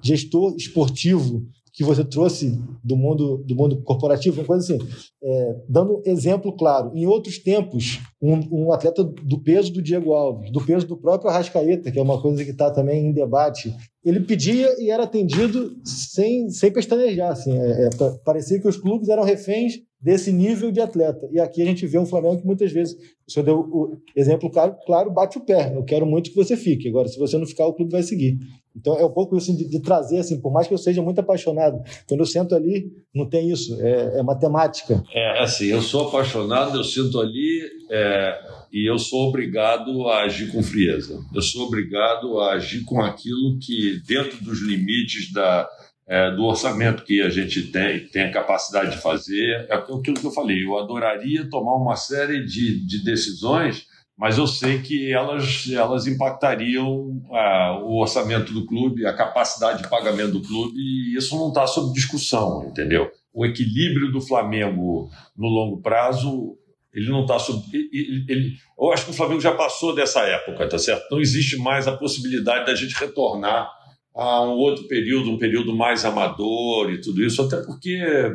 gestor 0.00 0.54
esportivo 0.56 1.42
que 1.78 1.84
você 1.84 2.02
trouxe 2.04 2.60
do 2.82 2.96
mundo 2.96 3.38
do 3.46 3.54
mundo 3.54 3.80
corporativo, 3.82 4.40
uma 4.40 4.46
coisa 4.46 4.64
assim, 4.64 4.84
é, 5.22 5.56
dando 5.68 6.02
exemplo 6.04 6.52
claro. 6.56 6.90
Em 6.92 7.06
outros 7.06 7.38
tempos, 7.38 8.00
um, 8.20 8.64
um, 8.64 8.72
atleta 8.72 9.04
do 9.04 9.40
peso 9.40 9.72
do 9.72 9.80
Diego 9.80 10.12
Alves, 10.12 10.50
do 10.50 10.60
peso 10.60 10.88
do 10.88 10.96
próprio 10.96 11.30
Arrascaeta, 11.30 11.92
que 11.92 11.98
é 12.00 12.02
uma 12.02 12.20
coisa 12.20 12.44
que 12.44 12.50
está 12.50 12.68
também 12.72 13.06
em 13.06 13.12
debate, 13.12 13.72
ele 14.04 14.18
pedia 14.18 14.74
e 14.80 14.90
era 14.90 15.04
atendido 15.04 15.76
sem, 15.84 16.50
sem 16.50 16.72
pestanejar. 16.72 17.30
Assim, 17.30 17.56
é, 17.56 17.86
é, 17.86 17.90
parecia 18.24 18.60
que 18.60 18.66
os 18.66 18.76
clubes 18.76 19.08
eram 19.08 19.22
reféns 19.22 19.74
desse 20.00 20.32
nível 20.32 20.72
de 20.72 20.80
atleta. 20.80 21.28
E 21.30 21.38
aqui 21.38 21.62
a 21.62 21.64
gente 21.64 21.86
vê 21.86 21.98
um 21.98 22.06
Flamengo 22.06 22.40
que 22.40 22.46
muitas 22.46 22.72
vezes, 22.72 22.94
o 23.26 23.30
senhor 23.30 23.44
deu 23.44 23.60
o 23.60 23.96
exemplo 24.16 24.50
claro, 24.50 24.76
claro, 24.84 25.12
bate 25.12 25.38
o 25.38 25.44
pé. 25.44 25.72
Eu 25.76 25.84
quero 25.84 26.06
muito 26.06 26.30
que 26.30 26.36
você 26.36 26.56
fique. 26.56 26.88
Agora, 26.88 27.08
se 27.08 27.18
você 27.18 27.38
não 27.38 27.46
ficar, 27.46 27.66
o 27.66 27.74
clube 27.74 27.92
vai 27.92 28.02
seguir. 28.02 28.36
Então 28.78 28.98
é 28.98 29.04
um 29.04 29.10
pouco 29.10 29.36
isso 29.36 29.54
de, 29.56 29.68
de 29.68 29.80
trazer, 29.80 30.18
assim, 30.18 30.40
por 30.40 30.52
mais 30.52 30.66
que 30.66 30.74
eu 30.74 30.78
seja 30.78 31.02
muito 31.02 31.20
apaixonado, 31.20 31.82
quando 32.08 32.20
eu 32.20 32.26
sento 32.26 32.54
ali, 32.54 32.90
não 33.14 33.28
tem 33.28 33.50
isso, 33.50 33.76
é, 33.80 34.20
é 34.20 34.22
matemática. 34.22 35.02
É 35.12 35.42
assim, 35.42 35.66
eu 35.66 35.82
sou 35.82 36.08
apaixonado, 36.08 36.78
eu 36.78 36.84
sinto 36.84 37.20
ali 37.20 37.62
é, 37.90 38.38
e 38.72 38.88
eu 38.88 38.98
sou 38.98 39.28
obrigado 39.28 40.08
a 40.08 40.22
agir 40.22 40.52
com 40.52 40.62
frieza. 40.62 41.20
Eu 41.34 41.42
sou 41.42 41.66
obrigado 41.66 42.38
a 42.40 42.52
agir 42.52 42.84
com 42.84 43.02
aquilo 43.02 43.58
que, 43.60 44.00
dentro 44.06 44.42
dos 44.44 44.60
limites 44.62 45.32
da, 45.32 45.68
é, 46.06 46.30
do 46.30 46.44
orçamento 46.44 47.04
que 47.04 47.20
a 47.20 47.28
gente 47.28 47.62
tem, 47.72 48.06
tem 48.06 48.22
a 48.22 48.32
capacidade 48.32 48.92
de 48.92 49.02
fazer. 49.02 49.66
É 49.68 49.74
aquilo 49.74 50.02
que 50.02 50.24
eu 50.24 50.30
falei, 50.30 50.64
eu 50.64 50.78
adoraria 50.78 51.48
tomar 51.50 51.74
uma 51.74 51.96
série 51.96 52.44
de, 52.44 52.86
de 52.86 53.04
decisões, 53.04 53.86
mas 54.18 54.36
eu 54.36 54.48
sei 54.48 54.80
que 54.80 55.12
elas, 55.12 55.70
elas 55.72 56.08
impactariam 56.08 57.22
ah, 57.30 57.78
o 57.84 58.00
orçamento 58.00 58.52
do 58.52 58.66
clube, 58.66 59.06
a 59.06 59.14
capacidade 59.14 59.82
de 59.82 59.88
pagamento 59.88 60.32
do 60.32 60.42
clube, 60.42 60.76
e 60.76 61.16
isso 61.16 61.36
não 61.36 61.48
está 61.48 61.64
sob 61.68 61.94
discussão, 61.94 62.66
entendeu? 62.68 63.08
O 63.32 63.46
equilíbrio 63.46 64.10
do 64.10 64.20
Flamengo 64.20 65.08
no 65.36 65.46
longo 65.46 65.80
prazo, 65.80 66.58
ele 66.92 67.08
não 67.08 67.22
está 67.22 67.38
sob. 67.38 67.62
Ele, 67.72 68.24
ele, 68.28 68.56
eu 68.76 68.92
acho 68.92 69.04
que 69.04 69.12
o 69.12 69.14
Flamengo 69.14 69.40
já 69.40 69.52
passou 69.54 69.94
dessa 69.94 70.22
época, 70.22 70.68
tá 70.68 70.78
certo? 70.78 71.08
Não 71.12 71.20
existe 71.20 71.56
mais 71.56 71.86
a 71.86 71.96
possibilidade 71.96 72.66
da 72.66 72.74
gente 72.74 72.98
retornar 72.98 73.70
a 74.16 74.42
um 74.42 74.56
outro 74.56 74.88
período, 74.88 75.30
um 75.30 75.38
período 75.38 75.76
mais 75.76 76.04
amador 76.04 76.90
e 76.90 77.00
tudo 77.00 77.22
isso, 77.22 77.40
até 77.40 77.58
porque 77.58 77.90
é, 78.02 78.26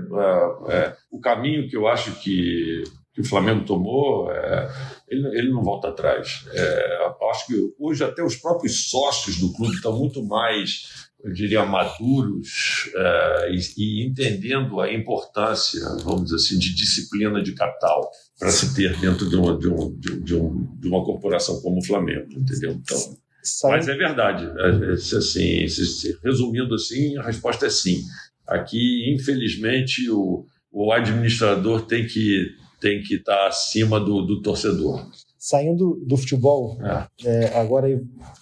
é, 0.70 0.95
o 1.12 1.20
caminho 1.20 1.68
que 1.68 1.76
eu 1.76 1.89
acho 1.89 2.14
que, 2.22 2.86
que 3.14 3.22
o 3.22 3.26
Flamengo 3.26 3.66
tomou, 3.66 4.32
é, 4.32 4.70
ele, 5.07 5.28
ele 5.38 5.51
não 5.51 5.61
volta 5.64 5.89
atrás. 5.89 6.45
É, 6.51 6.97
acho 7.30 7.47
que 7.47 7.74
hoje 7.80 8.03
até 8.03 8.24
os 8.24 8.36
próprios 8.36 8.89
sócios 8.89 9.38
do 9.38 9.53
clube 9.53 9.76
estão 9.76 9.97
muito 9.97 10.24
mais 10.26 11.11
eu 11.24 11.32
diria, 11.32 11.66
maduros 11.66 12.91
é, 12.93 13.51
e, 13.51 13.59
e, 13.78 14.05
entendendo 14.05 14.82
a 14.82 14.91
importância, 14.91 15.80
vamos 16.03 16.26
dizer 16.26 16.36
assim, 16.36 16.59
de 16.59 16.76
disciplina 16.76 17.41
de 17.41 17.53
capital 17.53 18.11
para 18.38 18.51
se 18.51 18.76
ter 18.76 18.99
dentro 18.99 19.30
de 19.30 19.36
uma, 19.38 19.57
de, 19.57 19.70
um, 19.70 19.97
de, 19.97 20.36
um, 20.36 20.78
de 20.78 20.88
uma 20.89 21.03
corporação 21.05 21.61
como 21.61 21.80
o 21.80 21.86
Flamengo, 21.86 22.28
entendeu? 22.34 22.72
Então, 22.72 23.18
mas 23.70 23.88
é 23.88 23.95
verdade, 23.95 24.45
é, 24.45 24.91
é, 24.91 24.93
assim, 24.93 25.66
resumindo 26.24 26.76
assim, 26.76 27.18
a 27.18 27.24
resposta 27.24 27.68
é 27.68 27.70
sim. 27.70 28.01
Aqui, 28.45 29.14
infelizmente, 29.14 30.09
o, 30.09 30.45
o 30.70 30.91
administrador 30.91 31.86
tem 31.86 32.05
que 32.05 32.51
tem 32.84 33.01
que 33.01 33.15
estar 33.15 33.47
acima 33.47 33.97
do, 33.97 34.21
do 34.21 34.41
torcedor 34.41 35.01
saindo 35.43 36.01
do 36.07 36.15
futebol, 36.15 36.77
é. 36.81 37.05
É, 37.25 37.59
agora 37.59 37.86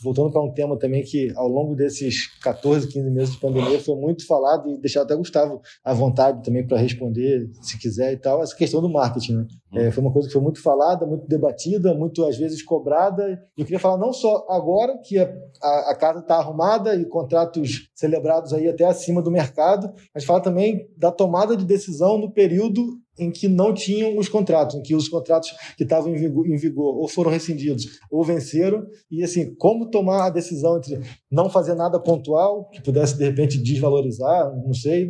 voltando 0.03 0.31
para 0.31 0.43
um 0.43 0.53
tema 0.53 0.77
também 0.77 1.01
que 1.01 1.33
ao 1.35 1.47
longo 1.47 1.75
desses 1.75 2.27
14, 2.43 2.87
15 2.87 3.09
meses 3.09 3.33
de 3.33 3.39
pandemia 3.39 3.79
foi 3.79 3.95
muito 3.95 4.23
falado 4.27 4.69
e 4.69 4.77
deixar 4.79 5.01
até 5.01 5.15
Gustavo 5.15 5.59
à 5.83 5.95
vontade 5.95 6.43
também 6.43 6.65
para 6.65 6.77
responder, 6.77 7.49
se 7.59 7.79
quiser 7.79 8.13
e 8.13 8.17
tal, 8.17 8.43
essa 8.43 8.55
questão 8.55 8.79
do 8.81 8.87
marketing. 8.87 9.33
Né? 9.37 9.47
Hum. 9.73 9.79
É, 9.79 9.89
foi 9.89 10.03
uma 10.03 10.13
coisa 10.13 10.27
que 10.27 10.33
foi 10.33 10.43
muito 10.43 10.61
falada, 10.61 11.07
muito 11.07 11.27
debatida, 11.27 11.91
muito 11.95 12.23
às 12.23 12.37
vezes 12.37 12.61
cobrada. 12.61 13.41
Eu 13.57 13.65
queria 13.65 13.79
falar 13.79 13.97
não 13.97 14.13
só 14.13 14.45
agora 14.47 14.95
que 15.03 15.17
a, 15.17 15.27
a, 15.59 15.91
a 15.93 15.95
casa 15.95 16.19
está 16.19 16.35
arrumada 16.35 16.95
e 16.95 17.03
contratos 17.05 17.89
celebrados 17.95 18.53
aí 18.53 18.69
até 18.69 18.85
acima 18.85 19.23
do 19.23 19.31
mercado, 19.31 19.91
mas 20.13 20.23
falar 20.23 20.41
também 20.41 20.87
da 20.95 21.11
tomada 21.11 21.57
de 21.57 21.65
decisão 21.65 22.19
no 22.19 22.31
período 22.31 23.01
em 23.21 23.31
que 23.31 23.47
não 23.47 23.73
tinham 23.73 24.17
os 24.17 24.27
contratos, 24.27 24.75
em 24.75 24.81
que 24.81 24.95
os 24.95 25.07
contratos 25.07 25.51
que 25.77 25.83
estavam 25.83 26.13
em 26.13 26.17
vigor, 26.17 26.47
em 26.47 26.57
vigor, 26.57 26.97
ou 26.97 27.07
foram 27.07 27.29
rescindidos 27.29 27.99
ou 28.09 28.23
venceram, 28.23 28.85
e 29.09 29.23
assim, 29.23 29.53
como 29.55 29.89
tomar 29.89 30.25
a 30.25 30.29
decisão 30.29 30.77
entre 30.77 30.99
não 31.29 31.49
fazer 31.49 31.75
nada 31.75 31.99
pontual, 31.99 32.69
que 32.69 32.81
pudesse 32.81 33.17
de 33.17 33.23
repente 33.23 33.57
desvalorizar, 33.57 34.51
não 34.65 34.73
sei, 34.73 35.09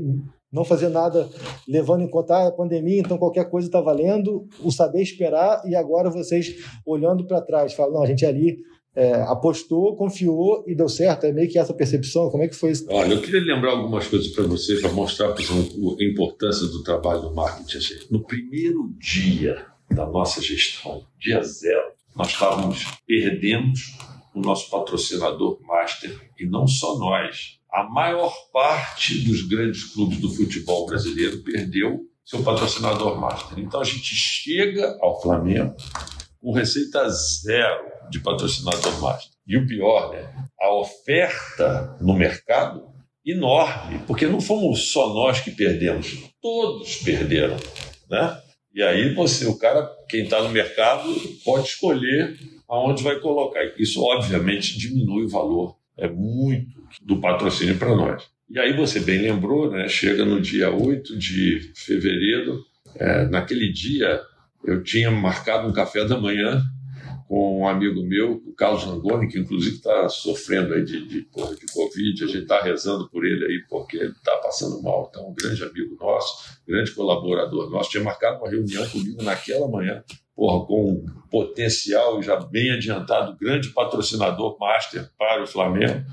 não 0.51 0.65
fazer 0.65 0.89
nada 0.89 1.29
levando 1.67 2.03
em 2.03 2.09
conta 2.09 2.47
a 2.47 2.51
pandemia, 2.51 2.99
então 2.99 3.17
qualquer 3.17 3.49
coisa 3.49 3.67
está 3.67 3.79
valendo, 3.79 4.45
o 4.61 4.71
saber 4.71 5.01
esperar, 5.01 5.61
e 5.65 5.75
agora 5.75 6.09
vocês 6.09 6.55
olhando 6.85 7.25
para 7.25 7.41
trás, 7.41 7.73
falam, 7.73 7.93
não, 7.93 8.03
a 8.03 8.07
gente 8.07 8.25
ali 8.25 8.57
é, 8.95 9.13
apostou, 9.23 9.95
confiou 9.95 10.63
e 10.67 10.75
deu 10.75 10.89
certo? 10.89 11.25
É 11.25 11.31
meio 11.31 11.49
que 11.49 11.57
essa 11.57 11.73
percepção? 11.73 12.29
Como 12.29 12.43
é 12.43 12.47
que 12.47 12.55
foi 12.55 12.71
isso? 12.71 12.85
Olha, 12.89 13.13
eu 13.13 13.21
queria 13.21 13.41
lembrar 13.41 13.71
algumas 13.71 14.07
coisas 14.07 14.27
para 14.29 14.43
você, 14.43 14.79
para 14.81 14.91
mostrar 14.91 15.31
para 15.33 15.43
a 15.43 16.03
importância 16.03 16.67
do 16.67 16.83
trabalho 16.83 17.21
do 17.21 17.33
marketing. 17.33 17.79
No 18.09 18.23
primeiro 18.23 18.93
dia 18.99 19.65
da 19.89 20.05
nossa 20.05 20.41
gestão, 20.41 21.05
dia 21.19 21.41
zero, 21.41 21.91
nós 22.15 22.29
estávamos 22.29 22.85
perdendo 23.07 23.71
o 24.33 24.41
nosso 24.41 24.69
patrocinador 24.69 25.59
master, 25.61 26.17
e 26.39 26.45
não 26.45 26.65
só 26.65 26.97
nós. 26.97 27.59
A 27.71 27.83
maior 27.83 28.33
parte 28.51 29.19
dos 29.19 29.43
grandes 29.43 29.83
clubes 29.93 30.19
do 30.19 30.29
futebol 30.29 30.85
brasileiro 30.85 31.39
perdeu 31.43 32.01
seu 32.25 32.41
patrocinador 32.43 33.19
master. 33.19 33.59
Então 33.59 33.81
a 33.81 33.83
gente 33.83 34.15
chega 34.15 34.97
ao 35.01 35.21
Flamengo 35.21 35.75
com 36.41 36.51
receita 36.53 37.07
zero 37.09 37.90
de 38.11 38.19
patrocinador 38.19 39.01
master. 39.01 39.31
E 39.47 39.57
o 39.57 39.65
pior, 39.65 40.11
né? 40.11 40.29
A 40.59 40.73
oferta 40.75 41.97
no 41.99 42.13
mercado 42.13 42.91
enorme, 43.25 43.99
porque 44.05 44.27
não 44.27 44.41
fomos 44.41 44.91
só 44.91 45.13
nós 45.13 45.39
que 45.39 45.51
perdemos, 45.51 46.17
todos 46.41 46.97
perderam, 46.97 47.57
né? 48.09 48.37
E 48.73 48.81
aí 48.81 49.13
você, 49.13 49.45
o 49.45 49.57
cara, 49.57 49.89
quem 50.09 50.23
está 50.23 50.41
no 50.41 50.49
mercado, 50.49 51.13
pode 51.43 51.67
escolher 51.67 52.37
aonde 52.67 53.03
vai 53.03 53.19
colocar. 53.19 53.61
Isso 53.77 54.01
obviamente 54.01 54.77
diminui 54.77 55.25
o 55.25 55.29
valor, 55.29 55.75
é 55.97 56.07
muito 56.07 56.81
do 57.01 57.19
patrocínio 57.19 57.77
para 57.77 57.95
nós. 57.95 58.23
E 58.49 58.59
aí 58.59 58.73
você 58.73 58.99
bem 58.99 59.19
lembrou, 59.19 59.71
né? 59.71 59.87
Chega 59.87 60.25
no 60.25 60.41
dia 60.41 60.71
8 60.71 61.17
de 61.17 61.71
fevereiro, 61.75 62.63
é, 62.95 63.25
naquele 63.27 63.71
dia 63.71 64.21
eu 64.63 64.83
tinha 64.83 65.09
marcado 65.09 65.67
um 65.67 65.73
café 65.73 66.05
da 66.05 66.17
manhã 66.17 66.61
com 67.31 67.61
um 67.61 67.65
amigo 67.65 68.03
meu, 68.03 68.43
o 68.45 68.53
Carlos 68.53 68.83
Langoni, 68.83 69.29
que 69.29 69.39
inclusive 69.39 69.77
está 69.77 70.09
sofrendo 70.09 70.73
aí 70.73 70.83
de, 70.83 71.07
de, 71.07 71.21
de 71.21 71.73
Covid. 71.73 72.25
A 72.25 72.27
gente 72.27 72.41
está 72.41 72.61
rezando 72.61 73.09
por 73.09 73.25
ele 73.25 73.45
aí, 73.45 73.63
porque 73.69 73.95
ele 73.95 74.11
está 74.11 74.35
passando 74.39 74.83
mal. 74.83 75.07
Então, 75.09 75.29
um 75.29 75.33
grande 75.33 75.63
amigo 75.63 75.95
nosso, 75.97 76.59
grande 76.67 76.91
colaborador 76.91 77.69
nosso, 77.69 77.89
tinha 77.89 78.03
marcado 78.03 78.39
uma 78.39 78.49
reunião 78.49 78.85
comigo 78.89 79.23
naquela 79.23 79.65
manhã, 79.69 80.03
porra, 80.35 80.65
com 80.65 80.91
um 80.91 81.05
potencial 81.29 82.21
já 82.21 82.35
bem 82.37 82.69
adiantado, 82.69 83.37
grande 83.37 83.69
patrocinador 83.69 84.57
master 84.59 85.09
para 85.17 85.41
o 85.41 85.47
Flamengo. 85.47 86.03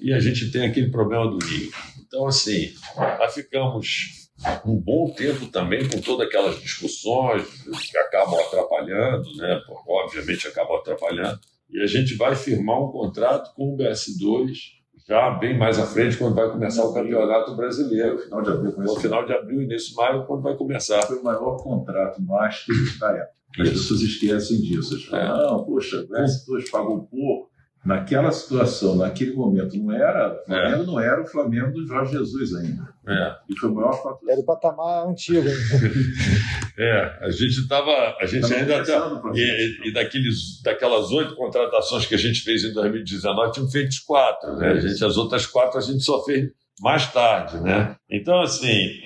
E 0.00 0.12
a 0.12 0.20
gente 0.20 0.48
tem 0.52 0.64
aquele 0.64 0.92
problema 0.92 1.28
do 1.28 1.44
Rio. 1.44 1.72
Então, 2.06 2.24
assim, 2.28 2.72
nós 2.96 3.34
ficamos 3.34 4.17
um 4.64 4.76
bom 4.76 5.10
tempo 5.10 5.46
também 5.46 5.88
com 5.88 6.00
todas 6.00 6.26
aquelas 6.26 6.60
discussões 6.60 7.44
que 7.90 7.98
acabam 7.98 8.38
atrapalhando, 8.38 9.34
né? 9.36 9.60
obviamente 9.86 10.46
acabam 10.46 10.76
atrapalhando, 10.76 11.40
e 11.70 11.82
a 11.82 11.86
gente 11.86 12.14
vai 12.14 12.34
firmar 12.34 12.82
um 12.82 12.90
contrato 12.90 13.54
com 13.54 13.74
o 13.74 13.76
BS2 13.76 14.78
já 15.08 15.30
bem 15.30 15.56
mais 15.56 15.78
à 15.78 15.86
frente, 15.86 16.18
quando 16.18 16.34
vai 16.34 16.50
começar 16.50 16.84
o 16.84 16.92
Campeonato 16.92 17.56
Brasileiro. 17.56 18.16
No 18.16 18.20
final 18.20 18.42
de 18.42 18.50
abril, 18.50 18.74
no 18.76 18.96
final 19.00 19.24
de 19.24 19.32
abril, 19.32 19.62
início 19.62 19.90
de 19.90 19.96
maio, 19.96 20.26
quando 20.26 20.42
vai 20.42 20.54
começar. 20.54 21.02
Foi 21.06 21.18
o 21.18 21.24
maior 21.24 21.56
contrato 21.56 22.20
master 22.20 22.74
da 23.00 23.12
época. 23.12 23.38
As 23.58 23.70
pessoas 23.70 24.02
esquecem 24.02 24.60
disso. 24.60 25.08
falam, 25.08 25.24
é. 25.24 25.50
não, 25.50 25.64
poxa, 25.64 26.00
o 26.00 26.08
BS2 26.08 26.70
pagou 26.70 27.04
pouco 27.04 27.50
naquela 27.88 28.30
situação, 28.30 28.96
naquele 28.96 29.32
momento, 29.32 29.74
não 29.78 29.90
era, 29.90 30.34
o 30.34 30.44
Flamengo 30.44 30.82
é. 30.82 30.86
não 30.86 31.00
era 31.00 31.22
o 31.22 31.26
Flamengo 31.26 31.72
do 31.72 31.86
Jorge 31.86 32.12
Jesus 32.12 32.54
ainda. 32.54 32.86
É. 33.08 33.34
E 33.48 33.58
foi 33.58 33.70
o 33.70 33.74
maior 33.74 33.94
fator. 33.94 34.28
Era 34.28 34.38
o 34.38 34.44
patamar 34.44 35.08
antigo. 35.08 35.48
é, 36.78 37.18
a 37.22 37.30
gente 37.30 37.58
estava, 37.60 37.90
a 38.20 38.26
gente 38.26 38.42
tava 38.42 38.54
ainda 38.56 38.84
tá, 38.84 39.22
e, 39.32 39.88
e, 39.88 39.92
daqueles, 39.94 40.60
daquelas 40.62 41.10
oito 41.12 41.34
contratações 41.34 42.04
que 42.04 42.14
a 42.14 42.18
gente 42.18 42.42
fez 42.42 42.62
em 42.62 42.74
2019, 42.74 43.52
tínhamos 43.52 43.72
feito 43.72 43.96
quatro, 44.06 44.54
né? 44.56 44.72
A 44.72 44.80
gente, 44.80 45.02
as 45.02 45.16
outras 45.16 45.46
quatro 45.46 45.78
a 45.78 45.80
gente 45.80 46.02
só 46.04 46.22
fez 46.24 46.50
mais 46.82 47.10
tarde, 47.10 47.58
né? 47.60 47.96
Então, 48.10 48.38
assim, 48.42 49.00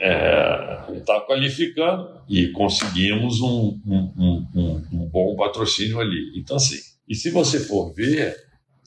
está 0.92 1.14
é, 1.14 1.20
qualificando 1.24 2.20
e 2.28 2.48
conseguimos 2.48 3.40
um, 3.40 3.78
um, 3.86 4.46
um, 4.56 4.82
um 4.92 5.08
bom 5.08 5.36
patrocínio 5.36 6.00
ali. 6.00 6.32
Então, 6.36 6.56
assim, 6.56 6.78
e 7.08 7.14
se 7.14 7.30
você 7.30 7.60
for 7.60 7.94
ver, 7.94 8.34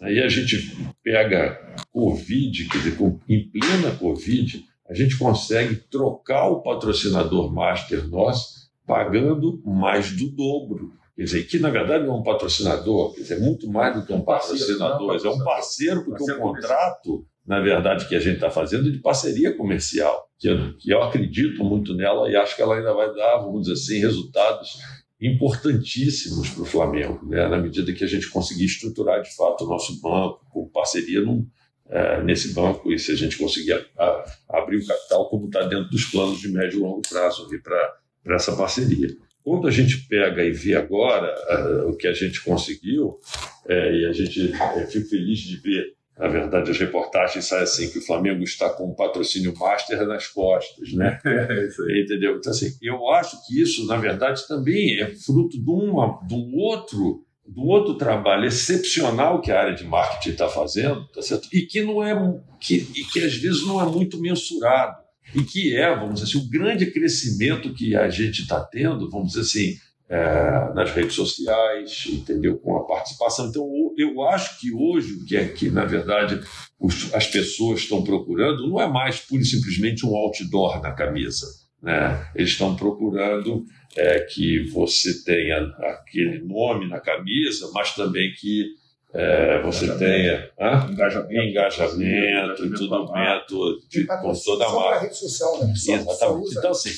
Aí 0.01 0.19
a 0.19 0.27
gente 0.27 0.77
pega 1.03 1.59
Covid, 1.91 2.67
quer 2.67 2.77
dizer, 2.79 2.97
em 3.29 3.49
plena 3.49 3.95
Covid, 3.95 4.65
a 4.89 4.93
gente 4.93 5.17
consegue 5.17 5.75
trocar 5.75 6.49
o 6.49 6.61
patrocinador 6.61 7.53
master 7.53 8.07
nosso 8.07 8.69
pagando 8.85 9.61
mais 9.65 10.11
do 10.11 10.29
dobro. 10.29 10.93
Quer 11.15 11.23
dizer, 11.23 11.43
que 11.47 11.59
na 11.59 11.69
verdade 11.69 12.05
não 12.05 12.15
é 12.15 12.17
um 12.17 12.23
patrocinador, 12.23 13.13
quer 13.13 13.21
dizer, 13.21 13.35
é 13.35 13.39
muito 13.39 13.71
mais 13.71 13.95
do 13.95 14.05
que 14.05 14.13
um 14.13 14.21
patrocinador, 14.21 15.15
é 15.15 15.29
um 15.29 15.43
parceiro, 15.43 16.03
porque 16.03 16.29
o 16.29 16.37
contrato, 16.39 17.25
na 17.47 17.61
verdade, 17.61 18.07
que 18.07 18.15
a 18.15 18.19
gente 18.19 18.35
está 18.35 18.49
fazendo 18.49 18.89
é 18.89 18.91
de 18.91 18.99
parceria 18.99 19.55
comercial, 19.55 20.29
que 20.37 20.49
eu, 20.49 20.77
que 20.77 20.91
eu 20.91 21.01
acredito 21.01 21.63
muito 21.63 21.93
nela 21.93 22.29
e 22.29 22.35
acho 22.35 22.55
que 22.55 22.61
ela 22.61 22.75
ainda 22.75 22.93
vai 22.93 23.13
dar, 23.15 23.37
vamos 23.37 23.61
dizer 23.61 23.73
assim, 23.73 23.99
resultados 23.99 24.77
importantíssimos 25.25 26.49
para 26.49 26.63
o 26.63 26.65
Flamengo, 26.65 27.25
né? 27.27 27.47
na 27.47 27.57
medida 27.57 27.93
que 27.93 28.03
a 28.03 28.07
gente 28.07 28.29
conseguir 28.29 28.65
estruturar 28.65 29.21
de 29.21 29.35
fato 29.35 29.65
o 29.65 29.67
nosso 29.67 29.99
banco, 30.01 30.45
com 30.49 30.67
parceria 30.69 31.21
num, 31.21 31.47
é, 31.89 32.23
nesse 32.23 32.53
banco, 32.53 32.91
e 32.91 32.99
se 32.99 33.11
a 33.11 33.15
gente 33.15 33.37
conseguir 33.37 33.73
a, 33.73 34.03
a, 34.03 34.57
abrir 34.59 34.77
o 34.77 34.85
capital, 34.85 35.29
como 35.29 35.45
está 35.45 35.63
dentro 35.63 35.89
dos 35.89 36.05
planos 36.05 36.39
de 36.39 36.49
médio 36.49 36.79
e 36.79 36.81
longo 36.81 37.01
prazo 37.07 37.47
para 37.63 38.35
essa 38.35 38.55
parceria. 38.55 39.09
Quando 39.43 39.67
a 39.67 39.71
gente 39.71 40.07
pega 40.07 40.43
e 40.43 40.51
vê 40.51 40.75
agora 40.75 41.31
uh, 41.49 41.89
o 41.89 41.95
que 41.95 42.07
a 42.07 42.13
gente 42.13 42.43
conseguiu, 42.43 43.19
é, 43.67 43.95
e 43.95 44.05
a 44.05 44.11
gente 44.11 44.51
é, 44.51 44.87
fico 44.87 45.07
feliz 45.07 45.39
de 45.39 45.57
ver 45.57 45.94
na 46.17 46.27
verdade, 46.27 46.71
as 46.71 46.77
reportagens 46.77 47.45
saem 47.45 47.63
assim, 47.63 47.89
que 47.89 47.99
o 47.99 48.05
Flamengo 48.05 48.41
está 48.43 48.69
com 48.69 48.89
um 48.89 48.95
patrocínio 48.95 49.53
master 49.57 50.07
nas 50.07 50.27
costas, 50.27 50.93
né? 50.93 51.19
É 51.25 51.65
isso 51.65 51.83
aí. 51.83 52.03
Entendeu? 52.03 52.37
Então, 52.37 52.51
assim, 52.51 52.71
eu 52.81 53.09
acho 53.09 53.45
que 53.45 53.61
isso, 53.61 53.85
na 53.85 53.97
verdade, 53.97 54.47
também 54.47 54.99
é 54.99 55.13
fruto 55.13 55.61
de, 55.61 55.69
uma, 55.69 56.19
de 56.25 56.33
um 56.33 56.55
outro 56.55 57.21
de 57.47 57.59
um 57.59 57.67
outro 57.67 57.93
trabalho 57.93 58.45
excepcional 58.45 59.39
que 59.39 59.51
a 59.51 59.59
área 59.59 59.75
de 59.75 59.83
marketing 59.83 60.31
está 60.31 60.49
fazendo, 60.49 61.07
tá 61.09 61.21
certo? 61.21 61.47
E 61.53 61.61
que 61.61 61.83
não 61.83 62.03
é 62.03 62.41
que, 62.59 62.75
e 62.95 63.03
que 63.03 63.19
às 63.19 63.35
vezes 63.35 63.63
não 63.67 63.79
é 63.79 63.85
muito 63.85 64.19
mensurado 64.19 64.97
e 65.33 65.43
que 65.43 65.75
é, 65.75 65.95
vamos 65.95 66.15
dizer 66.15 66.37
assim, 66.37 66.47
o 66.47 66.49
grande 66.49 66.87
crescimento 66.87 67.71
que 67.73 67.95
a 67.95 68.09
gente 68.09 68.41
está 68.41 68.59
tendo, 68.63 69.09
vamos 69.11 69.33
dizer 69.33 69.41
assim, 69.41 69.77
é, 70.09 70.73
nas 70.73 70.91
redes 70.91 71.13
sociais, 71.13 72.03
entendeu? 72.07 72.57
Com 72.57 72.77
a 72.77 72.85
participação. 72.85 73.47
Então, 73.47 73.67
eu 73.97 74.21
acho 74.23 74.59
que 74.59 74.71
hoje 74.73 75.13
o 75.13 75.25
que 75.25 75.35
é 75.35 75.47
que, 75.47 75.69
na 75.69 75.85
verdade, 75.85 76.39
os, 76.79 77.13
as 77.13 77.27
pessoas 77.27 77.81
estão 77.81 78.03
procurando 78.03 78.67
não 78.69 78.79
é 78.79 78.87
mais 78.87 79.19
pura 79.19 79.41
e 79.41 79.45
simplesmente 79.45 80.05
um 80.05 80.15
outdoor 80.15 80.81
na 80.81 80.91
camisa. 80.91 81.47
Né? 81.81 82.27
Eles 82.35 82.51
estão 82.51 82.75
procurando 82.75 83.65
é, 83.95 84.19
que 84.19 84.67
você 84.69 85.23
tenha 85.23 85.57
aquele 85.79 86.43
nome 86.45 86.87
na 86.87 86.99
camisa, 86.99 87.69
mas 87.73 87.95
também 87.95 88.33
que 88.33 88.65
é, 89.13 89.61
você 89.61 89.85
Engajamento. 89.85 89.99
tenha 89.99 90.51
hã? 90.59 90.91
Engajamento. 90.91 91.33
engajamento, 91.33 92.55
tudo 92.75 93.13
dentro 93.13 93.79
de, 93.89 94.05
com 94.05 94.33
toda 94.33 94.65
a 94.65 94.73
marca. 94.73 94.99
rede 95.03 95.17
social, 95.17 95.63
né? 95.63 95.71
Exatamente. 95.73 96.57
Então, 96.57 96.71
assim, 96.71 96.89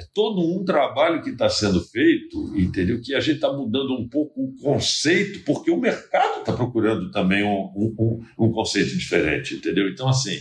é 0.00 0.04
todo 0.14 0.40
um 0.40 0.64
trabalho 0.64 1.22
que 1.22 1.30
está 1.30 1.48
sendo 1.48 1.80
feito, 1.80 2.56
entendeu? 2.56 3.00
Que 3.02 3.14
a 3.14 3.20
gente 3.20 3.34
está 3.36 3.52
mudando 3.52 3.92
um 3.92 4.08
pouco 4.08 4.42
o 4.44 4.54
conceito, 4.62 5.40
porque 5.44 5.70
o 5.70 5.78
mercado 5.80 6.40
está 6.40 6.52
procurando 6.52 7.10
também 7.10 7.44
um, 7.44 7.70
um, 7.76 8.20
um- 8.38 8.50
conceito 8.52 8.96
diferente, 8.96 9.54
entendeu? 9.54 9.88
Então, 9.88 10.08
assim, 10.08 10.38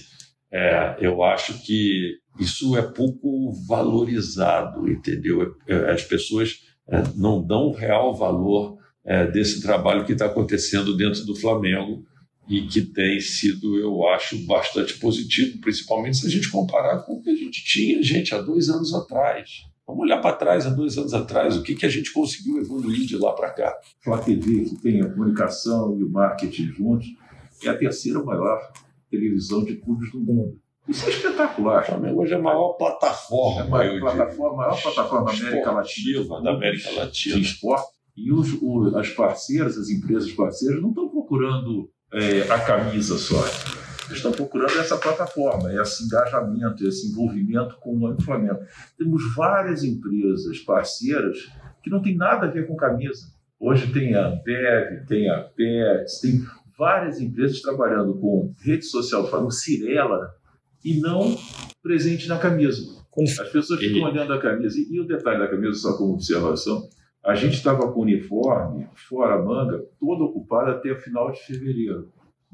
é, 0.52 0.96
eu 1.02 1.22
acho 1.24 1.62
que 1.66 2.16
isso 2.40 2.78
é 2.78 2.82
pouco 2.82 3.52
valorizado, 3.68 4.90
entendeu? 4.90 5.54
É, 5.68 5.92
As 5.92 6.04
pessoas 6.04 6.56
é, 6.90 7.04
não 7.16 7.46
dão 7.46 7.68
o 7.68 7.74
real 7.74 8.16
valor 8.16 8.78
é, 9.06 9.26
desse 9.30 9.62
trabalho 9.62 10.06
que 10.06 10.14
está 10.14 10.26
acontecendo 10.26 10.96
dentro 10.96 11.26
do 11.26 11.36
Flamengo 11.36 12.04
e 12.50 12.64
que 12.68 12.82
tem 12.82 13.20
sido, 13.20 13.78
eu 13.78 14.08
acho, 14.10 14.38
bastante 14.46 14.96
positivo, 14.98 15.60
principalmente 15.62 16.18
se 16.18 16.26
a 16.28 16.30
gente 16.30 16.50
comparar 16.50 17.00
com 17.04 17.14
o 17.14 17.22
que 17.22 17.30
a 17.30 17.36
gente 17.36 17.64
tinha, 17.64 18.02
gente, 18.02 18.34
há 18.34 18.42
dois 18.42 18.70
anos 18.70 18.94
atrás. 18.94 19.66
Vamos 19.88 20.04
olhar 20.04 20.18
para 20.20 20.36
trás, 20.36 20.66
há 20.66 20.70
dois 20.70 20.98
anos 20.98 21.14
atrás, 21.14 21.56
o 21.58 21.64
que, 21.64 21.76
que 21.76 21.86
a 21.86 21.90
gente 21.90 22.12
conseguiu 22.12 22.58
evoluir 22.60 23.06
de 23.08 23.18
lá 23.18 23.34
para 23.34 23.50
cá. 23.52 23.74
Flá 24.04 24.18
TV, 24.20 24.66
que 24.66 24.76
tem 24.78 25.02
a 25.02 25.10
comunicação 25.10 25.98
e 26.00 26.04
o 26.04 26.10
marketing 26.10 26.68
juntos, 26.74 27.08
é 27.64 27.70
a 27.70 27.78
terceira 27.78 28.24
maior 28.24 28.60
televisão 29.10 29.64
de 29.64 29.76
clubes 29.76 30.12
do 30.12 30.20
mundo. 30.20 30.60
Isso 30.88 31.06
é 31.06 31.08
O 31.08 31.12
espetacular. 31.12 31.86
Flamengo 31.86 32.22
hoje 32.22 32.34
é 32.34 32.38
a 32.38 32.42
maior 32.42 32.72
É 32.74 32.78
plataforma, 32.78 33.62
a 33.62 33.68
maior 33.68 34.00
plataforma, 34.00 34.64
a 34.64 34.68
maior 34.68 34.82
plataforma 34.82 35.26
da 35.26 35.32
América 35.38 35.72
Latina. 35.72 36.42
da 36.42 36.52
América 36.52 36.90
de 36.90 36.96
Latina. 36.96 37.40
esporte. 37.40 37.88
E 38.18 38.32
os, 38.32 38.54
o- 38.62 38.98
as 38.98 39.10
parceiras, 39.10 39.78
as 39.78 39.90
empresas 39.90 40.32
parceiras, 40.32 40.82
não 40.82 40.90
estão 40.90 41.10
procurando 41.10 41.90
é, 42.14 42.42
a 42.52 42.60
camisa 42.60 43.18
só. 43.18 43.44
Eles 44.06 44.18
estão 44.18 44.32
procurando 44.32 44.78
essa 44.80 44.98
plataforma, 44.98 45.72
esse 45.74 46.04
engajamento, 46.04 46.88
esse 46.88 47.08
envolvimento 47.08 47.76
com 47.80 47.96
o 47.96 48.00
nome 48.00 48.24
Flamengo. 48.24 48.60
Temos 48.98 49.36
várias 49.36 49.84
empresas 49.84 50.58
parceiras 50.60 51.38
que 51.84 51.90
não 51.90 52.02
tem 52.02 52.16
nada 52.16 52.48
a 52.48 52.50
ver 52.50 52.68
com 52.68 52.76
camisa. 52.76 53.28
Hoje 53.60 53.92
tem 53.92 54.16
a 54.16 54.28
Ambev, 54.28 55.06
tem 55.08 55.30
a 55.30 55.42
Pets, 55.42 56.20
tem 56.22 56.44
várias 56.78 57.20
empresas 57.20 57.62
trabalhando 57.62 58.16
com 58.16 58.54
rede 58.62 58.86
social 58.86 59.24
do 59.24 59.28
Flamengo, 59.28 59.52
Cirela, 59.52 60.34
e 60.84 61.00
não 61.00 61.38
presente 61.84 62.28
na 62.28 62.40
camisa. 62.40 62.82
As 63.42 63.50
pessoas 63.50 63.80
ficam 63.80 64.04
olhando 64.04 64.32
a 64.34 64.40
camisa. 64.40 64.78
E, 64.80 64.94
e 64.94 65.00
o 65.00 65.06
detalhe 65.06 65.40
da 65.40 65.48
camisa, 65.48 65.74
só 65.74 65.98
como 65.98 66.14
observação, 66.14 66.90
a 67.26 67.36
gente 67.36 67.54
estava 67.56 67.92
com 67.92 68.00
o 68.00 68.04
uniforme, 68.04 68.88
fora 68.94 69.36
a 69.36 69.44
manga, 69.44 69.84
todo 70.00 70.24
ocupado 70.26 70.72
até 70.72 70.92
o 70.92 70.98
final 70.98 71.32
de 71.32 71.40
fevereiro. 71.42 72.10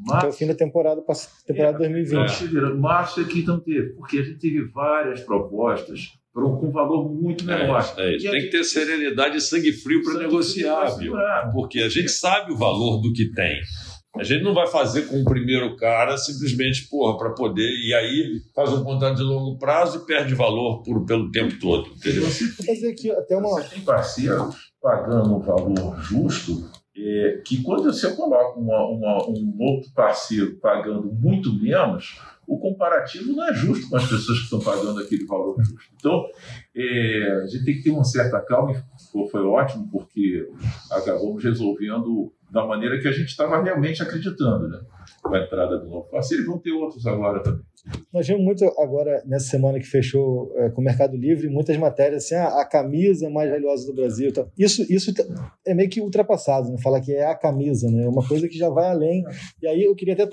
Até 0.07 0.11
o 0.11 0.23
Março, 0.23 0.37
fim 0.37 0.47
da 0.47 0.55
temporada, 0.55 1.01
temporada 1.45 1.77
final 1.77 1.91
2020. 1.93 2.27
de 2.29 2.35
fevereiro. 2.35 2.77
Março 2.79 3.21
aqui 3.21 3.43
não 3.45 3.59
teve, 3.59 3.93
porque 3.95 4.17
a 4.19 4.23
gente 4.23 4.39
teve 4.39 4.61
várias 4.65 5.21
propostas 5.21 6.13
com 6.33 6.69
valor 6.69 7.09
muito 7.13 7.45
menor. 7.45 7.79
É, 7.97 8.01
é 8.01 8.09
Tem 8.09 8.17
que 8.17 8.27
gente- 8.41 8.49
ter 8.49 8.63
serenidade 8.65 9.37
e 9.37 9.41
sangue 9.41 9.71
frio 9.71 10.03
para 10.03 10.15
negociar, 10.19 10.87
frio 10.91 11.13
viu? 11.13 11.21
Porque 11.53 11.79
a 11.79 11.87
gente 11.87 12.09
sabe 12.09 12.51
o 12.51 12.57
valor 12.57 12.99
do 13.01 13.13
que 13.13 13.31
tem. 13.31 13.61
A 14.17 14.23
gente 14.23 14.43
não 14.43 14.53
vai 14.53 14.67
fazer 14.67 15.03
com 15.03 15.21
o 15.21 15.25
primeiro 15.25 15.75
cara 15.75 16.17
simplesmente, 16.17 16.87
porra, 16.89 17.17
para 17.17 17.31
poder. 17.31 17.69
E 17.85 17.93
aí 17.93 18.41
faz 18.55 18.71
um 18.71 18.83
contrato 18.83 19.17
de 19.17 19.23
longo 19.23 19.57
prazo 19.57 19.99
e 19.99 20.05
perde 20.05 20.33
valor 20.33 20.81
por, 20.83 21.05
pelo 21.05 21.29
tempo 21.31 21.59
todo. 21.59 21.87
Entendeu? 21.89 22.23
Fazer 22.23 22.89
aqui 22.91 23.11
até 23.11 23.35
uma. 23.37 23.49
Você 23.61 23.75
tem 23.75 23.81
parceiros 23.83 24.73
pagando 24.81 25.35
um 25.35 25.39
valor 25.39 25.99
justo, 26.01 26.63
é, 26.97 27.41
que 27.45 27.61
quando 27.63 27.83
você 27.91 28.15
coloca 28.15 28.57
uma- 28.59 28.87
uma- 28.89 29.29
um 29.29 29.55
outro 29.59 29.91
parceiro 29.93 30.55
pagando 30.61 31.11
muito 31.11 31.51
menos, 31.53 32.17
o 32.47 32.57
comparativo 32.59 33.33
não 33.33 33.49
é 33.49 33.53
justo 33.53 33.89
com 33.89 33.97
as 33.97 34.03
pessoas 34.07 34.37
que 34.37 34.43
estão 34.43 34.59
pagando 34.59 34.99
aquele 35.01 35.25
valor 35.25 35.55
justo. 35.57 35.89
Então, 35.99 36.23
é, 36.75 37.41
a 37.43 37.47
gente 37.47 37.65
tem 37.65 37.75
que 37.75 37.83
ter 37.83 37.89
uma 37.89 38.03
certa 38.03 38.39
calma, 38.39 38.71
e 38.71 39.11
foi- 39.11 39.27
foi 39.29 39.41
ótimo, 39.41 39.89
porque 39.91 40.47
acabamos 40.91 41.43
resolvendo 41.43 42.31
da 42.51 42.65
maneira 42.65 42.99
que 42.99 43.07
a 43.07 43.11
gente 43.11 43.29
estava 43.29 43.61
realmente 43.61 44.01
acreditando, 44.01 44.67
né? 44.67 44.79
Com 45.21 45.35
a 45.35 45.43
entrada 45.43 45.77
do 45.79 45.89
novo 45.89 46.09
parceiro, 46.09 46.43
e 46.43 46.45
vão 46.45 46.57
ter 46.59 46.71
outros 46.71 47.05
agora 47.05 47.41
também. 47.41 47.63
Nós 48.11 48.27
vimos 48.27 48.43
muito 48.43 48.65
agora, 48.79 49.21
nessa 49.25 49.47
semana 49.47 49.79
que 49.79 49.85
fechou 49.85 50.51
é, 50.55 50.69
com 50.69 50.81
o 50.81 50.83
Mercado 50.83 51.15
Livre, 51.15 51.49
muitas 51.49 51.77
matérias 51.77 52.25
assim, 52.25 52.35
ah, 52.35 52.61
a 52.61 52.65
camisa 52.65 53.29
mais 53.29 53.49
valiosa 53.49 53.85
do 53.85 53.93
Brasil. 53.93 54.33
tal. 54.33 54.49
Isso, 54.57 54.85
isso 54.91 55.13
é 55.65 55.73
meio 55.73 55.89
que 55.89 56.01
ultrapassado, 56.01 56.71
né? 56.71 56.77
Falar 56.81 57.01
que 57.01 57.13
é 57.13 57.25
a 57.25 57.35
camisa, 57.35 57.89
né? 57.89 58.05
É 58.05 58.09
uma 58.09 58.27
coisa 58.27 58.47
que 58.47 58.57
já 58.57 58.69
vai 58.69 58.89
além. 58.89 59.23
E 59.61 59.67
aí 59.67 59.83
eu 59.83 59.95
queria 59.95 60.13
até 60.13 60.25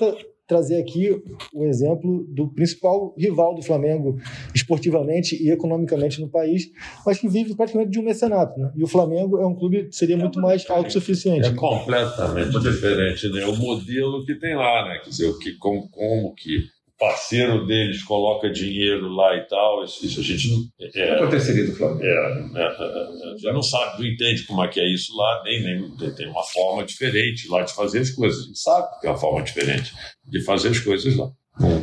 trazer 0.47 0.81
aqui 0.81 1.11
o 1.55 1.65
exemplo 1.65 2.27
do 2.29 2.49
principal 2.53 3.15
rival 3.17 3.55
do 3.55 3.63
Flamengo 3.63 4.17
esportivamente 4.55 5.43
e 5.43 5.51
economicamente 5.51 6.21
no 6.21 6.29
país, 6.29 6.71
mas 7.07 7.19
que 7.19 7.29
vive 7.29 7.55
praticamente 7.55 7.91
de 7.91 8.01
um 8.01 8.05
mecenato, 8.05 8.59
né? 8.59 8.71
E 8.77 8.83
o 8.83 8.89
Flamengo 8.89 9.39
é 9.39 9.47
um 9.47 9.55
clube 9.55 9.89
que 9.89 9.97
seria 9.97 10.17
muito 10.17 10.41
mais 10.41 10.69
autossuficiente. 10.69 11.49
É 11.49 11.55
completamente 11.55 12.59
diferente, 12.61 13.29
né? 13.31 13.47
O 13.47 13.57
modelo 13.57 14.25
que 14.25 14.35
tem 14.35 14.55
lá, 14.55 14.89
né? 14.89 14.99
Quer 15.03 15.11
dizer, 15.11 15.29
o 15.29 15.39
que, 15.39 15.53
como, 15.55 15.89
como 15.89 16.35
que 16.35 16.59
parceiro 17.07 17.67
deles 17.67 18.03
coloca 18.05 18.49
dinheiro 18.49 19.09
lá 19.09 19.37
e 19.37 19.41
tal, 19.49 19.83
isso, 19.85 20.07
isso 20.07 20.21
a 20.21 20.23
gente 20.23 20.49
não. 20.51 20.59
O 20.59 20.91
que 20.93 21.01
É, 21.01 21.15
aconteceria 21.17 21.67
do 21.67 21.73
Flamengo? 21.75 22.05
é, 22.05 22.09
é, 22.09 22.63
é, 22.63 23.29
a 23.33 23.37
gente 23.37 23.53
não 23.53 23.63
sabe, 23.63 24.03
não 24.03 24.07
entende 24.09 24.47
como 24.47 24.63
é 24.63 24.69
que 24.69 24.79
é 24.79 24.87
isso 24.89 25.17
lá, 25.17 25.43
nem, 25.45 25.63
nem 25.65 25.97
tem- 26.15 26.29
uma 26.29 26.45
forma 26.45 26.85
diferente 26.85 27.49
lá 27.49 27.63
de 27.63 27.73
fazer 27.75 27.99
as 28.01 28.11
coisas. 28.11 28.41
A 28.41 28.47
gente 28.47 28.59
sabe 28.61 29.01
que 29.01 29.07
é 29.09 29.11
uma 29.11 29.19
forma 29.19 29.43
diferente 29.43 29.93
de 30.25 30.45
fazer 30.45 30.69
as 30.69 30.79
coisas 30.79 31.17
lá. 31.17 31.29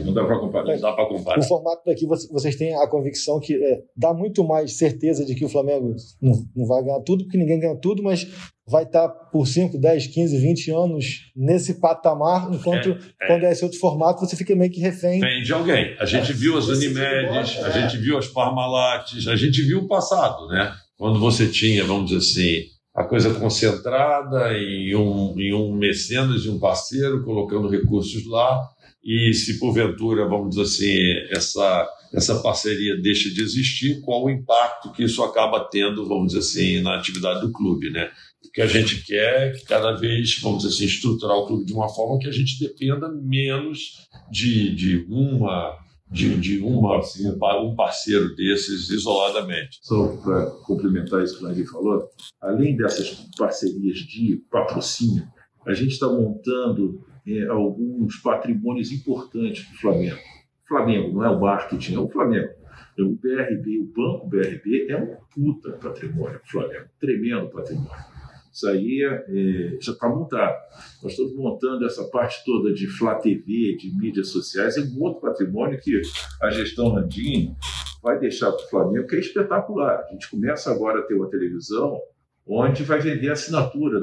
Não 0.04 0.14
dá 0.14 0.26
para 0.26 0.40
comparar. 0.40 0.66
Não 0.74 0.80
dá 0.82 0.94
para 0.94 1.04
O 1.04 1.10
comparar. 1.10 1.44
formato 1.44 1.84
daqui, 1.86 2.06
você- 2.08 2.28
vocês 2.32 2.56
têm 2.56 2.74
a 2.76 2.88
convicção 2.88 3.40
que 3.40 3.54
é, 3.54 3.80
dá 3.96 4.14
muito 4.14 4.44
mais 4.44 4.78
certeza 4.78 5.24
de 5.26 5.36
que 5.36 5.46
o 5.46 5.50
Flamengo 5.50 5.94
não, 6.22 6.32
não 6.56 6.66
vai 6.66 6.82
ganhar 6.84 7.02
tudo, 7.02 7.24
porque 7.26 7.38
ninguém 7.38 7.60
ganha 7.60 7.76
tudo, 7.76 8.02
mas 8.02 8.26
vai 8.70 8.84
estar 8.84 9.10
por 9.10 9.48
5, 9.48 9.78
10, 9.78 10.08
15, 10.08 10.38
20 10.38 10.72
anos 10.72 11.32
nesse 11.36 11.80
patamar, 11.80 12.54
enquanto 12.54 12.90
É, 12.90 13.00
é. 13.24 13.28
quando 13.28 13.44
é 13.46 13.52
esse 13.52 13.64
outro 13.64 13.80
formato, 13.80 14.20
você 14.20 14.36
fica 14.36 14.56
meio 14.56 14.72
que 14.72 14.80
refém. 14.80 15.20
Vem 15.20 15.42
de 15.42 15.52
alguém. 15.52 15.96
A 16.00 16.06
gente 16.06 16.32
viu 16.34 16.58
as 16.58 16.68
Unimedes, 16.68 17.58
a 17.64 17.70
gente 17.70 17.98
viu 17.98 18.18
as 18.18 18.28
Parmalates, 18.28 19.28
a 19.28 19.36
gente 19.36 19.62
viu 19.62 19.80
o 19.80 19.88
passado, 19.88 20.48
né? 20.48 20.74
Quando 20.98 21.20
você 21.20 21.48
tinha, 21.48 21.84
vamos 21.84 22.10
dizer 22.10 22.18
assim, 22.18 22.66
a 22.96 23.04
coisa 23.04 23.34
concentrada 23.34 24.58
em 24.58 24.96
um, 24.96 25.34
em 25.40 25.54
um 25.54 25.74
mecenas 25.74 26.44
e 26.44 26.50
um 26.50 26.60
parceiro 26.60 27.24
colocando 27.24 27.70
recursos 27.70 28.26
lá, 28.26 28.68
e 29.04 29.34
se 29.34 29.58
porventura, 29.60 30.28
vamos 30.28 30.50
dizer 30.50 30.62
assim, 30.64 31.36
essa, 31.36 31.88
essa 32.14 32.36
parceria 32.42 33.02
deixa 33.02 33.30
de 33.30 33.42
existir, 33.42 34.02
qual 34.02 34.26
o 34.26 34.30
impacto 34.30 34.92
que 34.92 35.04
isso 35.04 35.24
acaba 35.24 35.68
tendo, 35.72 36.08
vamos 36.08 36.34
dizer 36.34 36.40
assim, 36.40 36.82
na 36.82 36.98
atividade 36.98 37.42
do 37.42 37.52
clube, 37.52 37.90
né? 37.90 38.10
O 38.50 38.52
que 38.52 38.62
a 38.64 38.68
gente 38.68 39.06
quer 39.06 39.50
é 39.50 39.52
que 39.52 39.64
cada 39.64 39.94
vez, 39.94 40.40
vamos 40.42 40.64
dizer 40.64 40.74
assim, 40.74 40.86
estruturar 40.86 41.38
o 41.38 41.46
clube 41.46 41.66
de 41.66 41.74
uma 41.74 41.88
forma 41.88 42.18
que 42.18 42.28
a 42.28 42.32
gente 42.32 42.60
dependa 42.60 43.08
menos 43.08 44.08
de, 44.32 44.76
de 44.76 45.06
uma 45.08 45.78
de, 46.12 46.36
de 46.40 46.60
uma, 46.60 47.00
um 47.62 47.76
parceiro 47.76 48.36
desses 48.36 48.90
isoladamente. 48.90 49.78
Só 49.84 50.18
para 50.18 50.48
complementar 50.66 51.24
isso 51.24 51.38
que 51.38 51.46
o 51.46 51.48
Nadir 51.48 51.70
falou, 51.70 52.10
além 52.42 52.76
dessas 52.76 53.12
parcerias 53.38 54.00
de 54.00 54.44
patrocínio, 54.50 55.28
a 55.68 55.74
gente 55.76 55.92
está 55.92 56.08
montando 56.08 57.06
é, 57.28 57.46
alguns 57.46 58.18
patrimônios 58.18 58.92
importantes 58.92 59.64
para 59.66 59.76
o 59.76 59.80
Flamengo. 59.80 60.20
Flamengo 60.68 61.14
não 61.14 61.24
é 61.24 61.30
o 61.30 61.40
marketing, 61.40 61.94
é 61.94 62.00
o 62.00 62.10
Flamengo. 62.10 62.50
O 62.98 63.16
BRB, 63.16 63.80
o 63.80 63.86
Banco 63.86 64.28
BRB 64.28 64.88
é 64.90 64.98
um 64.98 65.16
puta 65.34 65.74
patrimônio 65.74 66.42
Flamengo, 66.50 66.88
tremendo 67.00 67.48
patrimônio. 67.50 68.19
Isso 68.60 68.68
aí 68.68 69.02
é, 69.06 69.78
já 69.80 69.94
está 69.94 70.10
montado. 70.10 70.58
Nós 71.02 71.14
estamos 71.14 71.34
montando 71.34 71.86
essa 71.86 72.04
parte 72.10 72.44
toda 72.44 72.74
de 72.74 72.88
Flá 72.88 73.16
TV, 73.16 73.78
de 73.78 73.90
mídias 73.98 74.28
sociais, 74.28 74.76
é 74.76 74.82
um 74.82 75.02
outro 75.02 75.22
patrimônio 75.22 75.80
que 75.80 76.02
a 76.42 76.50
gestão 76.50 76.90
Landim 76.90 77.56
vai 78.04 78.20
deixar 78.20 78.52
para 78.52 78.66
o 78.66 78.70
Flamengo, 78.70 79.08
que 79.08 79.16
é 79.16 79.20
espetacular. 79.20 80.04
A 80.06 80.12
gente 80.12 80.30
começa 80.30 80.70
agora 80.70 81.00
a 81.00 81.04
ter 81.04 81.14
uma 81.14 81.30
televisão 81.30 82.02
onde 82.50 82.84
vai 82.84 83.00
vender 83.00 83.32
assinatura 83.32 84.00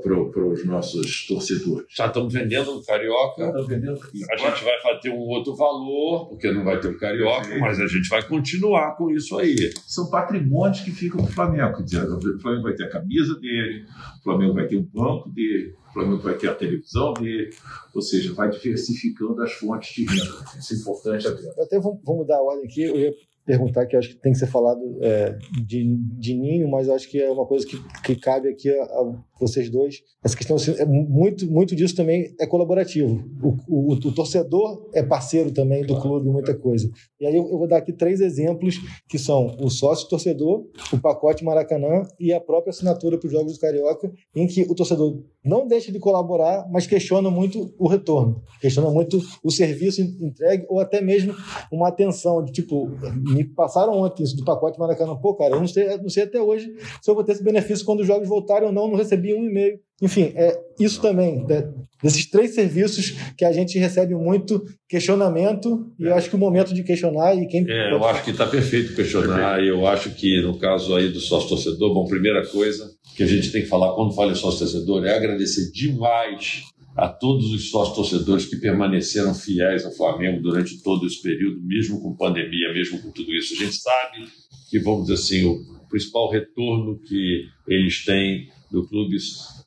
para 0.00 0.46
os 0.46 0.64
nossos 0.64 1.26
torcedores. 1.26 1.86
Já 1.90 2.06
estamos 2.06 2.32
vendendo 2.32 2.74
no 2.76 2.84
Carioca. 2.84 3.46
Estão 3.46 3.66
vendendo 3.66 3.98
A 4.30 4.36
gente 4.36 4.64
vai 4.64 5.00
ter 5.00 5.10
um 5.10 5.18
outro 5.18 5.56
valor, 5.56 6.28
porque 6.28 6.52
não 6.52 6.62
vai 6.62 6.78
ter 6.78 6.88
o 6.88 6.98
Carioca, 6.98 7.58
mas 7.58 7.80
a 7.80 7.86
gente 7.88 8.08
vai 8.08 8.22
continuar 8.22 8.96
com 8.96 9.10
isso 9.10 9.36
aí. 9.36 9.56
São 9.86 10.08
patrimônios 10.08 10.80
que 10.80 10.92
ficam 10.92 11.20
para 11.24 11.30
o 11.30 11.32
Flamengo. 11.32 11.76
Quer 11.78 11.82
dizer, 11.82 12.08
o 12.08 12.38
Flamengo 12.38 12.62
vai 12.62 12.74
ter 12.74 12.84
a 12.84 12.90
camisa 12.90 13.34
dele, 13.40 13.84
o 14.20 14.22
Flamengo 14.22 14.54
vai 14.54 14.66
ter 14.68 14.76
o 14.76 14.82
banco 14.82 15.28
dele, 15.28 15.74
o 15.88 15.92
Flamengo 15.92 16.22
vai 16.22 16.34
ter 16.34 16.48
a 16.48 16.54
televisão 16.54 17.12
dele, 17.14 17.50
ou 17.92 18.00
seja, 18.00 18.32
vai 18.32 18.50
diversificando 18.50 19.42
as 19.42 19.52
fontes 19.52 19.92
de 19.92 20.04
renda. 20.04 20.44
Isso 20.56 20.74
é 20.74 20.76
importante 20.76 21.26
até. 21.26 21.42
Eu 21.42 21.64
até 21.64 21.80
vou, 21.80 22.00
vou 22.04 22.18
mudar 22.18 22.36
a 22.36 22.42
ordem 22.42 22.66
aqui, 22.66 22.82
eu 22.82 22.96
ia 22.96 23.12
perguntar 23.44 23.86
que 23.86 23.96
acho 23.96 24.10
que 24.10 24.16
tem 24.16 24.32
que 24.32 24.38
ser 24.38 24.46
falado 24.46 24.80
é, 25.00 25.36
de, 25.64 25.96
de 25.96 26.34
ninho, 26.34 26.70
mas 26.70 26.88
acho 26.88 27.08
que 27.08 27.20
é 27.20 27.30
uma 27.30 27.46
coisa 27.46 27.66
que, 27.66 27.76
que 28.02 28.16
cabe 28.16 28.48
aqui 28.48 28.70
a, 28.70 28.82
a 28.82 29.14
vocês 29.40 29.70
dois. 29.70 30.02
Essa 30.22 30.36
questão, 30.36 30.56
assim, 30.56 30.74
é 30.78 30.84
muito, 30.84 31.50
muito 31.50 31.74
disso 31.74 31.96
também 31.96 32.34
é 32.38 32.46
colaborativo. 32.46 33.24
O, 33.42 33.56
o, 33.68 33.92
o 33.92 34.12
torcedor 34.12 34.88
é 34.94 35.02
parceiro 35.02 35.50
também 35.50 35.84
do 35.84 36.00
clube, 36.00 36.28
muita 36.28 36.54
coisa. 36.54 36.90
E 37.20 37.26
aí 37.26 37.36
eu, 37.36 37.48
eu, 37.48 37.58
vou 37.58 37.68
dar 37.68 37.78
aqui 37.78 37.92
três 37.92 38.20
exemplos 38.20 38.76
que 39.08 39.18
são 39.18 39.56
o 39.60 39.70
sócio 39.70 40.08
torcedor, 40.08 40.66
o 40.92 40.98
pacote 40.98 41.44
Maracanã 41.44 42.02
e 42.18 42.32
a 42.32 42.40
própria 42.40 42.70
assinatura 42.70 43.18
para 43.18 43.26
os 43.26 43.32
Jogos 43.32 43.54
do 43.54 43.60
Carioca, 43.60 44.12
em 44.34 44.46
que 44.46 44.62
o 44.62 44.74
torcedor 44.74 45.22
não 45.44 45.66
deixa 45.66 45.90
de 45.90 45.98
colaborar, 45.98 46.68
mas 46.70 46.86
questiona 46.86 47.30
muito 47.30 47.74
o 47.78 47.88
retorno, 47.88 48.42
questiona 48.60 48.90
muito 48.90 49.20
o 49.42 49.50
serviço 49.50 50.02
entregue 50.02 50.66
ou 50.68 50.80
até 50.80 51.00
mesmo 51.00 51.34
uma 51.72 51.88
atenção 51.88 52.44
de 52.44 52.52
tipo, 52.52 52.90
me 53.14 53.44
passaram 53.44 53.98
ontem 53.98 54.22
isso 54.22 54.36
do 54.36 54.44
pacote 54.44 54.78
Maracanã, 54.78 55.16
pô, 55.16 55.34
cara, 55.34 55.54
eu 55.54 55.60
não 55.60 55.66
sei, 55.66 55.96
não 55.98 56.08
sei 56.08 56.24
até 56.24 56.40
hoje 56.40 56.74
se 57.00 57.10
eu 57.10 57.14
vou 57.14 57.24
ter 57.24 57.32
esse 57.32 57.42
benefício 57.42 57.84
quando 57.86 58.00
os 58.00 58.06
jogos 58.06 58.28
voltarem 58.28 58.68
ou 58.68 58.72
não, 58.72 58.88
não 58.88 58.96
recebi 58.96 59.29
um 59.34 59.44
e-mail. 59.44 59.78
Enfim, 60.02 60.32
é 60.34 60.58
isso 60.78 61.00
também, 61.00 61.44
né? 61.46 61.72
desses 62.02 62.26
três 62.26 62.54
serviços 62.54 63.14
que 63.36 63.44
a 63.44 63.52
gente 63.52 63.78
recebe 63.78 64.14
muito 64.14 64.64
questionamento, 64.88 65.86
e 65.98 66.04
eu 66.04 66.14
acho 66.14 66.28
que 66.30 66.36
o 66.36 66.38
momento 66.38 66.74
de 66.74 66.82
questionar 66.82 67.34
e 67.34 67.46
quem. 67.46 67.64
É, 67.68 67.92
eu 67.92 68.04
acho 68.04 68.24
que 68.24 68.30
está 68.30 68.46
perfeito 68.46 68.94
questionar, 68.94 69.62
e 69.62 69.68
eu 69.68 69.86
acho 69.86 70.10
que 70.14 70.40
no 70.42 70.58
caso 70.58 70.94
aí 70.94 71.08
do 71.08 71.20
sócio 71.20 71.48
torcedor, 71.48 71.92
bom, 71.92 72.06
primeira 72.06 72.46
coisa 72.46 72.90
que 73.16 73.22
a 73.22 73.26
gente 73.26 73.52
tem 73.52 73.62
que 73.62 73.68
falar 73.68 73.94
quando 73.94 74.14
fala 74.14 74.32
em 74.32 74.36
sócio 74.36 74.60
torcedor 74.60 75.04
é 75.04 75.14
agradecer 75.14 75.70
demais 75.72 76.62
a 76.96 77.08
todos 77.08 77.52
os 77.52 77.70
sócios 77.70 77.94
torcedores 77.94 78.46
que 78.46 78.56
permaneceram 78.56 79.34
fiéis 79.34 79.84
ao 79.84 79.92
Flamengo 79.92 80.42
durante 80.42 80.82
todo 80.82 81.06
esse 81.06 81.22
período, 81.22 81.60
mesmo 81.62 82.00
com 82.00 82.16
pandemia, 82.16 82.72
mesmo 82.72 83.00
com 83.00 83.10
tudo 83.10 83.32
isso. 83.32 83.54
A 83.54 83.64
gente 83.64 83.76
sabe 83.76 84.24
que, 84.68 84.78
vamos 84.80 85.02
dizer 85.02 85.14
assim, 85.14 85.44
o 85.44 85.88
principal 85.88 86.30
retorno 86.30 86.98
que 87.00 87.44
eles 87.68 88.04
têm 88.04 88.48
do 88.70 88.86
clube 88.86 89.16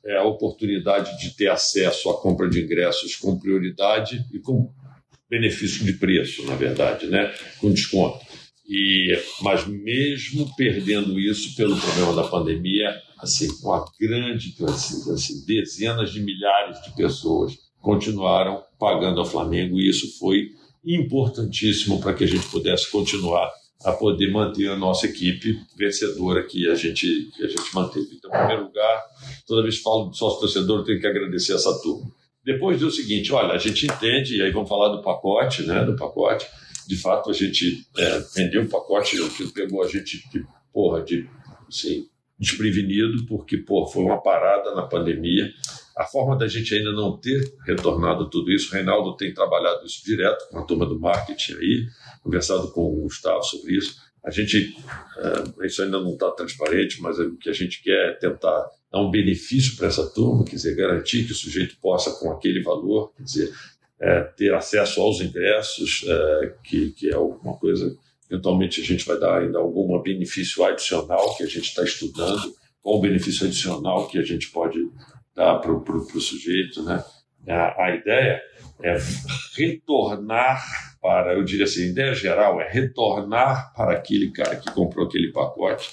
é 0.04 0.16
a 0.16 0.24
oportunidade 0.24 1.18
de 1.18 1.36
ter 1.36 1.48
acesso 1.48 2.10
à 2.10 2.20
compra 2.20 2.48
de 2.48 2.62
ingressos 2.62 3.16
com 3.16 3.38
prioridade 3.38 4.24
e 4.32 4.38
com 4.38 4.72
benefício 5.28 5.84
de 5.84 5.94
preço, 5.94 6.44
na 6.46 6.54
verdade, 6.54 7.06
né? 7.06 7.34
com 7.60 7.70
desconto. 7.70 8.24
E, 8.68 9.18
mas 9.42 9.66
mesmo 9.66 10.54
perdendo 10.56 11.20
isso 11.20 11.54
pelo 11.54 11.76
problema 11.76 12.14
da 12.14 12.24
pandemia, 12.24 12.94
assim, 13.18 13.48
uma 13.62 13.84
grande, 14.00 14.54
assim, 14.64 15.44
dezenas 15.44 16.12
de 16.12 16.20
milhares 16.20 16.82
de 16.82 16.94
pessoas 16.94 17.58
continuaram 17.80 18.62
pagando 18.78 19.20
ao 19.20 19.26
Flamengo 19.26 19.78
e 19.78 19.88
isso 19.88 20.18
foi 20.18 20.48
importantíssimo 20.84 22.00
para 22.00 22.14
que 22.14 22.24
a 22.24 22.26
gente 22.26 22.46
pudesse 22.48 22.90
continuar 22.90 23.50
a 23.84 23.92
poder 23.92 24.30
manter 24.30 24.68
a 24.68 24.76
nossa 24.76 25.06
equipe 25.06 25.60
vencedora 25.76 26.42
que 26.42 26.68
a 26.68 26.74
gente, 26.74 27.30
que 27.36 27.44
a 27.44 27.48
gente 27.48 27.74
manteve. 27.74 28.08
Então, 28.16 28.30
em 28.30 28.38
primeiro 28.38 28.64
lugar, 28.64 29.02
toda 29.46 29.62
vez 29.62 29.76
que 29.76 29.82
falo 29.82 30.10
de 30.10 30.16
sócio-torcedor, 30.16 30.80
eu 30.80 30.84
tenho 30.84 31.00
que 31.00 31.06
agradecer 31.06 31.52
essa 31.52 31.72
turma. 31.82 32.10
Depois 32.44 32.78
diz 32.78 32.88
o 32.88 32.90
seguinte, 32.90 33.32
olha, 33.32 33.52
a 33.52 33.58
gente 33.58 33.86
entende, 33.86 34.36
e 34.36 34.42
aí 34.42 34.50
vamos 34.50 34.68
falar 34.68 34.88
do 34.88 35.02
pacote, 35.02 35.62
né, 35.62 35.84
do 35.84 35.96
pacote, 35.96 36.46
de 36.86 36.96
fato 36.96 37.30
a 37.30 37.32
gente 37.32 37.86
é, 37.96 38.22
vendeu 38.34 38.62
o 38.62 38.68
pacote, 38.68 39.16
que 39.30 39.46
pegou 39.48 39.82
a 39.82 39.88
gente 39.88 40.28
de, 40.30 40.44
porra, 40.72 41.02
de, 41.02 41.28
assim, 41.68 42.06
desprevenido, 42.38 43.26
porque, 43.26 43.58
pô, 43.58 43.86
foi 43.86 44.04
uma 44.04 44.20
parada 44.20 44.74
na 44.74 44.82
pandemia, 44.82 45.50
a 45.96 46.04
forma 46.04 46.36
da 46.36 46.48
gente 46.48 46.74
ainda 46.74 46.92
não 46.92 47.16
ter 47.16 47.54
retornado 47.64 48.28
tudo 48.28 48.50
isso, 48.50 48.70
o 48.70 48.74
Reinaldo 48.74 49.16
tem 49.16 49.32
trabalhado 49.32 49.84
isso 49.86 50.04
direto 50.04 50.48
com 50.50 50.58
a 50.58 50.64
turma 50.64 50.86
do 50.86 50.98
marketing 50.98 51.54
aí, 51.54 51.86
conversado 52.22 52.70
com 52.72 52.82
o 52.82 53.02
Gustavo 53.02 53.44
sobre 53.44 53.76
isso. 53.76 54.02
A 54.24 54.30
gente, 54.30 54.74
uh, 55.18 55.64
isso 55.64 55.82
ainda 55.82 56.00
não 56.00 56.14
está 56.14 56.30
transparente, 56.30 57.00
mas 57.00 57.18
o 57.18 57.36
que 57.36 57.50
a 57.50 57.52
gente 57.52 57.82
quer 57.82 58.10
é 58.10 58.12
tentar 58.14 58.70
dar 58.90 59.00
um 59.00 59.10
benefício 59.10 59.76
para 59.76 59.86
essa 59.86 60.08
turma, 60.10 60.44
quer 60.44 60.56
dizer, 60.56 60.74
garantir 60.74 61.26
que 61.26 61.32
o 61.32 61.36
sujeito 61.36 61.76
possa, 61.80 62.10
com 62.12 62.32
aquele 62.32 62.62
valor, 62.62 63.12
quer 63.16 63.22
dizer, 63.22 63.52
é, 64.00 64.20
ter 64.22 64.52
acesso 64.54 65.00
aos 65.00 65.20
ingressos, 65.20 66.04
é, 66.08 66.54
que, 66.64 66.90
que 66.92 67.10
é 67.10 67.18
uma 67.18 67.56
coisa, 67.56 67.96
eventualmente 68.30 68.80
a 68.80 68.84
gente 68.84 69.04
vai 69.04 69.18
dar 69.18 69.42
ainda 69.42 69.58
algum 69.58 70.00
benefício 70.00 70.64
adicional 70.64 71.36
que 71.36 71.42
a 71.42 71.46
gente 71.46 71.68
está 71.68 71.84
estudando, 71.84 72.54
qual 72.82 72.96
o 72.96 73.00
benefício 73.00 73.46
adicional 73.46 74.08
que 74.08 74.18
a 74.18 74.22
gente 74.22 74.50
pode 74.50 74.78
para 75.34 75.72
o 75.72 76.20
sujeito, 76.20 76.82
né? 76.82 77.02
A, 77.48 77.84
a 77.84 77.94
ideia 77.94 78.40
é 78.82 78.96
retornar 79.56 80.62
para, 81.00 81.34
eu 81.34 81.44
diria 81.44 81.64
assim, 81.64 81.82
a 81.84 81.90
ideia 81.90 82.14
geral 82.14 82.60
é 82.60 82.70
retornar 82.70 83.72
para 83.74 83.92
aquele 83.92 84.30
cara 84.30 84.56
que 84.56 84.70
comprou 84.72 85.06
aquele 85.06 85.30
pacote 85.32 85.90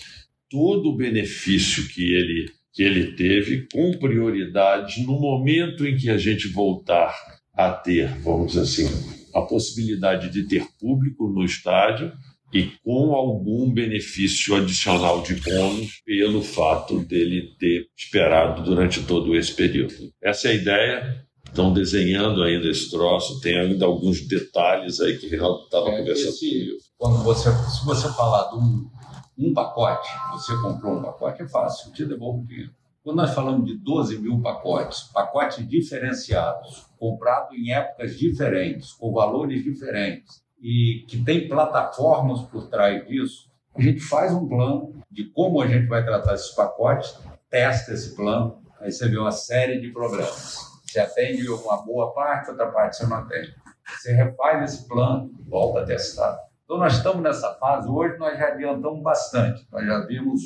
todo 0.49 0.89
o 0.89 0.95
benefício 0.95 1.87
que 1.87 2.13
ele, 2.13 2.51
que 2.73 2.83
ele 2.83 3.13
teve, 3.13 3.67
com 3.71 3.97
prioridade, 3.97 5.03
no 5.05 5.19
momento 5.19 5.85
em 5.85 5.95
que 5.95 6.09
a 6.09 6.17
gente 6.17 6.49
voltar 6.49 7.15
a 7.53 7.71
ter, 7.71 8.09
vamos 8.19 8.53
dizer 8.53 8.61
assim, 8.61 8.87
a 9.33 9.41
possibilidade 9.41 10.29
de 10.29 10.47
ter 10.47 10.65
público 10.79 11.27
no 11.29 11.43
estádio 11.43 12.11
e 12.53 12.71
com 12.83 13.13
algum 13.13 13.71
benefício 13.71 14.55
adicional 14.55 15.21
de 15.21 15.35
bônus 15.35 16.01
pelo 16.05 16.41
fato 16.41 16.99
dele 16.99 17.55
ter 17.59 17.87
esperado 17.97 18.63
durante 18.63 19.03
todo 19.03 19.35
esse 19.35 19.53
período. 19.53 19.93
Essa 20.21 20.49
é 20.49 20.51
a 20.51 20.55
ideia 20.55 21.25
estão 21.51 21.73
desenhando 21.73 22.41
ainda 22.43 22.67
esse 22.69 22.89
troço, 22.89 23.39
tem 23.41 23.57
ainda 23.57 23.85
alguns 23.85 24.25
detalhes 24.25 24.99
aí 24.99 25.17
que 25.17 25.27
o 25.27 25.29
Reinaldo 25.29 25.63
estava 25.63 25.89
é, 25.89 25.97
conversando 25.97 26.29
esse, 26.29 26.77
Quando 26.97 27.23
você, 27.23 27.51
se 27.51 27.85
você 27.85 28.07
falar 28.13 28.49
de 28.49 28.55
um, 28.55 28.89
um 29.37 29.53
pacote, 29.53 30.09
você 30.31 30.53
comprou 30.61 30.97
um 30.97 31.01
pacote, 31.01 31.41
é 31.41 31.47
fácil, 31.47 31.89
eu 31.89 31.93
te 31.93 32.05
devolvo 32.05 32.41
o 32.41 32.47
dinheiro. 32.47 32.71
Quando 33.03 33.17
nós 33.17 33.33
falamos 33.33 33.65
de 33.65 33.77
12 33.77 34.19
mil 34.19 34.39
pacotes, 34.41 35.03
pacotes 35.11 35.67
diferenciados, 35.67 36.85
comprados 36.97 37.57
em 37.57 37.71
épocas 37.73 38.17
diferentes, 38.17 38.93
com 38.93 39.11
valores 39.11 39.63
diferentes, 39.63 40.41
e 40.61 41.05
que 41.07 41.23
tem 41.23 41.47
plataformas 41.47 42.41
por 42.43 42.67
trás 42.67 43.05
disso, 43.07 43.49
a 43.75 43.81
gente 43.81 43.99
faz 43.99 44.33
um 44.33 44.47
plano 44.47 45.01
de 45.09 45.25
como 45.31 45.61
a 45.61 45.67
gente 45.67 45.87
vai 45.87 46.03
tratar 46.03 46.35
esses 46.35 46.51
pacotes, 46.51 47.17
testa 47.49 47.93
esse 47.93 48.15
plano, 48.15 48.61
aí 48.79 48.91
você 48.91 49.07
vê 49.07 49.17
uma 49.17 49.31
série 49.31 49.79
de 49.79 49.89
problemas 49.91 50.71
você 50.91 50.99
atende 50.99 51.49
uma 51.49 51.81
boa 51.83 52.13
parte, 52.13 52.49
outra 52.49 52.69
parte 52.69 52.97
você 52.97 53.07
não 53.07 53.17
atende. 53.17 53.55
Você 53.97 54.11
refaz 54.11 54.73
esse 54.73 54.87
plano, 54.89 55.31
volta 55.47 55.81
a 55.81 55.85
testar. 55.85 56.37
Então, 56.65 56.77
nós 56.77 56.95
estamos 56.97 57.23
nessa 57.23 57.53
fase. 57.55 57.87
Hoje, 57.87 58.17
nós 58.17 58.37
já 58.37 58.49
adiantamos 58.49 59.01
bastante. 59.01 59.65
Nós 59.71 59.85
já 59.85 60.05
vimos 60.05 60.41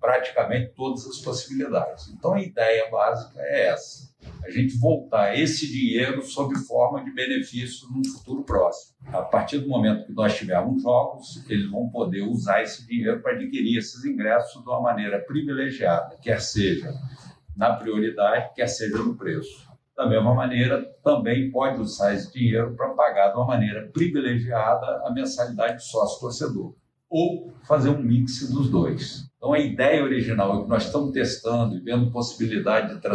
praticamente 0.00 0.72
todas 0.76 1.04
as 1.06 1.18
possibilidades. 1.18 2.08
Então, 2.08 2.34
a 2.34 2.40
ideia 2.40 2.88
básica 2.90 3.40
é 3.40 3.70
essa: 3.70 4.11
a 4.44 4.50
gente 4.50 4.78
voltar 4.78 5.38
esse 5.38 5.70
dinheiro 5.70 6.22
sob 6.22 6.56
forma 6.60 7.04
de 7.04 7.12
benefício 7.12 7.88
no 7.88 8.06
futuro 8.06 8.42
próximo. 8.42 8.96
A 9.06 9.22
partir 9.22 9.58
do 9.58 9.68
momento 9.68 10.04
que 10.04 10.12
nós 10.12 10.36
tivermos 10.36 10.82
jogos, 10.82 11.44
eles 11.48 11.70
vão 11.70 11.88
poder 11.88 12.22
usar 12.22 12.62
esse 12.62 12.86
dinheiro 12.86 13.20
para 13.20 13.32
adquirir 13.32 13.78
esses 13.78 14.04
ingressos 14.04 14.62
de 14.62 14.68
uma 14.68 14.80
maneira 14.80 15.20
privilegiada, 15.20 16.16
quer 16.20 16.40
seja 16.40 16.92
na 17.56 17.74
prioridade, 17.74 18.54
quer 18.54 18.66
seja 18.66 18.98
no 18.98 19.16
preço. 19.16 19.70
Da 19.96 20.08
mesma 20.08 20.34
maneira, 20.34 20.82
também 21.04 21.50
pode 21.50 21.80
usar 21.80 22.14
esse 22.14 22.32
dinheiro 22.32 22.74
para 22.74 22.94
pagar 22.94 23.28
de 23.28 23.36
uma 23.36 23.46
maneira 23.46 23.88
privilegiada 23.92 25.02
a 25.04 25.12
mensalidade 25.12 25.78
de 25.78 25.84
sócio-torcedor, 25.84 26.74
ou 27.08 27.52
fazer 27.66 27.90
um 27.90 28.02
mix 28.02 28.48
dos 28.50 28.70
dois. 28.70 29.30
Então, 29.36 29.52
a 29.52 29.58
ideia 29.58 30.02
original 30.02 30.60
é 30.60 30.62
que 30.62 30.68
nós 30.68 30.86
estamos 30.86 31.12
testando 31.12 31.76
e 31.76 31.80
vendo 31.80 32.10
possibilidade 32.10 32.94
de 32.94 33.00
tra 33.00 33.14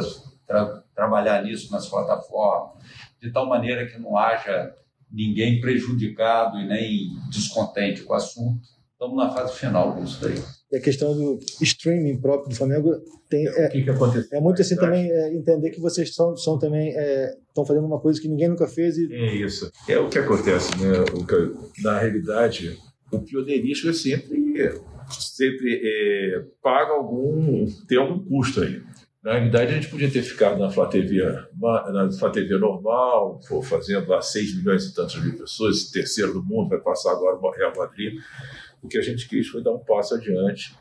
trabalhar 0.98 1.44
nisso 1.44 1.72
nas 1.72 1.88
plataformas, 1.88 2.84
de 3.22 3.32
tal 3.32 3.46
maneira 3.46 3.86
que 3.86 4.00
não 4.00 4.18
haja 4.18 4.74
ninguém 5.12 5.62
prejudicado 5.62 6.58
e 6.58 6.68
nem 6.68 7.10
descontente 7.30 8.02
com 8.02 8.14
o 8.14 8.16
assunto. 8.16 8.68
Estamos 8.94 9.16
na 9.16 9.30
fase 9.32 9.54
final 9.54 9.96
disso 9.96 10.20
daí. 10.20 10.42
E 10.72 10.78
a 10.78 10.82
questão 10.82 11.14
do 11.14 11.40
streaming 11.62 12.20
próprio 12.20 12.50
do 12.50 12.56
Flamengo 12.56 12.92
tem, 13.30 13.46
é, 13.46 13.68
o 13.68 13.70
que, 13.70 13.84
que 13.84 13.90
aconteceu? 13.92 14.38
É 14.38 14.42
muito 14.42 14.60
assim 14.60 14.76
também 14.76 15.10
é, 15.10 15.36
entender 15.36 15.70
que 15.70 15.80
vocês 15.80 16.16
são, 16.16 16.36
são 16.36 16.58
também 16.58 16.90
estão 16.90 17.64
é, 17.64 17.68
fazendo 17.68 17.86
uma 17.86 18.00
coisa 18.00 18.20
que 18.20 18.28
ninguém 18.28 18.50
nunca 18.50 18.68
fez. 18.68 18.98
E... 18.98 19.14
É 19.14 19.36
isso. 19.36 19.72
É 19.88 20.00
o 20.00 20.10
que 20.10 20.18
acontece, 20.18 20.72
né? 20.80 21.00
O 21.14 21.24
que, 21.26 21.84
na 21.84 22.00
realidade, 22.00 22.76
o 23.12 23.20
pioneirismo 23.20 23.92
é 23.92 23.94
sempre, 23.94 24.82
sempre 25.12 25.82
é, 25.84 26.44
paga 26.62 26.94
algum. 26.94 27.68
tem 27.88 28.00
algum 28.00 28.26
custo 28.26 28.62
aí. 28.62 28.82
Na 29.28 29.34
realidade, 29.34 29.74
a 29.74 29.76
gente 29.76 29.90
podia 29.90 30.10
ter 30.10 30.22
ficado 30.22 30.58
na 30.58 30.70
TV, 30.88 31.22
na 31.60 32.30
TV 32.32 32.58
normal, 32.58 33.42
fazendo 33.62 34.08
lá 34.08 34.22
6 34.22 34.56
milhões 34.56 34.86
e 34.86 34.96
tantas 34.96 35.22
mil 35.22 35.38
pessoas, 35.38 35.92
terceiro 35.92 36.32
do 36.32 36.42
mundo, 36.42 36.70
vai 36.70 36.80
passar 36.80 37.12
agora 37.12 37.36
o 37.36 37.52
Real 37.52 37.74
Madrid. 37.76 38.22
O 38.82 38.88
que 38.88 38.98
a 38.98 39.02
gente 39.02 39.28
quis 39.28 39.50
foi 39.50 39.62
dar 39.62 39.74
um 39.74 39.80
passo 39.80 40.16
adiante. 40.16 40.74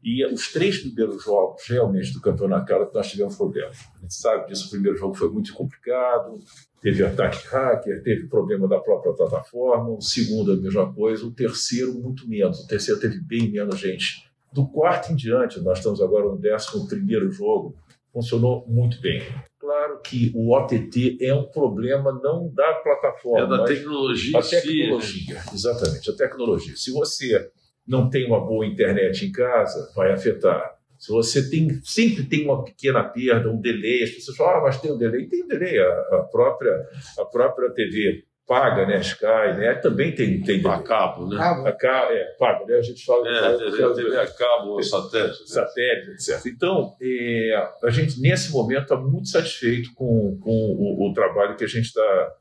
E 0.00 0.24
os 0.24 0.52
três 0.52 0.78
primeiros 0.78 1.24
jogos, 1.24 1.66
realmente, 1.66 2.12
do 2.12 2.20
campeonato 2.20 2.66
cara, 2.66 2.88
nós 2.94 3.10
tivemos 3.10 3.34
problemas. 3.34 3.76
A 3.96 4.02
gente 4.02 4.14
sabe 4.14 4.46
disso, 4.46 4.68
o 4.68 4.70
primeiro 4.70 4.96
jogo 4.96 5.14
foi 5.14 5.28
muito 5.30 5.52
complicado, 5.52 6.38
teve 6.80 7.04
ataque 7.04 7.44
hacker, 7.48 8.00
teve 8.04 8.28
problema 8.28 8.68
da 8.68 8.78
própria 8.78 9.12
plataforma, 9.12 9.88
o 9.88 10.00
segundo 10.00 10.52
a 10.52 10.56
mesma 10.56 10.92
coisa, 10.94 11.26
o 11.26 11.32
terceiro 11.32 11.92
muito 11.94 12.28
menos, 12.28 12.60
o 12.60 12.68
terceiro 12.68 13.00
teve 13.00 13.18
bem 13.18 13.50
menos 13.50 13.80
gente. 13.80 14.30
Do 14.52 14.66
quarto 14.68 15.12
em 15.12 15.16
diante, 15.16 15.60
nós 15.60 15.78
estamos 15.78 16.00
agora 16.02 16.26
no 16.26 16.36
décimo 16.36 16.86
primeiro 16.86 17.30
jogo, 17.30 17.74
funcionou 18.12 18.64
muito 18.68 19.00
bem. 19.00 19.22
Claro 19.58 20.00
que 20.02 20.30
o 20.34 20.54
OTT 20.54 21.18
é 21.20 21.34
um 21.34 21.44
problema 21.44 22.12
não 22.22 22.52
da 22.52 22.74
plataforma, 22.74 23.54
É 23.54 23.58
da 23.58 23.64
tecnologia. 23.64 24.38
a 24.38 24.42
si, 24.42 24.54
né? 24.54 24.60
tecnologia. 24.60 25.42
Exatamente, 25.52 26.10
a 26.10 26.16
tecnologia. 26.16 26.76
Se 26.76 26.90
você 26.92 27.50
não 27.86 28.10
tem 28.10 28.26
uma 28.26 28.40
boa 28.40 28.66
internet 28.66 29.24
em 29.24 29.32
casa, 29.32 29.90
vai 29.94 30.12
afetar. 30.12 30.76
Se 30.98 31.10
você 31.10 31.48
tem, 31.48 31.80
sempre 31.82 32.24
tem 32.24 32.44
uma 32.44 32.62
pequena 32.62 33.02
perda, 33.02 33.50
um 33.50 33.60
delay, 33.60 34.02
as 34.04 34.10
pessoas 34.10 34.36
falam, 34.36 34.60
ah, 34.60 34.62
mas 34.62 34.80
tem 34.80 34.92
um 34.92 34.98
delay. 34.98 35.26
Tem 35.26 35.46
delay, 35.46 35.78
a, 35.78 35.88
a 36.12 36.28
própria, 36.30 36.78
a 37.18 37.24
própria 37.24 37.70
TV 37.70 38.24
paga, 38.46 38.86
né, 38.86 39.00
Sky, 39.00 39.56
né, 39.56 39.74
também 39.74 40.14
tem, 40.14 40.42
tem 40.42 40.60
A 40.66 40.78
cabo, 40.82 41.26
né? 41.28 41.36
Ah, 41.40 41.68
A 41.68 41.72
ca- 41.72 42.08
é, 42.10 42.24
paga, 42.38 42.64
né? 42.66 42.74
A 42.76 42.82
gente 42.82 43.04
fala 43.04 43.28
É, 43.28 43.40
fala- 43.40 43.58
TV, 43.58 43.76
fala- 43.78 43.94
TV 43.94 44.16
a 44.18 44.26
cabo, 44.26 44.82
satélite. 44.82 45.40
né? 45.40 45.46
satélite, 45.46 46.10
etc. 46.30 46.46
Então, 46.46 46.94
é, 47.00 47.70
a 47.84 47.90
gente, 47.90 48.20
nesse 48.20 48.52
momento, 48.52 48.82
está 48.82 48.96
muito 48.96 49.28
satisfeito 49.28 49.94
com, 49.94 50.38
com 50.40 50.50
o, 50.50 51.08
o 51.10 51.12
trabalho 51.14 51.56
que 51.56 51.64
a 51.64 51.68
gente 51.68 51.86
está. 51.86 52.32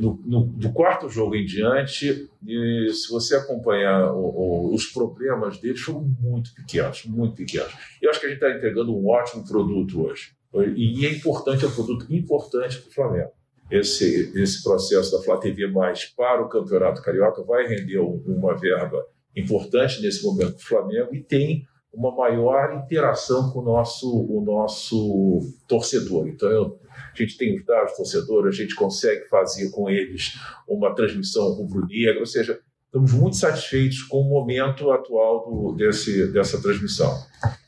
No, 0.00 0.20
no- 0.26 0.46
do 0.46 0.72
quarto 0.72 1.08
jogo 1.08 1.36
em 1.36 1.44
diante, 1.44 2.28
e 2.44 2.88
se 2.92 3.08
você 3.12 3.36
acompanhar 3.36 4.12
o- 4.12 4.18
o- 4.70 4.74
os 4.74 4.86
problemas 4.86 5.58
deles, 5.60 5.80
foram 5.80 6.00
muito 6.20 6.52
pequenos, 6.54 7.04
muito 7.04 7.36
pequenos. 7.36 7.72
Eu 8.02 8.10
acho 8.10 8.18
que 8.18 8.26
a 8.26 8.28
gente 8.30 8.42
está 8.42 8.50
entregando 8.56 8.96
um 8.96 9.06
ótimo 9.08 9.46
produto 9.46 10.04
hoje. 10.04 10.32
E 10.74 11.06
é 11.06 11.10
importante, 11.12 11.64
é 11.64 11.68
um 11.68 11.70
produto 11.74 12.06
importante 12.12 12.78
para 12.78 12.88
o 12.90 12.92
Flamengo. 12.92 13.30
Esse, 13.70 14.32
esse 14.34 14.62
processo 14.62 15.12
da 15.16 15.22
Flá 15.22 15.36
TV 15.36 15.66
Mais 15.66 16.04
para 16.06 16.42
o 16.42 16.48
Campeonato 16.48 17.02
Carioca 17.02 17.42
vai 17.42 17.66
render 17.66 17.98
um- 17.98 18.22
uma 18.26 18.54
verba 18.56 19.04
importante 19.36 20.00
nesse 20.02 20.24
momento 20.24 20.52
para 20.54 20.62
o 20.62 20.66
Flamengo 20.66 21.14
e 21.14 21.22
tem 21.22 21.66
uma 21.92 22.14
maior 22.14 22.74
interação 22.74 23.50
com 23.50 23.60
o 23.60 23.62
nosso, 23.64 24.08
o 24.08 24.42
nosso 24.44 25.40
torcedor. 25.66 26.28
Então, 26.28 26.48
eu- 26.50 26.78
a 26.90 27.16
gente 27.16 27.36
tem 27.36 27.56
os 27.58 27.64
dados 27.64 27.92
do 27.92 27.96
torcedor, 27.98 28.46
a 28.46 28.50
gente 28.50 28.74
consegue 28.74 29.26
fazer 29.28 29.70
com 29.70 29.88
eles 29.88 30.32
uma 30.66 30.94
transmissão 30.94 31.52
rubro-negra, 31.54 32.20
ou 32.20 32.26
seja, 32.26 32.58
estamos 32.86 33.12
muito 33.12 33.36
satisfeitos 33.36 34.02
com 34.02 34.20
o 34.20 34.28
momento 34.28 34.90
atual 34.90 35.44
do- 35.48 35.74
desse, 35.76 36.30
dessa 36.32 36.60
transmissão. 36.60 37.12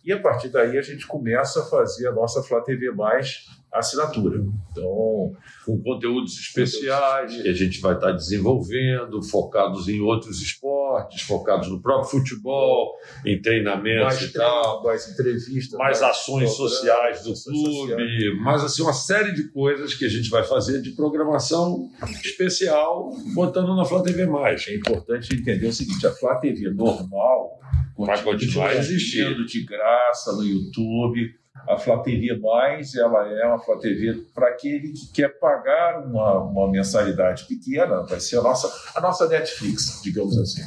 E 0.05 0.12
a 0.12 0.18
partir 0.20 0.48
daí 0.48 0.78
a 0.78 0.82
gente 0.82 1.07
começa 1.07 1.61
a 1.61 1.66
fazer 1.66 2.09
a 2.09 2.12
nossa 2.12 2.42
Flá 2.42 2.61
TV 2.61 2.90
Mais 2.90 3.46
assinatura. 3.73 4.45
Então, 4.71 5.33
com 5.64 5.81
conteúdos 5.83 6.39
especiais 6.39 7.41
que 7.41 7.49
a 7.49 7.53
gente 7.53 7.81
vai 7.81 7.95
estar 7.95 8.12
desenvolvendo, 8.12 9.23
focados 9.23 9.89
em 9.89 10.01
outros 10.01 10.41
esportes, 10.41 11.23
focados 11.23 11.68
no 11.68 11.81
próprio 11.81 12.11
futebol, 12.11 12.95
em 13.25 13.41
treinamentos 13.41 14.05
mais 14.05 14.23
e 14.23 14.33
tal, 14.33 14.83
mais 14.83 15.09
entrevistas, 15.09 15.79
mais 15.79 16.03
ações 16.03 16.55
programas, 16.55 16.57
sociais 16.57 17.23
do 17.23 17.33
ações 17.33 17.45
clube, 17.45 18.41
mais 18.41 18.64
assim 18.64 18.83
uma 18.83 18.93
série 18.93 19.33
de 19.33 19.49
coisas 19.49 19.95
que 19.95 20.05
a 20.05 20.09
gente 20.09 20.29
vai 20.31 20.43
fazer 20.43 20.83
de 20.83 20.91
programação 20.91 21.89
especial, 22.25 23.11
botando 23.35 23.75
na 23.75 23.85
Flá 23.85 24.03
TV 24.03 24.27
mais. 24.27 24.66
É 24.68 24.75
importante 24.75 25.35
entender 25.35 25.66
o 25.66 25.73
seguinte: 25.73 26.07
a 26.07 26.12
Flá 26.12 26.37
TV 26.37 26.71
normal 26.71 27.61
Vai 28.07 28.23
continuar 28.23 28.75
existindo 28.77 29.45
de 29.45 29.62
graça 29.64 30.33
no 30.33 30.43
YouTube. 30.43 31.35
A 31.69 31.77
Flá 31.77 31.99
TV 31.99 32.37
Mais, 32.39 32.95
ela 32.95 33.27
é 33.29 33.47
uma 33.47 33.59
Flá 33.59 33.77
TV 33.79 34.15
para 34.35 34.49
aquele 34.49 34.93
que 34.93 35.13
quer 35.13 35.39
pagar 35.39 36.05
uma, 36.05 36.43
uma 36.43 36.71
mensalidade 36.71 37.45
pequena, 37.45 38.03
vai 38.03 38.19
ser 38.21 38.39
a 38.39 38.43
nossa, 38.43 38.73
a 38.95 39.01
nossa 39.01 39.29
Netflix, 39.29 40.01
digamos 40.03 40.37
assim. 40.39 40.63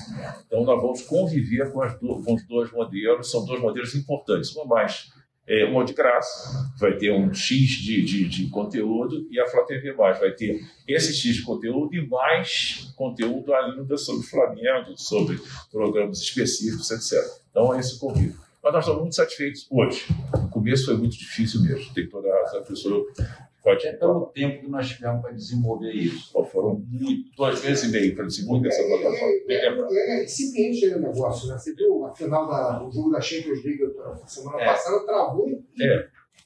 Então, 0.48 0.64
nós 0.64 0.82
vamos 0.82 1.02
conviver 1.04 1.72
com, 1.72 1.82
as 1.82 2.00
do- 2.00 2.22
com 2.24 2.34
os 2.34 2.46
dois 2.48 2.72
modelos, 2.72 3.30
são 3.30 3.46
dois 3.46 3.62
modelos 3.62 3.94
importantes. 3.96 4.56
Uma 4.56 4.66
mais, 4.66 5.10
é, 5.48 5.66
uma 5.66 5.84
de 5.84 5.94
graça, 5.94 6.72
vai 6.80 6.96
ter 6.96 7.12
um 7.12 7.34
X 7.34 7.70
de, 7.82 8.02
de, 8.06 8.30
de 8.30 8.50
conteúdo, 8.50 9.28
e 9.30 9.40
a 9.40 9.46
Flá 9.48 9.64
TV 9.64 9.94
Mais 9.94 10.18
vai 10.20 10.32
ter 10.32 10.62
esse 10.88 11.14
X 11.14 11.36
de 11.36 11.42
conteúdo 11.44 11.94
e 11.94 12.08
mais 12.08 12.94
conteúdo 12.96 13.54
ainda 13.54 13.98
sobre 13.98 14.26
Flamengo, 14.26 14.94
sobre 14.98 15.38
programas 15.72 16.20
específicos, 16.20 16.90
etc. 16.92 17.20
Então, 17.52 17.74
é 17.74 17.80
esse 17.80 18.00
convívio. 18.00 18.43
Mas 18.64 18.74
nós 18.74 18.84
estamos 18.86 19.02
muito 19.02 19.16
satisfeitos 19.16 19.68
hoje. 19.70 20.06
No 20.42 20.50
começo 20.50 20.86
foi 20.86 20.98
muito 20.98 21.18
difícil 21.18 21.62
mesmo. 21.64 21.94
Tem 21.94 22.08
toda 22.08 22.30
a 22.30 22.44
razão, 22.44 22.62
a 22.62 22.64
pessoa 22.64 23.06
pode 23.62 23.88
Até 23.88 23.98
pelo 23.98 24.26
tempo 24.28 24.62
que 24.62 24.70
nós 24.70 24.88
tivemos 24.90 25.22
para 25.22 25.32
desenvolver 25.32 25.92
isso. 25.92 26.32
Pô, 26.32 26.46
Foram 26.46 26.82
muito, 26.88 27.30
duas 27.36 27.60
vezes 27.62 27.84
e 27.84 27.88
meio 27.92 28.16
para 28.16 28.26
desenvolver 28.26 28.70
essa 28.70 28.84
plataforma. 28.84 29.34
Ele 29.48 29.52
é 30.12 30.24
incipiente 30.24 30.86
aí 30.86 30.94
o 30.94 31.02
negócio, 31.02 31.50
né? 31.50 31.58
Você 31.58 31.74
viu 31.76 32.06
a 32.06 32.16
final 32.16 32.48
da, 32.48 32.84
o 32.86 32.92
jogo 32.92 33.12
da 33.12 33.20
Champions 33.20 33.64
League 33.64 33.84
semana 34.28 34.62
É. 34.62 34.66
passada, 34.66 35.06
travou 35.06 35.50
e 35.50 35.62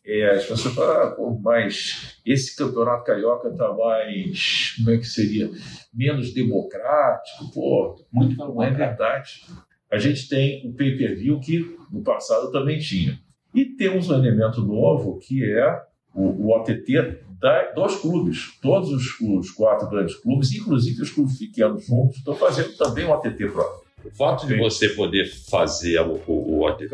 É, 0.05 0.31
as 0.31 0.45
pessoas 0.45 0.73
falam, 0.73 1.01
ah, 1.01 1.11
pô, 1.11 1.37
mas 1.41 2.19
esse 2.25 2.55
campeonato 2.55 3.03
carioca 3.03 3.49
está 3.49 3.73
mais, 3.73 4.73
como 4.77 4.91
é 4.91 4.97
que 4.97 5.05
seria? 5.05 5.49
Menos 5.93 6.33
democrático, 6.33 7.51
pô, 7.53 7.95
Muito 8.11 8.35
não 8.37 8.63
é 8.63 8.71
verdade. 8.71 9.43
A 9.91 9.97
gente 9.97 10.27
tem 10.27 10.67
o 10.67 10.73
pay-per-view 10.73 11.39
que 11.39 11.65
no 11.91 12.01
passado 12.01 12.51
também 12.51 12.79
tinha. 12.79 13.17
E 13.55 13.65
temos 13.65 14.09
um 14.09 14.13
elemento 14.15 14.61
novo 14.61 15.17
que 15.19 15.43
é 15.43 15.81
o, 16.13 16.47
o 16.47 16.55
OTT 16.57 17.19
da- 17.39 17.71
dos 17.71 17.95
clubes. 17.97 18.51
Todos 18.61 18.89
os, 18.89 19.19
os 19.21 19.51
quatro 19.51 19.89
grandes 19.89 20.15
clubes, 20.15 20.51
inclusive 20.53 21.01
os 21.01 21.11
clubes 21.11 21.37
pequenos 21.39 21.85
juntos, 21.85 22.17
estão 22.17 22.35
fazendo 22.35 22.75
também 22.75 23.05
um 23.05 23.11
OTT 23.11 23.47
próprio. 23.49 23.87
O 24.05 24.11
fato 24.15 24.45
de 24.47 24.55
você 24.57 24.89
poder 24.89 25.25
fazer 25.49 25.99
o, 26.01 26.21
o, 26.27 26.59
o 26.59 26.65
OTT. 26.65 26.85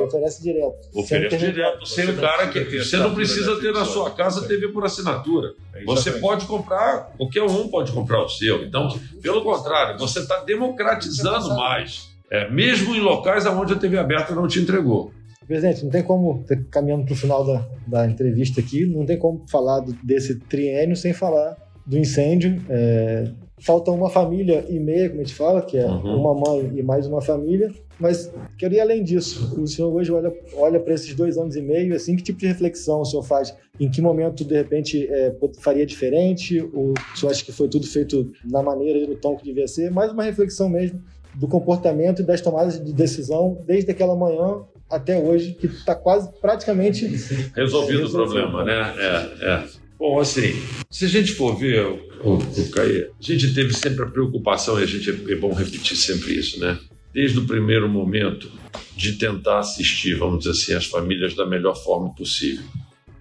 Oferece 0.00 0.42
direto. 0.42 0.74
oferece 0.94 1.36
direto. 1.38 1.86
Sem 1.86 2.06
Você 2.06 2.10
o 2.10 2.14
não 2.14 2.20
cara 2.22 2.46
precisa 2.48 2.64
que. 2.64 2.70
ter 2.70 2.84
Você 2.84 2.96
não 2.96 3.14
precisa 3.14 3.60
ter 3.60 3.72
na 3.72 3.84
sua 3.84 4.10
casa. 4.10 4.48
TV 4.48 4.68
por 4.68 4.84
assinatura. 4.84 5.52
É, 5.74 5.84
Você 5.84 6.12
pode 6.12 6.46
comprar, 6.46 7.12
qualquer 7.16 7.42
um 7.42 7.68
pode 7.68 7.92
comprar 7.92 8.24
o 8.24 8.28
seu. 8.28 8.64
Então, 8.64 8.88
pelo 9.22 9.42
contrário, 9.42 9.98
você 9.98 10.20
está 10.20 10.42
democratizando 10.42 11.50
mais. 11.50 12.09
É, 12.30 12.48
mesmo 12.50 12.94
em 12.94 13.00
locais 13.00 13.44
onde 13.46 13.72
a 13.72 13.76
TV 13.76 13.98
aberta 13.98 14.34
não 14.34 14.46
te 14.46 14.60
entregou. 14.60 15.10
Presidente, 15.46 15.82
não 15.82 15.90
tem 15.90 16.02
como, 16.02 16.44
caminhando 16.70 17.04
para 17.04 17.12
o 17.12 17.16
final 17.16 17.44
da, 17.44 17.66
da 17.86 18.06
entrevista 18.06 18.60
aqui, 18.60 18.86
não 18.86 19.04
tem 19.04 19.18
como 19.18 19.44
falar 19.48 19.80
desse 20.02 20.38
triênio 20.38 20.94
sem 20.94 21.12
falar 21.12 21.56
do 21.84 21.98
incêndio. 21.98 22.62
É, 22.68 23.24
falta 23.58 23.90
uma 23.90 24.08
família 24.08 24.64
e 24.68 24.78
meia, 24.78 25.08
como 25.08 25.20
a 25.20 25.24
gente 25.24 25.34
fala, 25.34 25.60
que 25.60 25.76
é 25.76 25.84
Uhum. 25.86 26.20
uma 26.20 26.34
mãe 26.34 26.70
e 26.76 26.82
mais 26.84 27.04
uma 27.08 27.20
família. 27.20 27.72
Mas 27.98 28.32
quero 28.56 28.74
ir 28.74 28.80
além 28.80 29.02
disso. 29.02 29.60
O 29.60 29.66
senhor 29.66 29.92
hoje 29.92 30.12
olha, 30.12 30.32
olha 30.54 30.78
para 30.78 30.94
esses 30.94 31.12
dois 31.14 31.36
anos 31.36 31.56
e 31.56 31.60
meio, 31.60 31.94
assim, 31.96 32.14
que 32.14 32.22
tipo 32.22 32.38
de 32.38 32.46
reflexão 32.46 33.00
o 33.00 33.04
senhor 33.04 33.24
faz? 33.24 33.52
Em 33.78 33.90
que 33.90 34.00
momento, 34.00 34.44
de 34.44 34.54
repente, 34.54 35.04
é, 35.10 35.34
faria 35.58 35.84
diferente? 35.84 36.60
Ou 36.72 36.92
o 36.92 37.18
senhor 37.18 37.32
acha 37.32 37.44
que 37.44 37.50
foi 37.52 37.68
tudo 37.68 37.86
feito 37.88 38.32
na 38.44 38.62
maneira 38.62 39.00
e 39.00 39.06
no 39.06 39.16
tom 39.16 39.36
que 39.36 39.44
devia 39.44 39.66
ser? 39.66 39.90
Mais 39.90 40.12
uma 40.12 40.22
reflexão 40.22 40.68
mesmo 40.68 41.00
do 41.34 41.46
comportamento 41.46 42.22
e 42.22 42.24
das 42.24 42.40
tomadas 42.40 42.82
de 42.82 42.92
decisão 42.92 43.58
desde 43.66 43.90
aquela 43.90 44.16
manhã 44.16 44.62
até 44.90 45.18
hoje, 45.18 45.54
que 45.54 45.66
está 45.66 45.94
quase 45.94 46.28
praticamente 46.40 47.06
Resolvido 47.54 48.00
o 48.00 48.02
Resolvido. 48.02 48.50
problema, 48.50 48.64
né? 48.64 48.94
É, 48.98 49.46
é. 49.46 49.64
Bom, 49.98 50.18
assim, 50.18 50.54
se 50.90 51.04
a 51.04 51.08
gente 51.08 51.32
for 51.32 51.56
ver, 51.56 51.84
o, 52.24 52.34
o 52.34 52.70
Caí, 52.70 53.02
a 53.02 53.10
gente 53.20 53.54
teve 53.54 53.72
sempre 53.74 54.02
a 54.02 54.08
preocupação, 54.08 54.80
e 54.80 54.82
a 54.82 54.86
gente 54.86 55.10
é 55.30 55.36
bom 55.36 55.52
repetir 55.52 55.96
sempre 55.96 56.32
isso, 56.32 56.58
né? 56.58 56.78
Desde 57.12 57.38
o 57.38 57.46
primeiro 57.46 57.88
momento 57.88 58.50
de 58.96 59.12
tentar 59.12 59.58
assistir, 59.58 60.14
vamos 60.14 60.40
dizer 60.40 60.50
assim, 60.50 60.72
as 60.74 60.86
famílias 60.86 61.34
da 61.34 61.46
melhor 61.46 61.74
forma 61.74 62.14
possível. 62.14 62.64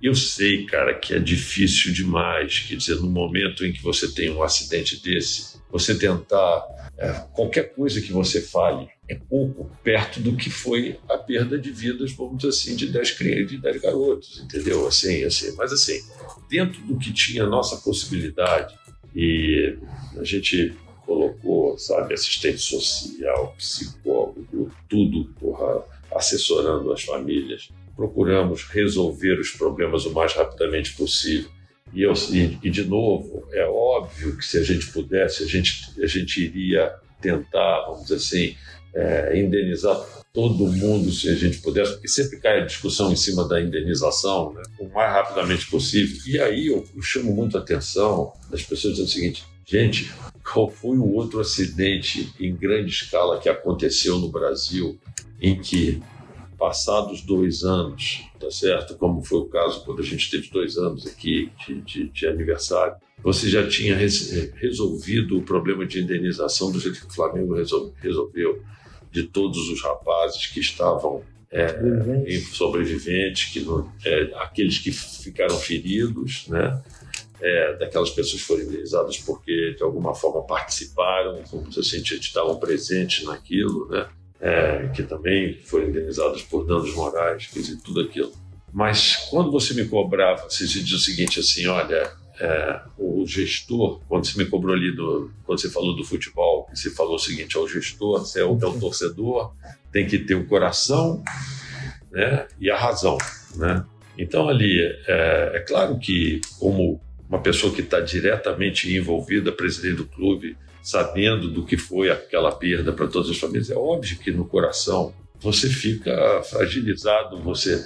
Eu 0.01 0.15
sei, 0.15 0.65
cara, 0.65 0.93
que 0.93 1.13
é 1.13 1.19
difícil 1.19 1.91
demais, 1.91 2.59
quer 2.59 2.75
dizer, 2.75 2.95
no 2.95 3.09
momento 3.09 3.65
em 3.65 3.73
que 3.73 3.83
você 3.83 4.07
tem 4.09 4.31
um 4.31 4.41
acidente 4.41 5.01
desse, 5.03 5.59
você 5.69 5.93
tentar 5.93 6.63
é, 6.99 7.13
qualquer 7.33 7.73
coisa 7.73 8.01
que 8.01 8.11
você 8.11 8.41
fale 8.41 8.89
é 9.07 9.15
pouco 9.15 9.71
perto 9.81 10.19
do 10.19 10.35
que 10.35 10.49
foi 10.49 10.99
a 11.09 11.17
perda 11.17 11.57
de 11.57 11.71
vidas, 11.71 12.11
vamos 12.11 12.37
dizer 12.37 12.49
assim, 12.49 12.75
de 12.75 12.87
10 12.87 13.11
crianças, 13.11 13.49
de 13.49 13.57
10 13.57 13.81
garotos, 13.81 14.41
entendeu? 14.43 14.85
Assim, 14.85 15.23
assim. 15.23 15.55
Mas 15.55 15.71
assim, 15.71 16.01
dentro 16.49 16.81
do 16.81 16.97
que 16.97 17.13
tinha 17.13 17.45
nossa 17.45 17.77
possibilidade, 17.77 18.77
e 19.15 19.77
a 20.17 20.23
gente 20.25 20.75
colocou, 21.05 21.77
sabe, 21.77 22.13
assistente 22.13 22.59
social, 22.59 23.55
psicólogo, 23.57 24.71
tudo, 24.87 25.25
porra, 25.39 25.83
assessorando 26.11 26.91
as 26.91 27.03
famílias. 27.03 27.69
Procuramos 27.95 28.63
resolver 28.63 29.39
os 29.39 29.51
problemas 29.51 30.05
o 30.05 30.13
mais 30.13 30.33
rapidamente 30.33 30.93
possível. 30.95 31.49
E, 31.93 32.03
eu, 32.03 32.13
e, 32.31 32.57
e, 32.63 32.69
de 32.69 32.83
novo, 32.83 33.47
é 33.51 33.65
óbvio 33.65 34.37
que 34.37 34.45
se 34.45 34.57
a 34.57 34.63
gente 34.63 34.87
pudesse, 34.87 35.43
a 35.43 35.47
gente, 35.47 35.91
a 36.01 36.07
gente 36.07 36.43
iria 36.43 36.93
tentar, 37.21 37.85
vamos 37.87 38.03
dizer 38.03 38.15
assim, 38.15 38.55
é, 38.93 39.39
indenizar 39.39 39.99
todo 40.31 40.67
mundo 40.67 41.11
se 41.11 41.29
a 41.29 41.35
gente 41.35 41.57
pudesse, 41.59 41.93
porque 41.93 42.07
sempre 42.07 42.39
cai 42.39 42.61
a 42.61 42.65
discussão 42.65 43.11
em 43.11 43.15
cima 43.15 43.47
da 43.47 43.59
indenização, 43.61 44.53
né, 44.53 44.61
o 44.79 44.87
mais 44.89 45.11
rapidamente 45.11 45.67
possível. 45.69 46.17
E 46.27 46.39
aí 46.39 46.67
eu, 46.67 46.85
eu 46.95 47.01
chamo 47.01 47.33
muito 47.33 47.57
a 47.57 47.61
atenção 47.61 48.33
das 48.49 48.61
pessoas 48.61 48.93
dizendo 48.93 49.07
o 49.07 49.11
seguinte: 49.11 49.43
gente, 49.65 50.11
qual 50.51 50.69
foi 50.69 50.97
o 50.97 51.13
outro 51.13 51.39
acidente 51.39 52.31
em 52.39 52.55
grande 52.55 52.91
escala 52.91 53.39
que 53.39 53.49
aconteceu 53.49 54.17
no 54.19 54.29
Brasil 54.29 54.99
em 55.41 55.59
que 55.59 56.01
passados 56.59 57.21
dois 57.21 57.63
anos, 57.63 58.21
tá 58.37 58.51
certo? 58.51 58.95
Como 58.95 59.23
foi 59.23 59.39
o 59.39 59.45
caso 59.45 59.83
quando 59.85 60.01
a 60.01 60.05
gente 60.05 60.29
teve 60.29 60.49
dois 60.49 60.77
anos 60.77 61.07
aqui 61.07 61.49
de, 61.65 61.81
de, 61.81 62.09
de 62.09 62.27
aniversário, 62.27 62.95
você 63.23 63.49
já 63.49 63.67
tinha 63.67 63.95
res, 63.95 64.31
resolvido 64.55 65.37
o 65.37 65.41
problema 65.41 65.85
de 65.85 66.01
indenização 66.01 66.71
do 66.71 66.79
jeito 66.79 66.99
que 66.99 67.07
o 67.07 67.15
Flamengo 67.15 67.55
resol, 67.55 67.93
resolveu, 68.01 68.61
de 69.11 69.23
todos 69.23 69.69
os 69.69 69.81
rapazes 69.81 70.47
que 70.47 70.59
estavam 70.59 71.23
é, 71.51 71.67
sobreviventes, 72.53 73.51
que 73.51 73.61
não, 73.61 73.91
é, 74.05 74.31
aqueles 74.35 74.77
que 74.77 74.91
ficaram 74.91 75.57
feridos, 75.57 76.45
né? 76.47 76.81
É, 77.41 77.77
daquelas 77.77 78.09
pessoas 78.09 78.41
que 78.41 78.47
foram 78.47 78.63
indenizadas 78.63 79.17
porque 79.19 79.73
de 79.73 79.81
alguma 79.81 80.13
forma 80.13 80.45
participaram, 80.45 81.41
como 81.49 81.71
se 81.71 81.79
assim, 81.79 82.01
estavam 82.01 82.59
presentes 82.59 83.23
naquilo, 83.23 83.87
né? 83.87 84.09
É, 84.41 84.87
que 84.95 85.03
também 85.03 85.59
foram 85.65 85.89
indenizados 85.89 86.43
por 86.43 86.65
danos 86.65 86.93
morais, 86.95 87.47
quer 87.47 87.59
dizer, 87.59 87.77
tudo 87.83 87.99
aquilo. 88.01 88.31
Mas 88.71 89.15
quando 89.29 89.51
você 89.51 89.73
me 89.73 89.85
cobrava, 89.85 90.49
você 90.49 90.65
dizia 90.65 90.95
o 90.95 90.99
seguinte 90.99 91.39
assim, 91.39 91.67
olha, 91.67 92.09
é, 92.39 92.79
o 92.97 93.25
gestor, 93.27 93.99
quando 94.07 94.25
você 94.25 94.37
me 94.37 94.49
cobrou 94.49 94.73
ali, 94.73 94.95
do, 94.95 95.29
quando 95.43 95.59
você 95.59 95.69
falou 95.69 95.95
do 95.95 96.05
futebol, 96.05 96.69
você 96.73 96.89
falou 96.89 97.15
o 97.15 97.19
seguinte, 97.19 97.57
é 97.57 97.59
o 97.59 97.67
gestor, 97.67 98.19
você 98.19 98.39
é 98.39 98.45
o, 98.45 98.57
é 98.61 98.65
o 98.65 98.79
torcedor, 98.79 99.53
tem 99.91 100.07
que 100.07 100.17
ter 100.19 100.35
o 100.35 100.45
coração 100.45 101.21
né, 102.11 102.47
e 102.59 102.71
a 102.71 102.77
razão. 102.77 103.17
Né? 103.55 103.83
Então 104.17 104.47
ali, 104.47 104.79
é, 105.07 105.51
é 105.55 105.59
claro 105.67 105.99
que 105.99 106.39
como 106.59 107.01
uma 107.27 107.41
pessoa 107.41 107.73
que 107.73 107.81
está 107.81 107.99
diretamente 107.99 108.91
envolvida, 108.95 109.51
presidente 109.51 109.97
do 109.97 110.05
clube, 110.05 110.57
sabendo 110.81 111.49
do 111.49 111.65
que 111.65 111.77
foi 111.77 112.09
aquela 112.09 112.51
perda 112.51 112.91
para 112.93 113.07
todas 113.07 113.29
as 113.29 113.37
famílias, 113.37 113.69
é 113.69 113.75
óbvio 113.75 114.17
que 114.17 114.31
no 114.31 114.45
coração 114.45 115.13
você 115.39 115.69
fica 115.69 116.41
fragilizado, 116.43 117.39
você, 117.41 117.85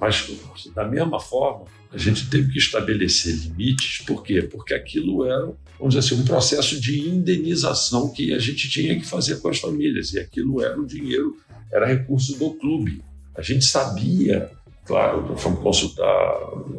mas 0.00 0.26
da 0.74 0.86
mesma 0.86 1.20
forma 1.20 1.66
a 1.92 1.98
gente 1.98 2.28
teve 2.28 2.50
que 2.52 2.58
estabelecer 2.58 3.34
limites, 3.34 4.04
por 4.04 4.22
quê? 4.22 4.42
Porque 4.42 4.74
aquilo 4.74 5.24
era, 5.24 5.52
vamos 5.78 5.94
dizer 5.94 5.98
assim, 6.00 6.20
um 6.20 6.24
processo 6.24 6.80
de 6.80 7.08
indenização 7.08 8.12
que 8.12 8.34
a 8.34 8.38
gente 8.38 8.68
tinha 8.68 8.98
que 8.98 9.06
fazer 9.06 9.36
com 9.36 9.48
as 9.48 9.60
famílias, 9.60 10.12
e 10.12 10.18
aquilo 10.18 10.60
era 10.60 10.78
o 10.78 10.84
dinheiro, 10.84 11.36
era 11.72 11.86
recurso 11.86 12.36
do 12.36 12.50
clube. 12.54 13.00
A 13.36 13.42
gente 13.42 13.64
sabia, 13.64 14.50
claro, 14.84 15.36
fomos 15.36 15.60
consultar 15.60 16.04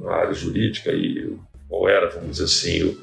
a 0.08 0.16
área 0.16 0.34
jurídica 0.34 0.92
e 0.92 1.34
qual 1.70 1.88
era, 1.88 2.10
vamos 2.10 2.32
dizer 2.32 2.44
assim, 2.44 2.84
o, 2.84 3.02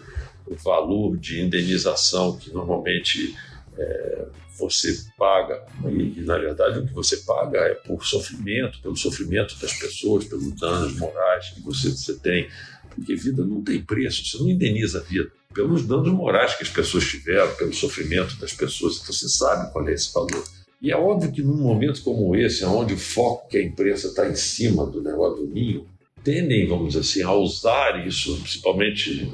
valor 0.54 1.16
de 1.16 1.40
indenização 1.40 2.36
que 2.36 2.52
normalmente 2.52 3.36
é, 3.76 4.26
você 4.58 5.04
paga, 5.18 5.64
e, 5.88 6.20
na 6.20 6.38
verdade 6.38 6.78
o 6.78 6.86
que 6.86 6.92
você 6.92 7.16
paga 7.18 7.58
é 7.58 7.74
por 7.74 8.04
sofrimento, 8.04 8.80
pelo 8.80 8.96
sofrimento 8.96 9.58
das 9.58 9.72
pessoas, 9.72 10.24
pelos 10.24 10.52
danos 10.52 10.96
morais 10.96 11.50
que 11.50 11.60
você, 11.62 11.90
você 11.90 12.14
tem, 12.18 12.48
porque 12.94 13.16
vida 13.16 13.44
não 13.44 13.62
tem 13.62 13.82
preço, 13.82 14.24
você 14.24 14.38
não 14.38 14.50
indeniza 14.50 14.98
a 14.98 15.02
vida, 15.02 15.30
pelos 15.54 15.86
danos 15.86 16.12
morais 16.12 16.54
que 16.54 16.62
as 16.62 16.68
pessoas 16.68 17.04
tiveram, 17.04 17.54
pelo 17.56 17.72
sofrimento 17.72 18.36
das 18.36 18.52
pessoas, 18.52 18.96
então 18.96 19.12
você 19.12 19.28
sabe 19.28 19.72
qual 19.72 19.88
é 19.88 19.92
esse 19.92 20.12
valor. 20.12 20.44
E 20.80 20.90
é 20.90 20.96
óbvio 20.96 21.30
que 21.30 21.42
num 21.42 21.56
momento 21.56 22.02
como 22.02 22.34
esse, 22.34 22.64
onde 22.64 22.94
o 22.94 22.98
foco 22.98 23.48
que 23.48 23.56
a 23.56 23.62
imprensa 23.62 24.08
está 24.08 24.28
em 24.28 24.34
cima 24.34 24.84
do 24.84 25.00
negócio 25.00 25.46
do 25.46 25.52
ninho, 25.52 25.86
tendem, 26.24 26.66
vamos 26.66 26.88
dizer 26.88 27.00
assim, 27.00 27.22
a 27.22 27.32
usar 27.32 28.06
isso, 28.06 28.36
principalmente 28.40 29.32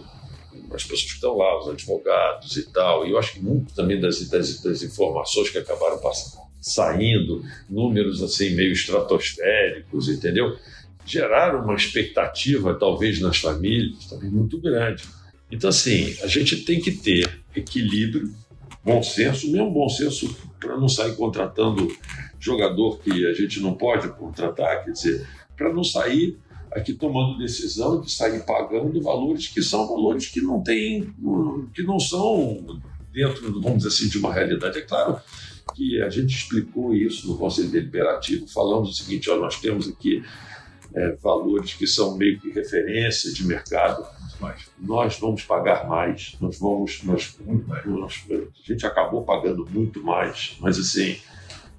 as 0.73 0.83
pessoas 0.83 1.03
que 1.03 1.14
estão 1.14 1.37
lá, 1.37 1.59
os 1.61 1.69
advogados 1.69 2.57
e 2.57 2.71
tal, 2.73 3.07
e 3.07 3.11
eu 3.11 3.19
acho 3.19 3.35
que 3.35 3.41
muito 3.41 3.75
também 3.75 4.01
das, 4.01 4.29
das, 4.29 4.61
das 4.62 4.83
informações 4.83 5.51
que 5.51 5.59
acabaram 5.59 5.99
passando, 5.99 6.43
saindo, 6.61 7.43
números 7.69 8.23
assim 8.23 8.51
meio 8.51 8.73
estratosféricos, 8.73 10.09
entendeu? 10.09 10.57
Geraram 11.07 11.64
uma 11.64 11.75
expectativa, 11.75 12.75
talvez 12.75 13.21
nas 13.21 13.39
famílias, 13.39 14.07
também 14.07 14.31
muito 14.31 14.61
grande. 14.61 15.05
Então, 15.51 15.71
assim, 15.71 16.14
a 16.23 16.27
gente 16.27 16.64
tem 16.64 16.81
que 16.81 16.93
ter 16.93 17.43
equilíbrio, 17.57 18.31
bom 18.85 19.03
senso, 19.03 19.51
mesmo 19.51 19.71
bom 19.71 19.89
senso 19.89 20.37
para 20.61 20.77
não 20.77 20.89
sair 20.89 21.14
contratando 21.16 21.89
jogador 22.39 22.99
que 23.01 23.27
a 23.27 23.33
gente 23.33 23.61
não 23.61 23.75
pode 23.75 24.09
contratar, 24.09 24.85
quer 24.85 24.93
dizer, 24.93 25.27
para 25.57 25.73
não 25.73 25.83
sair 25.83 26.39
aqui 26.73 26.93
tomando 26.93 27.39
decisão 27.39 28.01
de 28.01 28.11
sair 28.11 28.45
pagando 28.45 29.01
valores 29.03 29.49
que 29.49 29.62
são 29.62 29.87
valores 29.87 30.27
que 30.27 30.41
não 30.41 30.62
têm, 30.62 31.12
que 31.75 31.83
não 31.83 31.99
são 31.99 32.81
dentro, 33.12 33.61
vamos 33.61 33.79
dizer 33.79 33.89
assim, 33.89 34.09
de 34.09 34.19
uma 34.19 34.33
realidade. 34.33 34.79
É 34.79 34.83
claro 34.83 35.21
que 35.75 36.01
a 36.03 36.11
gente 36.11 36.35
explicou 36.35 36.95
isso 36.95 37.29
no 37.29 37.37
Conselho 37.37 37.69
Deliberativo, 37.69 38.47
falando 38.47 38.87
o 38.87 38.93
seguinte: 38.93 39.31
ó, 39.31 39.37
nós 39.37 39.61
temos 39.61 39.89
aqui 39.89 40.23
é, 40.95 41.12
valores 41.16 41.75
que 41.75 41.87
são 41.87 42.16
meio 42.16 42.39
que 42.41 42.51
referência 42.51 43.33
de 43.33 43.47
mercado, 43.47 44.07
mas 44.41 44.62
nós 44.79 45.19
vamos 45.19 45.43
pagar 45.43 45.87
mais, 45.89 46.37
nós 46.41 46.59
vamos, 46.59 47.03
nós, 47.03 47.37
nós, 47.85 48.25
a 48.31 48.73
gente 48.73 48.87
acabou 48.87 49.25
pagando 49.25 49.66
muito 49.71 50.03
mais, 50.03 50.57
mas 50.61 50.79
assim, 50.79 51.19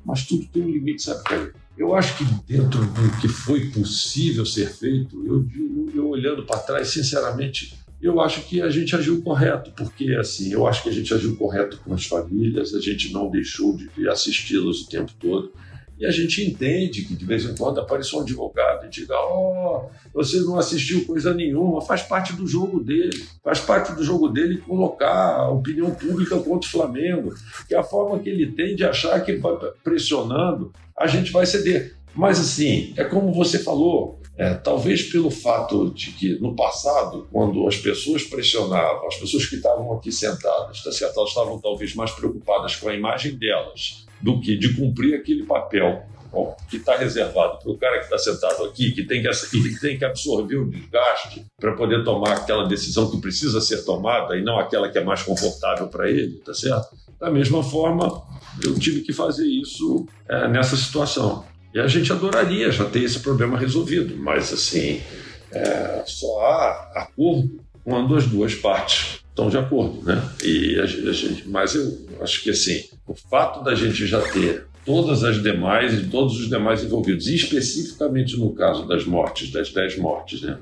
mas 0.06 0.26
tudo 0.26 0.46
tem 0.48 0.64
um 0.64 0.70
limite, 0.70 1.04
sabe, 1.04 1.24
cara? 1.24 1.54
Eu 1.80 1.96
acho 1.96 2.18
que 2.18 2.26
dentro 2.46 2.82
do 2.82 3.22
que 3.22 3.30
foi 3.30 3.70
possível 3.70 4.46
ser 4.46 4.70
feito, 4.70 5.16
eu, 5.26 5.48
eu, 5.56 5.92
eu 5.96 6.10
olhando 6.10 6.44
para 6.44 6.60
trás, 6.60 6.90
sinceramente, 6.90 7.74
eu 8.02 8.20
acho 8.20 8.42
que 8.42 8.62
a 8.62 8.70
gente 8.70 8.94
agiu 8.94 9.22
correto, 9.22 9.72
porque 9.72 10.14
assim, 10.16 10.52
eu 10.52 10.68
acho 10.68 10.84
que 10.84 10.90
a 10.90 10.92
gente 10.92 11.14
agiu 11.14 11.38
correto 11.38 11.80
com 11.86 11.94
as 11.94 12.06
famílias, 12.06 12.76
a 12.76 12.82
gente 12.82 13.14
não 13.14 13.32
deixou 13.32 13.78
de, 13.78 14.10
assisti-las 14.10 14.82
o 14.82 14.90
tempo 14.90 15.14
todo. 15.18 15.54
E 16.00 16.06
a 16.06 16.12
gente 16.12 16.42
entende 16.42 17.04
que 17.04 17.14
de 17.14 17.26
vez 17.26 17.44
em 17.44 17.54
quando 17.54 17.82
apareça 17.82 18.16
um 18.16 18.22
advogado 18.22 18.86
e 18.86 18.90
diga: 18.90 19.14
Ó, 19.16 19.84
oh, 19.86 19.90
você 20.14 20.40
não 20.40 20.58
assistiu 20.58 21.06
coisa 21.06 21.34
nenhuma, 21.34 21.82
faz 21.82 22.02
parte 22.02 22.32
do 22.32 22.48
jogo 22.48 22.80
dele, 22.80 23.22
faz 23.44 23.60
parte 23.60 23.92
do 23.92 24.02
jogo 24.02 24.30
dele 24.30 24.60
colocar 24.60 25.36
a 25.36 25.50
opinião 25.52 25.92
pública 25.92 26.40
contra 26.40 26.68
o 26.68 26.72
Flamengo, 26.72 27.36
que 27.68 27.76
é 27.76 27.78
a 27.78 27.84
forma 27.84 28.18
que 28.20 28.30
ele 28.30 28.54
tem 28.54 28.78
de 28.78 28.86
achar 28.86 29.20
que 29.26 29.42
pressionando 29.84 30.72
a 30.98 31.06
gente 31.06 31.34
vai 31.34 31.46
ceder. 31.46 31.98
Mas 32.16 32.40
assim, 32.40 32.94
é 32.96 33.04
como 33.04 33.34
você 33.34 33.60
falou, 33.60 34.22
é, 34.38 34.54
talvez 34.54 35.04
pelo 35.04 35.30
fato 35.30 35.90
de 35.94 36.12
que 36.12 36.40
no 36.40 36.56
passado, 36.56 37.28
quando 37.30 37.68
as 37.68 37.76
pessoas 37.76 38.24
pressionavam, 38.24 39.06
as 39.06 39.18
pessoas 39.18 39.46
que 39.46 39.58
estavam 39.58 39.94
aqui 39.94 40.14
sentadas, 40.14 40.82
tá 40.82 40.94
certo? 40.94 41.20
elas 41.20 41.30
estavam 41.30 41.60
talvez 41.60 41.94
mais 41.94 42.12
preocupadas 42.12 42.78
com 42.78 42.88
a 42.88 42.96
imagem 42.96 43.36
delas 43.36 44.08
do 44.22 44.40
que 44.40 44.58
de 44.58 44.74
cumprir 44.74 45.16
aquele 45.16 45.44
papel 45.44 46.04
bom, 46.32 46.56
que 46.70 46.78
está 46.78 46.96
reservado 46.96 47.60
para 47.60 47.72
o 47.72 47.78
cara 47.78 47.98
que 47.98 48.06
está 48.06 48.18
sentado 48.18 48.64
aqui, 48.66 48.92
que 48.92 49.04
tem 49.04 49.22
que, 49.22 49.30
que 49.30 49.80
tem 49.80 49.98
que 49.98 50.06
absorver 50.06 50.58
o 50.58 50.70
desgaste 50.70 51.46
para 51.60 51.74
poder 51.74 52.04
tomar 52.04 52.34
aquela 52.34 52.68
decisão 52.68 53.10
que 53.10 53.20
precisa 53.20 53.60
ser 53.62 53.84
tomada 53.84 54.38
e 54.38 54.44
não 54.44 54.60
aquela 54.60 54.90
que 54.90 54.98
é 54.98 55.04
mais 55.04 55.24
confortável 55.24 55.88
para 55.88 56.10
ele, 56.10 56.38
tá 56.46 56.54
certo? 56.54 56.96
Da 57.20 57.30
mesma 57.30 57.64
forma, 57.64 58.24
eu 58.64 58.78
tive 58.80 59.02
que 59.02 59.12
fazer 59.12 59.46
isso 59.46 60.08
é, 60.28 60.48
nessa 60.48 60.78
situação. 60.78 61.46
E 61.74 61.80
a 61.80 61.88
gente 61.88 62.12
adoraria 62.12 62.72
já 62.72 62.86
ter 62.86 63.04
esse 63.04 63.20
problema 63.20 63.58
resolvido, 63.58 64.16
mas 64.18 64.54
assim, 64.54 65.02
é, 65.52 66.04
só 66.06 66.40
há 66.42 66.92
acordo 66.96 67.60
quando 67.84 68.16
as 68.16 68.26
duas 68.26 68.56
partes 68.56 69.19
estão 69.40 69.50
de 69.50 69.58
acordo, 69.58 70.04
né? 70.04 70.22
E 70.44 70.78
a 70.80 70.86
gente, 70.86 71.48
mas 71.48 71.74
eu 71.74 71.98
acho 72.22 72.44
que 72.44 72.50
assim, 72.50 72.84
o 73.08 73.16
fato 73.16 73.64
da 73.64 73.74
gente 73.74 74.06
já 74.06 74.22
ter 74.22 74.68
todas 74.86 75.24
as 75.24 75.42
demais 75.42 75.94
e 75.94 76.08
todos 76.08 76.38
os 76.38 76.50
demais 76.50 76.84
envolvidos, 76.84 77.28
e 77.28 77.36
especificamente 77.36 78.38
no 78.38 78.54
caso 78.54 78.86
das 78.86 79.06
mortes, 79.06 79.52
das 79.52 79.72
10 79.72 79.98
mortes, 79.98 80.42
né? 80.42 80.58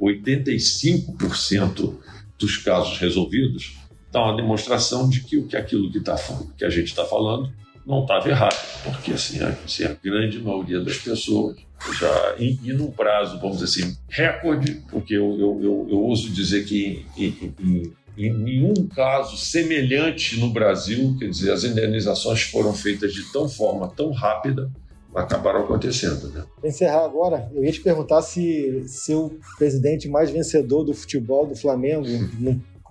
85% 0.00 1.94
dos 2.38 2.56
casos 2.58 2.98
resolvidos 2.98 3.76
dá 4.10 4.24
uma 4.24 4.36
demonstração 4.36 5.08
de 5.08 5.20
que, 5.20 5.42
que 5.42 5.56
aquilo 5.56 5.90
que, 5.90 6.00
tá, 6.00 6.16
que 6.56 6.64
a 6.64 6.70
gente 6.70 6.88
está 6.88 7.04
falando 7.04 7.52
não 7.86 8.02
estava 8.02 8.28
errado, 8.28 8.60
porque 8.84 9.12
assim 9.12 9.40
a, 9.40 9.48
assim, 9.48 9.84
a, 9.84 9.94
grande 9.94 10.38
maioria 10.40 10.80
das 10.80 10.98
pessoas 10.98 11.56
já 11.98 12.36
e, 12.38 12.58
e 12.62 12.72
num 12.72 12.90
prazo, 12.90 13.40
vamos 13.40 13.58
dizer 13.58 13.84
assim, 13.84 13.96
recorde, 14.08 14.82
porque 14.90 15.14
eu, 15.14 15.32
eu, 15.38 15.60
eu, 15.62 15.86
eu 15.90 16.04
uso 16.04 16.30
dizer 16.30 16.64
que 16.64 17.04
em, 17.16 17.24
em, 17.60 17.92
em 18.16 18.32
nenhum 18.32 18.74
caso 18.88 19.36
semelhante 19.36 20.38
no 20.38 20.50
Brasil, 20.50 21.16
quer 21.18 21.28
dizer, 21.28 21.52
as 21.52 21.64
indenizações 21.64 22.42
foram 22.42 22.72
feitas 22.74 23.12
de 23.12 23.32
tão 23.32 23.48
forma 23.48 23.88
tão 23.88 24.12
rápida, 24.12 24.70
acabaram 25.14 25.64
acontecendo. 25.64 26.28
Né? 26.30 26.44
Encerrar 26.64 27.04
agora, 27.04 27.50
eu 27.54 27.64
ia 27.64 27.72
te 27.72 27.80
perguntar 27.80 28.22
se 28.22 28.82
seu 28.86 29.38
presidente 29.58 30.08
mais 30.08 30.30
vencedor 30.30 30.84
do 30.84 30.94
futebol 30.94 31.46
do 31.46 31.54
Flamengo 31.54 32.06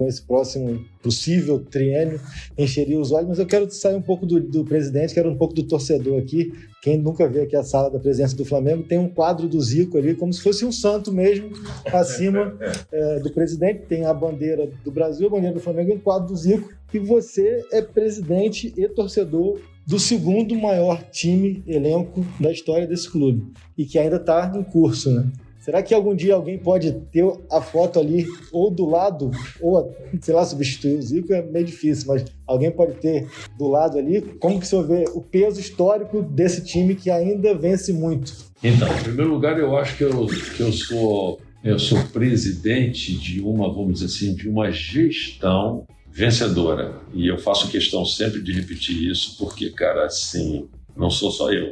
com 0.01 0.07
esse 0.07 0.23
próximo 0.23 0.83
possível 1.03 1.59
triênio 1.59 2.19
encheria 2.57 2.99
os 2.99 3.11
olhos, 3.11 3.29
mas 3.29 3.39
eu 3.39 3.45
quero 3.45 3.69
sair 3.69 3.95
um 3.95 4.01
pouco 4.01 4.25
do, 4.25 4.39
do, 4.39 4.65
presidente, 4.65 5.13
quero 5.13 5.29
um 5.29 5.37
pouco 5.37 5.53
do 5.53 5.61
torcedor 5.61 6.19
aqui. 6.19 6.51
Quem 6.81 6.97
nunca 6.97 7.27
vê 7.27 7.41
aqui 7.41 7.55
a 7.55 7.61
sala 7.61 7.91
da 7.91 7.99
presença 7.99 8.35
do 8.35 8.43
Flamengo, 8.43 8.81
tem 8.81 8.97
um 8.97 9.07
quadro 9.07 9.47
do 9.47 9.61
Zico 9.61 9.99
ali, 9.99 10.15
como 10.15 10.33
se 10.33 10.41
fosse 10.41 10.65
um 10.65 10.71
santo 10.71 11.13
mesmo, 11.13 11.51
acima 11.93 12.57
é, 12.91 13.19
do 13.19 13.29
presidente. 13.31 13.83
Tem 13.87 14.05
a 14.05 14.13
bandeira 14.13 14.71
do 14.83 14.89
Brasil, 14.89 15.27
a 15.27 15.29
bandeira 15.29 15.53
do 15.53 15.61
Flamengo 15.61 15.91
e 15.91 15.93
um 15.93 15.99
quadro 15.99 16.29
do 16.29 16.35
Zico. 16.35 16.73
E 16.91 16.97
você 16.97 17.63
é 17.71 17.83
presidente 17.83 18.73
e 18.75 18.87
torcedor 18.89 19.59
do 19.85 19.99
segundo 19.99 20.55
maior 20.55 20.99
time 21.11 21.63
elenco 21.67 22.25
da 22.39 22.51
história 22.51 22.87
desse 22.87 23.07
clube 23.07 23.53
e 23.77 23.85
que 23.85 23.99
ainda 23.99 24.15
está 24.15 24.51
em 24.55 24.63
curso, 24.63 25.11
né? 25.11 25.31
Será 25.61 25.83
que 25.83 25.93
algum 25.93 26.15
dia 26.15 26.33
alguém 26.33 26.57
pode 26.57 26.91
ter 27.11 27.23
a 27.51 27.61
foto 27.61 27.99
ali 27.99 28.25
ou 28.51 28.71
do 28.71 28.89
lado, 28.89 29.29
ou, 29.61 29.95
sei 30.19 30.33
lá, 30.33 30.43
substituir 30.43 30.95
o 30.97 31.01
Zico 31.01 31.31
é 31.31 31.43
meio 31.43 31.65
difícil, 31.65 32.07
mas 32.07 32.25
alguém 32.47 32.71
pode 32.71 32.95
ter 32.95 33.27
do 33.59 33.67
lado 33.67 33.99
ali? 33.99 34.21
Como 34.39 34.59
que 34.59 34.65
o 34.65 34.67
senhor 34.67 34.87
vê 34.87 35.05
o 35.13 35.21
peso 35.21 35.59
histórico 35.59 36.23
desse 36.23 36.63
time 36.63 36.95
que 36.95 37.11
ainda 37.11 37.53
vence 37.53 37.93
muito? 37.93 38.33
Então, 38.63 38.87
em 38.91 39.03
primeiro 39.03 39.31
lugar, 39.31 39.59
eu 39.59 39.77
acho 39.77 39.95
que 39.95 40.03
eu, 40.03 40.25
que 40.25 40.61
eu 40.61 40.73
sou 40.73 41.39
eu 41.63 41.77
sou 41.77 42.03
presidente 42.05 43.13
de 43.13 43.39
uma, 43.39 43.71
vamos 43.71 43.99
dizer 43.99 44.05
assim, 44.07 44.33
de 44.33 44.49
uma 44.49 44.71
gestão 44.71 45.85
vencedora. 46.11 46.95
E 47.13 47.27
eu 47.27 47.37
faço 47.37 47.69
questão 47.69 48.03
sempre 48.03 48.41
de 48.41 48.51
repetir 48.51 49.11
isso, 49.11 49.37
porque, 49.37 49.69
cara, 49.69 50.05
assim, 50.05 50.67
não 50.97 51.11
sou 51.11 51.29
só 51.29 51.53
eu. 51.53 51.71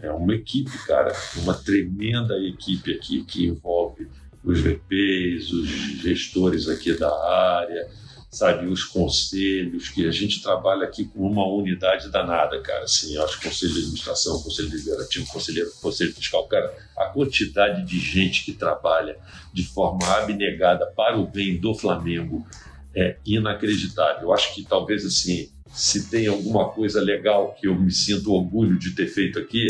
É 0.00 0.10
uma 0.12 0.34
equipe, 0.34 0.70
cara, 0.86 1.12
uma 1.36 1.54
tremenda 1.54 2.34
equipe 2.38 2.92
aqui 2.92 3.24
que 3.24 3.46
envolve 3.46 4.08
os 4.44 4.60
VPs, 4.60 5.52
os 5.52 5.68
gestores 6.00 6.68
aqui 6.68 6.96
da 6.96 7.10
área, 7.10 7.88
sabe, 8.30 8.66
os 8.66 8.84
conselhos, 8.84 9.88
que 9.88 10.06
a 10.06 10.10
gente 10.10 10.42
trabalha 10.42 10.84
aqui 10.84 11.04
com 11.04 11.20
uma 11.20 11.46
unidade 11.46 12.10
danada, 12.10 12.60
cara. 12.60 12.84
Assim, 12.84 13.14
eu 13.14 13.24
acho 13.24 13.40
conselho 13.40 13.72
de 13.72 13.80
administração, 13.80 14.42
conselho 14.42 14.70
deliberativo, 14.70 15.26
conselheiro, 15.26 15.70
conselho 15.80 16.14
fiscal, 16.14 16.46
cara, 16.46 16.72
a 16.96 17.06
quantidade 17.06 17.84
de 17.84 17.98
gente 17.98 18.44
que 18.44 18.52
trabalha 18.52 19.18
de 19.52 19.64
forma 19.64 20.06
abnegada 20.16 20.86
para 20.94 21.18
o 21.18 21.26
bem 21.26 21.58
do 21.58 21.74
Flamengo 21.74 22.46
é 22.94 23.16
inacreditável. 23.24 24.22
Eu 24.22 24.32
acho 24.32 24.54
que 24.54 24.62
talvez 24.62 25.04
assim 25.04 25.50
se 25.72 26.10
tem 26.10 26.26
alguma 26.26 26.68
coisa 26.68 27.00
legal 27.00 27.56
que 27.58 27.66
eu 27.66 27.74
me 27.74 27.90
sinto 27.90 28.32
orgulho 28.32 28.78
de 28.78 28.92
ter 28.92 29.06
feito 29.06 29.38
aqui, 29.38 29.66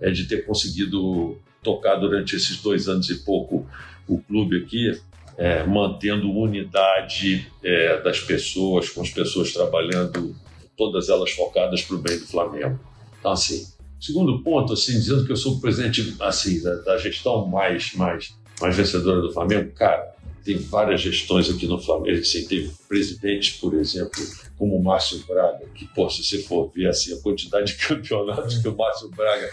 é 0.00 0.10
de 0.10 0.24
ter 0.24 0.46
conseguido 0.46 1.38
tocar 1.62 1.96
durante 1.96 2.36
esses 2.36 2.60
dois 2.60 2.88
anos 2.88 3.10
e 3.10 3.16
pouco 3.24 3.66
o 4.06 4.18
clube 4.18 4.62
aqui, 4.62 4.98
é, 5.36 5.64
mantendo 5.64 6.30
unidade 6.30 7.46
é, 7.62 8.00
das 8.00 8.20
pessoas, 8.20 8.88
com 8.88 9.02
as 9.02 9.10
pessoas 9.10 9.52
trabalhando, 9.52 10.34
todas 10.76 11.08
elas 11.08 11.30
focadas 11.30 11.82
para 11.82 11.96
o 11.96 11.98
bem 11.98 12.18
do 12.18 12.26
Flamengo. 12.26 12.78
Então, 13.18 13.32
assim, 13.32 13.66
segundo 14.00 14.42
ponto, 14.42 14.72
assim, 14.72 14.92
dizendo 14.92 15.24
que 15.24 15.32
eu 15.32 15.36
sou 15.36 15.54
o 15.54 15.60
presidente 15.60 16.16
assim, 16.20 16.62
da, 16.62 16.74
da 16.76 16.98
gestão 16.98 17.46
mais, 17.46 17.92
mais, 17.94 18.34
mais 18.60 18.76
vencedora 18.76 19.20
do 19.20 19.32
Flamengo, 19.32 19.72
cara, 19.72 20.14
tem 20.48 20.56
várias 20.56 21.02
gestões 21.02 21.50
aqui 21.50 21.66
no 21.66 21.78
Flamengo, 21.78 22.18
assim, 22.18 22.48
teve 22.48 22.72
presidentes, 22.88 23.58
por 23.58 23.74
exemplo, 23.74 24.18
como 24.56 24.76
o 24.76 24.82
Márcio 24.82 25.22
Braga, 25.26 25.66
que, 25.74 25.84
pô, 25.88 26.08
se 26.08 26.24
você 26.24 26.38
for 26.38 26.70
ver 26.74 26.88
assim, 26.88 27.12
a 27.12 27.22
quantidade 27.22 27.76
de 27.76 27.76
campeonatos 27.86 28.56
que 28.56 28.66
o 28.66 28.74
Márcio 28.74 29.10
Braga 29.10 29.46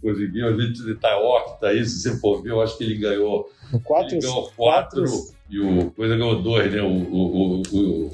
conseguiu, 0.00 0.48
a 0.48 0.52
gente 0.58 0.90
está 0.90 1.18
octa 1.18 1.66
aí, 1.66 1.84
se 1.84 2.00
você 2.00 2.18
for 2.18 2.42
ver, 2.42 2.52
eu 2.52 2.62
acho 2.62 2.78
que 2.78 2.84
ele 2.84 2.96
ganhou 2.96 3.50
quatro, 3.84 4.14
ele 4.14 4.22
ganhou 4.22 4.50
quatro, 4.56 5.02
quatro 5.02 5.38
e 5.50 5.60
o 5.60 5.90
Coisa 5.90 6.16
ganhou 6.16 6.42
dois, 6.42 6.72
né? 6.72 6.82
O, 6.82 6.86
o, 6.86 7.62
o, 7.62 8.10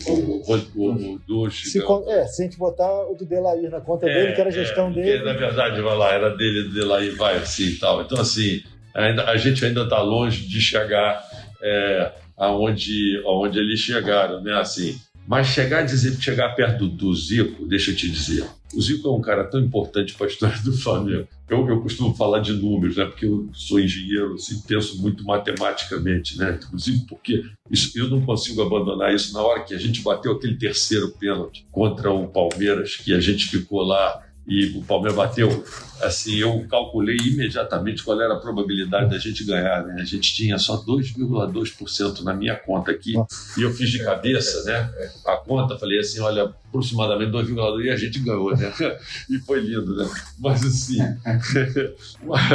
o, 0.77 1.21
o. 1.29 1.51
Se, 1.51 1.81
é, 2.07 2.27
se 2.27 2.43
a 2.43 2.45
gente 2.45 2.57
botar 2.57 3.09
o 3.09 3.15
do 3.17 3.25
Delair 3.25 3.71
na 3.71 3.81
conta 3.81 4.09
é, 4.09 4.15
dele, 4.15 4.33
que 4.35 4.41
era 4.41 4.51
a 4.51 4.53
gestão 4.53 4.89
é, 4.89 4.93
dele. 4.93 5.19
Que, 5.19 5.25
na 5.25 5.33
verdade, 5.33 5.81
vai 5.81 5.97
lá, 5.97 6.13
era 6.13 6.31
dele, 6.31 6.69
do 6.69 6.75
Delair, 6.75 7.17
vai 7.17 7.37
assim 7.37 7.71
e 7.71 7.77
tal. 7.77 8.03
Então, 8.03 8.21
assim, 8.21 8.63
ainda, 8.95 9.25
a 9.25 9.37
gente 9.37 9.65
ainda 9.65 9.83
está 9.83 10.01
longe 10.01 10.47
de 10.47 10.61
chegar 10.61 11.25
é, 11.61 12.13
aonde, 12.37 13.23
aonde 13.25 13.59
eles 13.59 13.81
chegaram, 13.81 14.43
né? 14.43 14.55
Assim, 14.55 14.99
mas 15.27 15.47
chegar 15.47 15.83
dizer, 15.83 16.21
chegar 16.21 16.55
perto 16.55 16.87
do, 16.87 16.89
do, 16.89 17.15
Zico, 17.15 17.67
deixa 17.67 17.91
eu 17.91 17.97
te 17.97 18.11
dizer, 18.11 18.47
o 18.75 18.81
Zico 18.81 19.09
é 19.09 19.11
um 19.11 19.23
cara 19.23 19.45
tão 19.45 19.61
importante 19.61 20.15
para 20.15 20.27
a 20.27 20.29
história 20.29 20.61
do 20.63 20.73
Flamengo. 20.77 21.27
Eu, 21.49 21.67
eu 21.69 21.81
costumo 21.81 22.15
falar 22.15 22.41
de 22.41 22.53
números, 22.53 22.97
né? 22.97 23.07
Porque 23.07 23.25
eu 23.25 23.49
sou 23.53 23.81
engenheiro, 23.81 24.35
assim, 24.35 24.61
penso 24.67 25.01
muito 25.01 25.25
matematicamente, 25.25 26.37
né? 26.37 26.59
Inclusive 26.63 27.07
porque 27.09 27.45
isso, 27.71 27.99
eu 27.99 28.09
não 28.09 28.21
consigo 28.21 28.63
abandonar 28.63 29.15
isso 29.15 29.33
na 29.33 29.41
hora 29.41 29.63
que 29.63 29.75
a 29.75 29.79
gente 29.79 30.03
bateu 30.03 30.33
aquele 30.33 30.57
terceiro 30.57 31.11
pênalti 31.13 31.65
contra 31.71 32.11
o 32.11 32.29
Palmeiras, 32.29 32.97
que 32.97 33.15
a 33.15 33.21
gente 33.21 33.49
ficou 33.49 33.83
lá 33.83 34.23
e 34.47 34.77
o 34.77 34.83
Palmeiras 34.83 35.17
bateu, 35.17 35.65
assim, 36.03 36.37
eu 36.37 36.67
calculei 36.69 37.17
imediatamente 37.17 38.03
qual 38.03 38.21
era 38.21 38.35
a 38.35 38.39
probabilidade 38.39 39.11
da 39.11 39.19
gente 39.19 39.43
ganhar, 39.45 39.85
né? 39.85 39.97
A 40.01 40.05
gente 40.05 40.35
tinha 40.35 40.59
só 40.59 40.77
2,2% 40.85 42.21
na 42.23 42.35
minha 42.35 42.55
conta 42.55 42.91
aqui, 42.91 43.15
e 43.57 43.63
eu 43.63 43.73
fiz 43.73 43.91
de 43.91 44.05
cabeça, 44.05 44.65
né? 44.65 44.93
A 45.27 45.37
conta, 45.37 45.79
falei 45.79 45.99
assim, 45.99 46.21
olha, 46.21 46.45
aproximadamente 46.69 47.33
2,2% 47.33 47.85
e 47.85 47.91
a 47.91 47.97
gente 47.97 48.19
ganhou, 48.19 48.55
né? 48.55 48.73
E 49.31 49.39
foi 49.39 49.61
lindo, 49.61 49.97
né? 49.97 50.11
Mas 50.39 50.65
assim, 50.65 50.99
mas, 52.23 52.49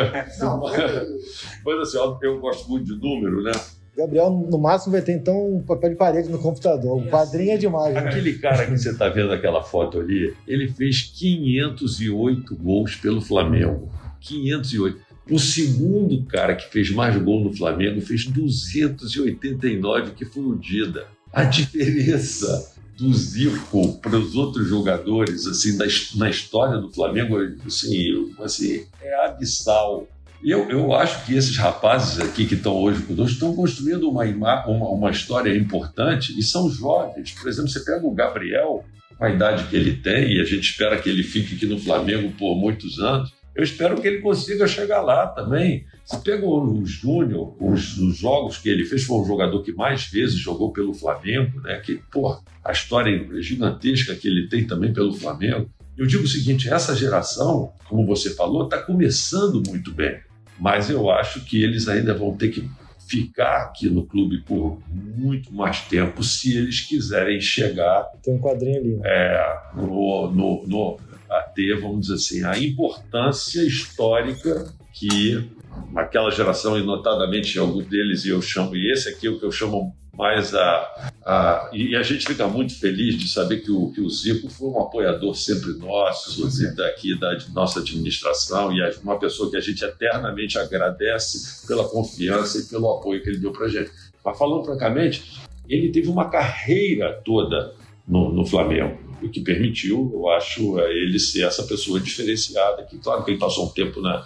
mas 1.65 1.79
assim, 1.79 1.97
eu 2.21 2.39
gosto 2.39 2.69
muito 2.69 2.85
de 2.85 3.01
número, 3.01 3.41
né? 3.41 3.51
Gabriel, 3.99 4.29
no 4.29 4.57
máximo, 4.57 4.93
vai 4.93 5.01
ter 5.01 5.11
então 5.11 5.55
um 5.55 5.61
papel 5.61 5.89
de 5.89 5.95
parede 5.97 6.29
no 6.29 6.39
computador. 6.39 6.95
Um 6.95 7.07
quadrinho 7.07 7.51
é 7.51 7.57
demais. 7.57 7.93
Né? 7.93 7.99
Aquele 7.99 8.33
cara 8.39 8.65
que 8.65 8.71
você 8.71 8.91
está 8.91 9.09
vendo 9.09 9.33
aquela 9.33 9.61
foto 9.61 9.99
ali, 9.99 10.33
ele 10.47 10.69
fez 10.69 11.01
508 11.01 12.55
gols 12.55 12.95
pelo 12.95 13.19
Flamengo. 13.19 13.91
508. 14.21 15.09
O 15.29 15.37
segundo 15.37 16.23
cara 16.25 16.55
que 16.55 16.69
fez 16.69 16.89
mais 16.91 17.15
gol 17.21 17.43
no 17.43 17.53
Flamengo 17.53 17.99
fez 17.99 18.25
289, 18.25 20.11
que 20.11 20.23
foi 20.23 20.43
o 20.43 20.55
Dida. 20.55 21.05
A 21.33 21.43
diferença 21.43 22.73
do 22.97 23.13
Zico 23.13 23.99
para 23.99 24.17
os 24.17 24.35
outros 24.35 24.67
jogadores 24.67 25.45
assim 25.45 25.77
na 26.15 26.29
história 26.29 26.79
do 26.79 26.89
Flamengo 26.89 27.37
assim, 27.65 28.33
assim, 28.41 28.85
é 29.01 29.25
abissal. 29.25 30.07
Eu, 30.43 30.69
eu 30.69 30.93
acho 30.93 31.25
que 31.25 31.35
esses 31.35 31.57
rapazes 31.57 32.19
aqui 32.19 32.45
que 32.45 32.55
estão 32.55 32.73
hoje 32.75 33.01
conosco 33.01 33.33
estão 33.33 33.53
construindo 33.53 34.09
uma, 34.09 34.23
uma, 34.23 34.89
uma 34.89 35.11
história 35.11 35.55
importante 35.55 36.37
e 36.37 36.41
são 36.41 36.69
jovens. 36.69 37.33
Por 37.33 37.49
exemplo, 37.49 37.69
você 37.69 37.81
pega 37.81 38.05
o 38.05 38.13
Gabriel, 38.13 38.85
com 39.17 39.25
a 39.25 39.29
idade 39.29 39.65
que 39.65 39.75
ele 39.75 39.97
tem, 39.97 40.31
e 40.31 40.39
a 40.39 40.45
gente 40.45 40.71
espera 40.71 40.97
que 40.97 41.09
ele 41.09 41.23
fique 41.23 41.55
aqui 41.55 41.65
no 41.65 41.77
Flamengo 41.77 42.31
por 42.37 42.55
muitos 42.55 42.99
anos. 42.99 43.33
Eu 43.53 43.63
espero 43.63 43.99
que 43.99 44.07
ele 44.07 44.19
consiga 44.19 44.65
chegar 44.65 45.01
lá 45.01 45.27
também. 45.27 45.85
Você 46.05 46.17
pega 46.19 46.45
o 46.45 46.85
Júnior, 46.85 47.53
os, 47.61 47.97
os, 47.97 48.17
jogos 48.17 48.57
que 48.57 48.69
ele 48.69 48.85
fez, 48.85 49.03
foi 49.03 49.17
o 49.17 49.25
jogador 49.25 49.61
que 49.61 49.73
mais 49.73 50.05
vezes 50.05 50.37
jogou 50.37 50.71
pelo 50.71 50.93
Flamengo, 50.93 51.59
né? 51.59 51.81
Que, 51.83 51.99
pô, 52.09 52.39
a 52.63 52.71
história 52.71 53.27
gigantesca 53.41 54.15
que 54.15 54.29
ele 54.29 54.47
tem 54.47 54.65
também 54.65 54.93
pelo 54.93 55.13
Flamengo. 55.13 55.69
Eu 55.97 56.07
digo 56.07 56.23
o 56.23 56.27
seguinte: 56.27 56.69
essa 56.69 56.95
geração, 56.95 57.73
como 57.89 58.05
você 58.05 58.33
falou, 58.33 58.63
está 58.63 58.77
começando 58.77 59.61
muito 59.67 59.91
bem 59.91 60.17
mas 60.59 60.89
eu 60.89 61.09
acho 61.09 61.45
que 61.45 61.63
eles 61.63 61.87
ainda 61.87 62.13
vão 62.13 62.35
ter 62.35 62.49
que 62.49 62.69
ficar 63.07 63.63
aqui 63.63 63.89
no 63.89 64.05
clube 64.05 64.41
por 64.41 64.79
muito 64.87 65.51
mais 65.51 65.81
tempo 65.81 66.23
se 66.23 66.55
eles 66.55 66.81
quiserem 66.81 67.41
chegar. 67.41 68.03
Tem 68.21 68.35
um 68.35 68.39
quadrinho 68.39 68.77
ali. 68.77 68.95
Né? 68.97 69.01
É, 69.03 69.57
no, 69.75 70.31
no, 70.31 70.67
no, 70.67 70.99
a 71.29 71.41
ter, 71.41 71.79
vamos 71.79 72.01
dizer 72.01 72.15
assim, 72.15 72.43
a 72.43 72.57
importância 72.59 73.61
histórica 73.61 74.71
que 74.93 75.49
aquela 75.95 76.29
geração, 76.29 76.77
e 76.77 76.83
notadamente 76.83 77.57
alguns 77.57 77.85
deles, 77.85 78.25
e 78.25 78.29
eu 78.29 78.41
chamo, 78.41 78.75
e 78.75 78.91
esse 78.91 79.09
aqui 79.09 79.27
é 79.27 79.29
o 79.29 79.39
que 79.39 79.45
eu 79.45 79.51
chamo 79.51 79.95
mais 80.13 80.53
a, 80.53 81.08
a, 81.25 81.69
e 81.73 81.95
a 81.95 82.03
gente 82.03 82.25
fica 82.25 82.47
muito 82.47 82.79
feliz 82.79 83.17
de 83.17 83.27
saber 83.27 83.57
que 83.57 83.71
o, 83.71 83.91
que 83.91 84.01
o 84.01 84.09
Zico 84.09 84.49
foi 84.49 84.69
um 84.69 84.79
apoiador 84.79 85.35
sempre 85.35 85.73
nosso, 85.73 86.47
daqui 86.75 87.17
da 87.19 87.37
nossa 87.53 87.79
administração, 87.79 88.71
e 88.71 88.81
uma 89.03 89.19
pessoa 89.19 89.49
que 89.49 89.57
a 89.57 89.61
gente 89.61 89.83
eternamente 89.83 90.57
agradece 90.57 91.67
pela 91.67 91.87
confiança 91.87 92.59
e 92.59 92.63
pelo 92.63 92.89
apoio 92.91 93.21
que 93.21 93.29
ele 93.29 93.37
deu 93.37 93.51
para 93.51 93.65
a 93.65 93.69
gente. 93.69 93.91
Mas 94.23 94.37
falando 94.37 94.63
francamente, 94.63 95.39
ele 95.67 95.91
teve 95.91 96.07
uma 96.07 96.29
carreira 96.29 97.21
toda 97.23 97.73
no, 98.07 98.31
no 98.33 98.45
Flamengo, 98.45 98.97
o 99.21 99.29
que 99.29 99.41
permitiu, 99.41 100.09
eu 100.13 100.29
acho, 100.29 100.79
a 100.79 100.89
ele 100.89 101.19
ser 101.19 101.43
essa 101.43 101.63
pessoa 101.63 101.99
diferenciada, 101.99 102.83
que 102.83 102.97
claro 102.97 103.23
que 103.23 103.31
ele 103.31 103.39
passou 103.39 103.67
um 103.67 103.69
tempo 103.69 104.01
na, 104.01 104.25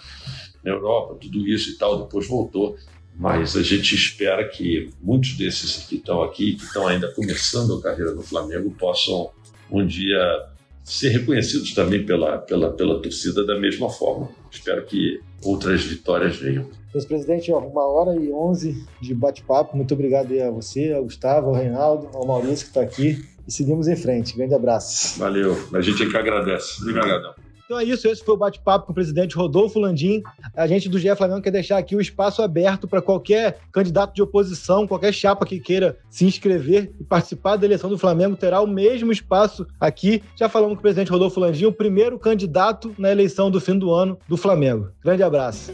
na 0.64 0.72
Europa, 0.72 1.18
tudo 1.20 1.46
isso 1.48 1.72
e 1.72 1.78
tal, 1.78 2.04
depois 2.04 2.28
voltou, 2.28 2.78
mas 3.16 3.56
a 3.56 3.62
gente 3.62 3.94
espera 3.96 4.48
que 4.48 4.90
muitos 5.02 5.34
desses 5.34 5.86
que 5.86 5.96
estão 5.96 6.24
aqui, 6.24 6.56
que 6.56 6.64
estão 6.64 6.88
ainda 6.88 7.12
começando 7.14 7.76
a 7.76 7.82
carreira 7.82 8.14
no 8.14 8.22
Flamengo, 8.22 8.72
possam 8.72 9.30
um 9.72 9.86
dia 9.86 10.20
ser 10.84 11.10
reconhecidos 11.10 11.74
também 11.74 12.06
pela, 12.06 12.38
pela, 12.40 12.72
pela 12.72 13.02
torcida 13.02 13.46
da 13.46 13.58
mesma 13.58 13.90
forma. 13.90 14.30
Espero 14.52 14.84
que 14.86 15.22
outras 15.44 15.84
vitórias 15.84 16.36
venham. 16.36 16.70
Vice-presidente, 16.94 17.52
uma 17.52 17.86
hora 17.86 18.16
e 18.16 18.32
onze 18.32 18.86
de 19.02 19.16
bate-papo. 19.16 19.76
Muito 19.76 19.94
obrigado 19.94 20.32
a 20.42 20.52
você, 20.52 20.94
ao 20.94 21.04
Gustavo, 21.04 21.48
ao 21.48 21.56
Reinaldo, 21.56 22.10
ao 22.14 22.26
Maurício 22.26 22.66
que 22.66 22.72
está 22.72 22.82
aqui. 22.82 23.24
E 23.48 23.52
seguimos 23.52 23.88
em 23.88 23.96
frente. 23.96 24.36
Grande 24.36 24.54
abraço. 24.54 25.20
Valeu. 25.20 25.58
A 25.74 25.82
gente 25.82 26.04
é 26.04 26.10
que 26.10 26.16
agradece. 26.16 26.82
Obrigadão. 26.82 27.34
Então 27.66 27.80
é 27.80 27.84
isso, 27.84 28.08
esse 28.08 28.24
foi 28.24 28.36
o 28.36 28.38
bate-papo 28.38 28.86
com 28.86 28.92
o 28.92 28.96
presidente 28.96 29.36
Rodolfo 29.36 29.80
Landim. 29.80 30.22
A 30.56 30.68
gente 30.68 30.90
do 30.90 31.00
GE 31.00 31.16
Flamengo 31.16 31.42
quer 31.42 31.52
deixar 31.52 31.78
aqui 31.78 31.96
o 31.96 32.02
espaço 32.02 32.42
aberto 32.42 32.88
para 32.88 33.02
qualquer 33.02 33.60
candidato 33.72 34.14
de 34.14 34.22
oposição, 34.22 34.86
qualquer 34.86 35.14
chapa 35.14 35.46
que 35.46 35.60
queira 35.60 35.98
se 36.10 36.26
inscrever 36.26 36.94
e 37.00 37.04
participar 37.04 37.56
da 37.56 37.66
eleição 37.66 37.90
do 37.90 37.98
Flamengo 37.98 38.36
terá 38.36 38.62
o 38.62 38.68
mesmo 38.68 39.12
espaço 39.12 39.66
aqui. 39.80 40.22
Já 40.36 40.50
falamos 40.50 40.76
com 40.76 40.80
o 40.80 40.82
presidente 40.82 41.12
Rodolfo 41.12 41.40
Landim, 41.40 41.66
o 41.66 41.72
primeiro 41.72 42.20
candidato 42.20 42.94
na 42.98 43.12
eleição 43.12 43.50
do 43.50 43.62
fim 43.62 43.78
do 43.78 43.94
ano 43.94 44.18
do 44.28 44.36
Flamengo. 44.36 44.90
Grande 45.02 45.24
abraço. 45.24 45.72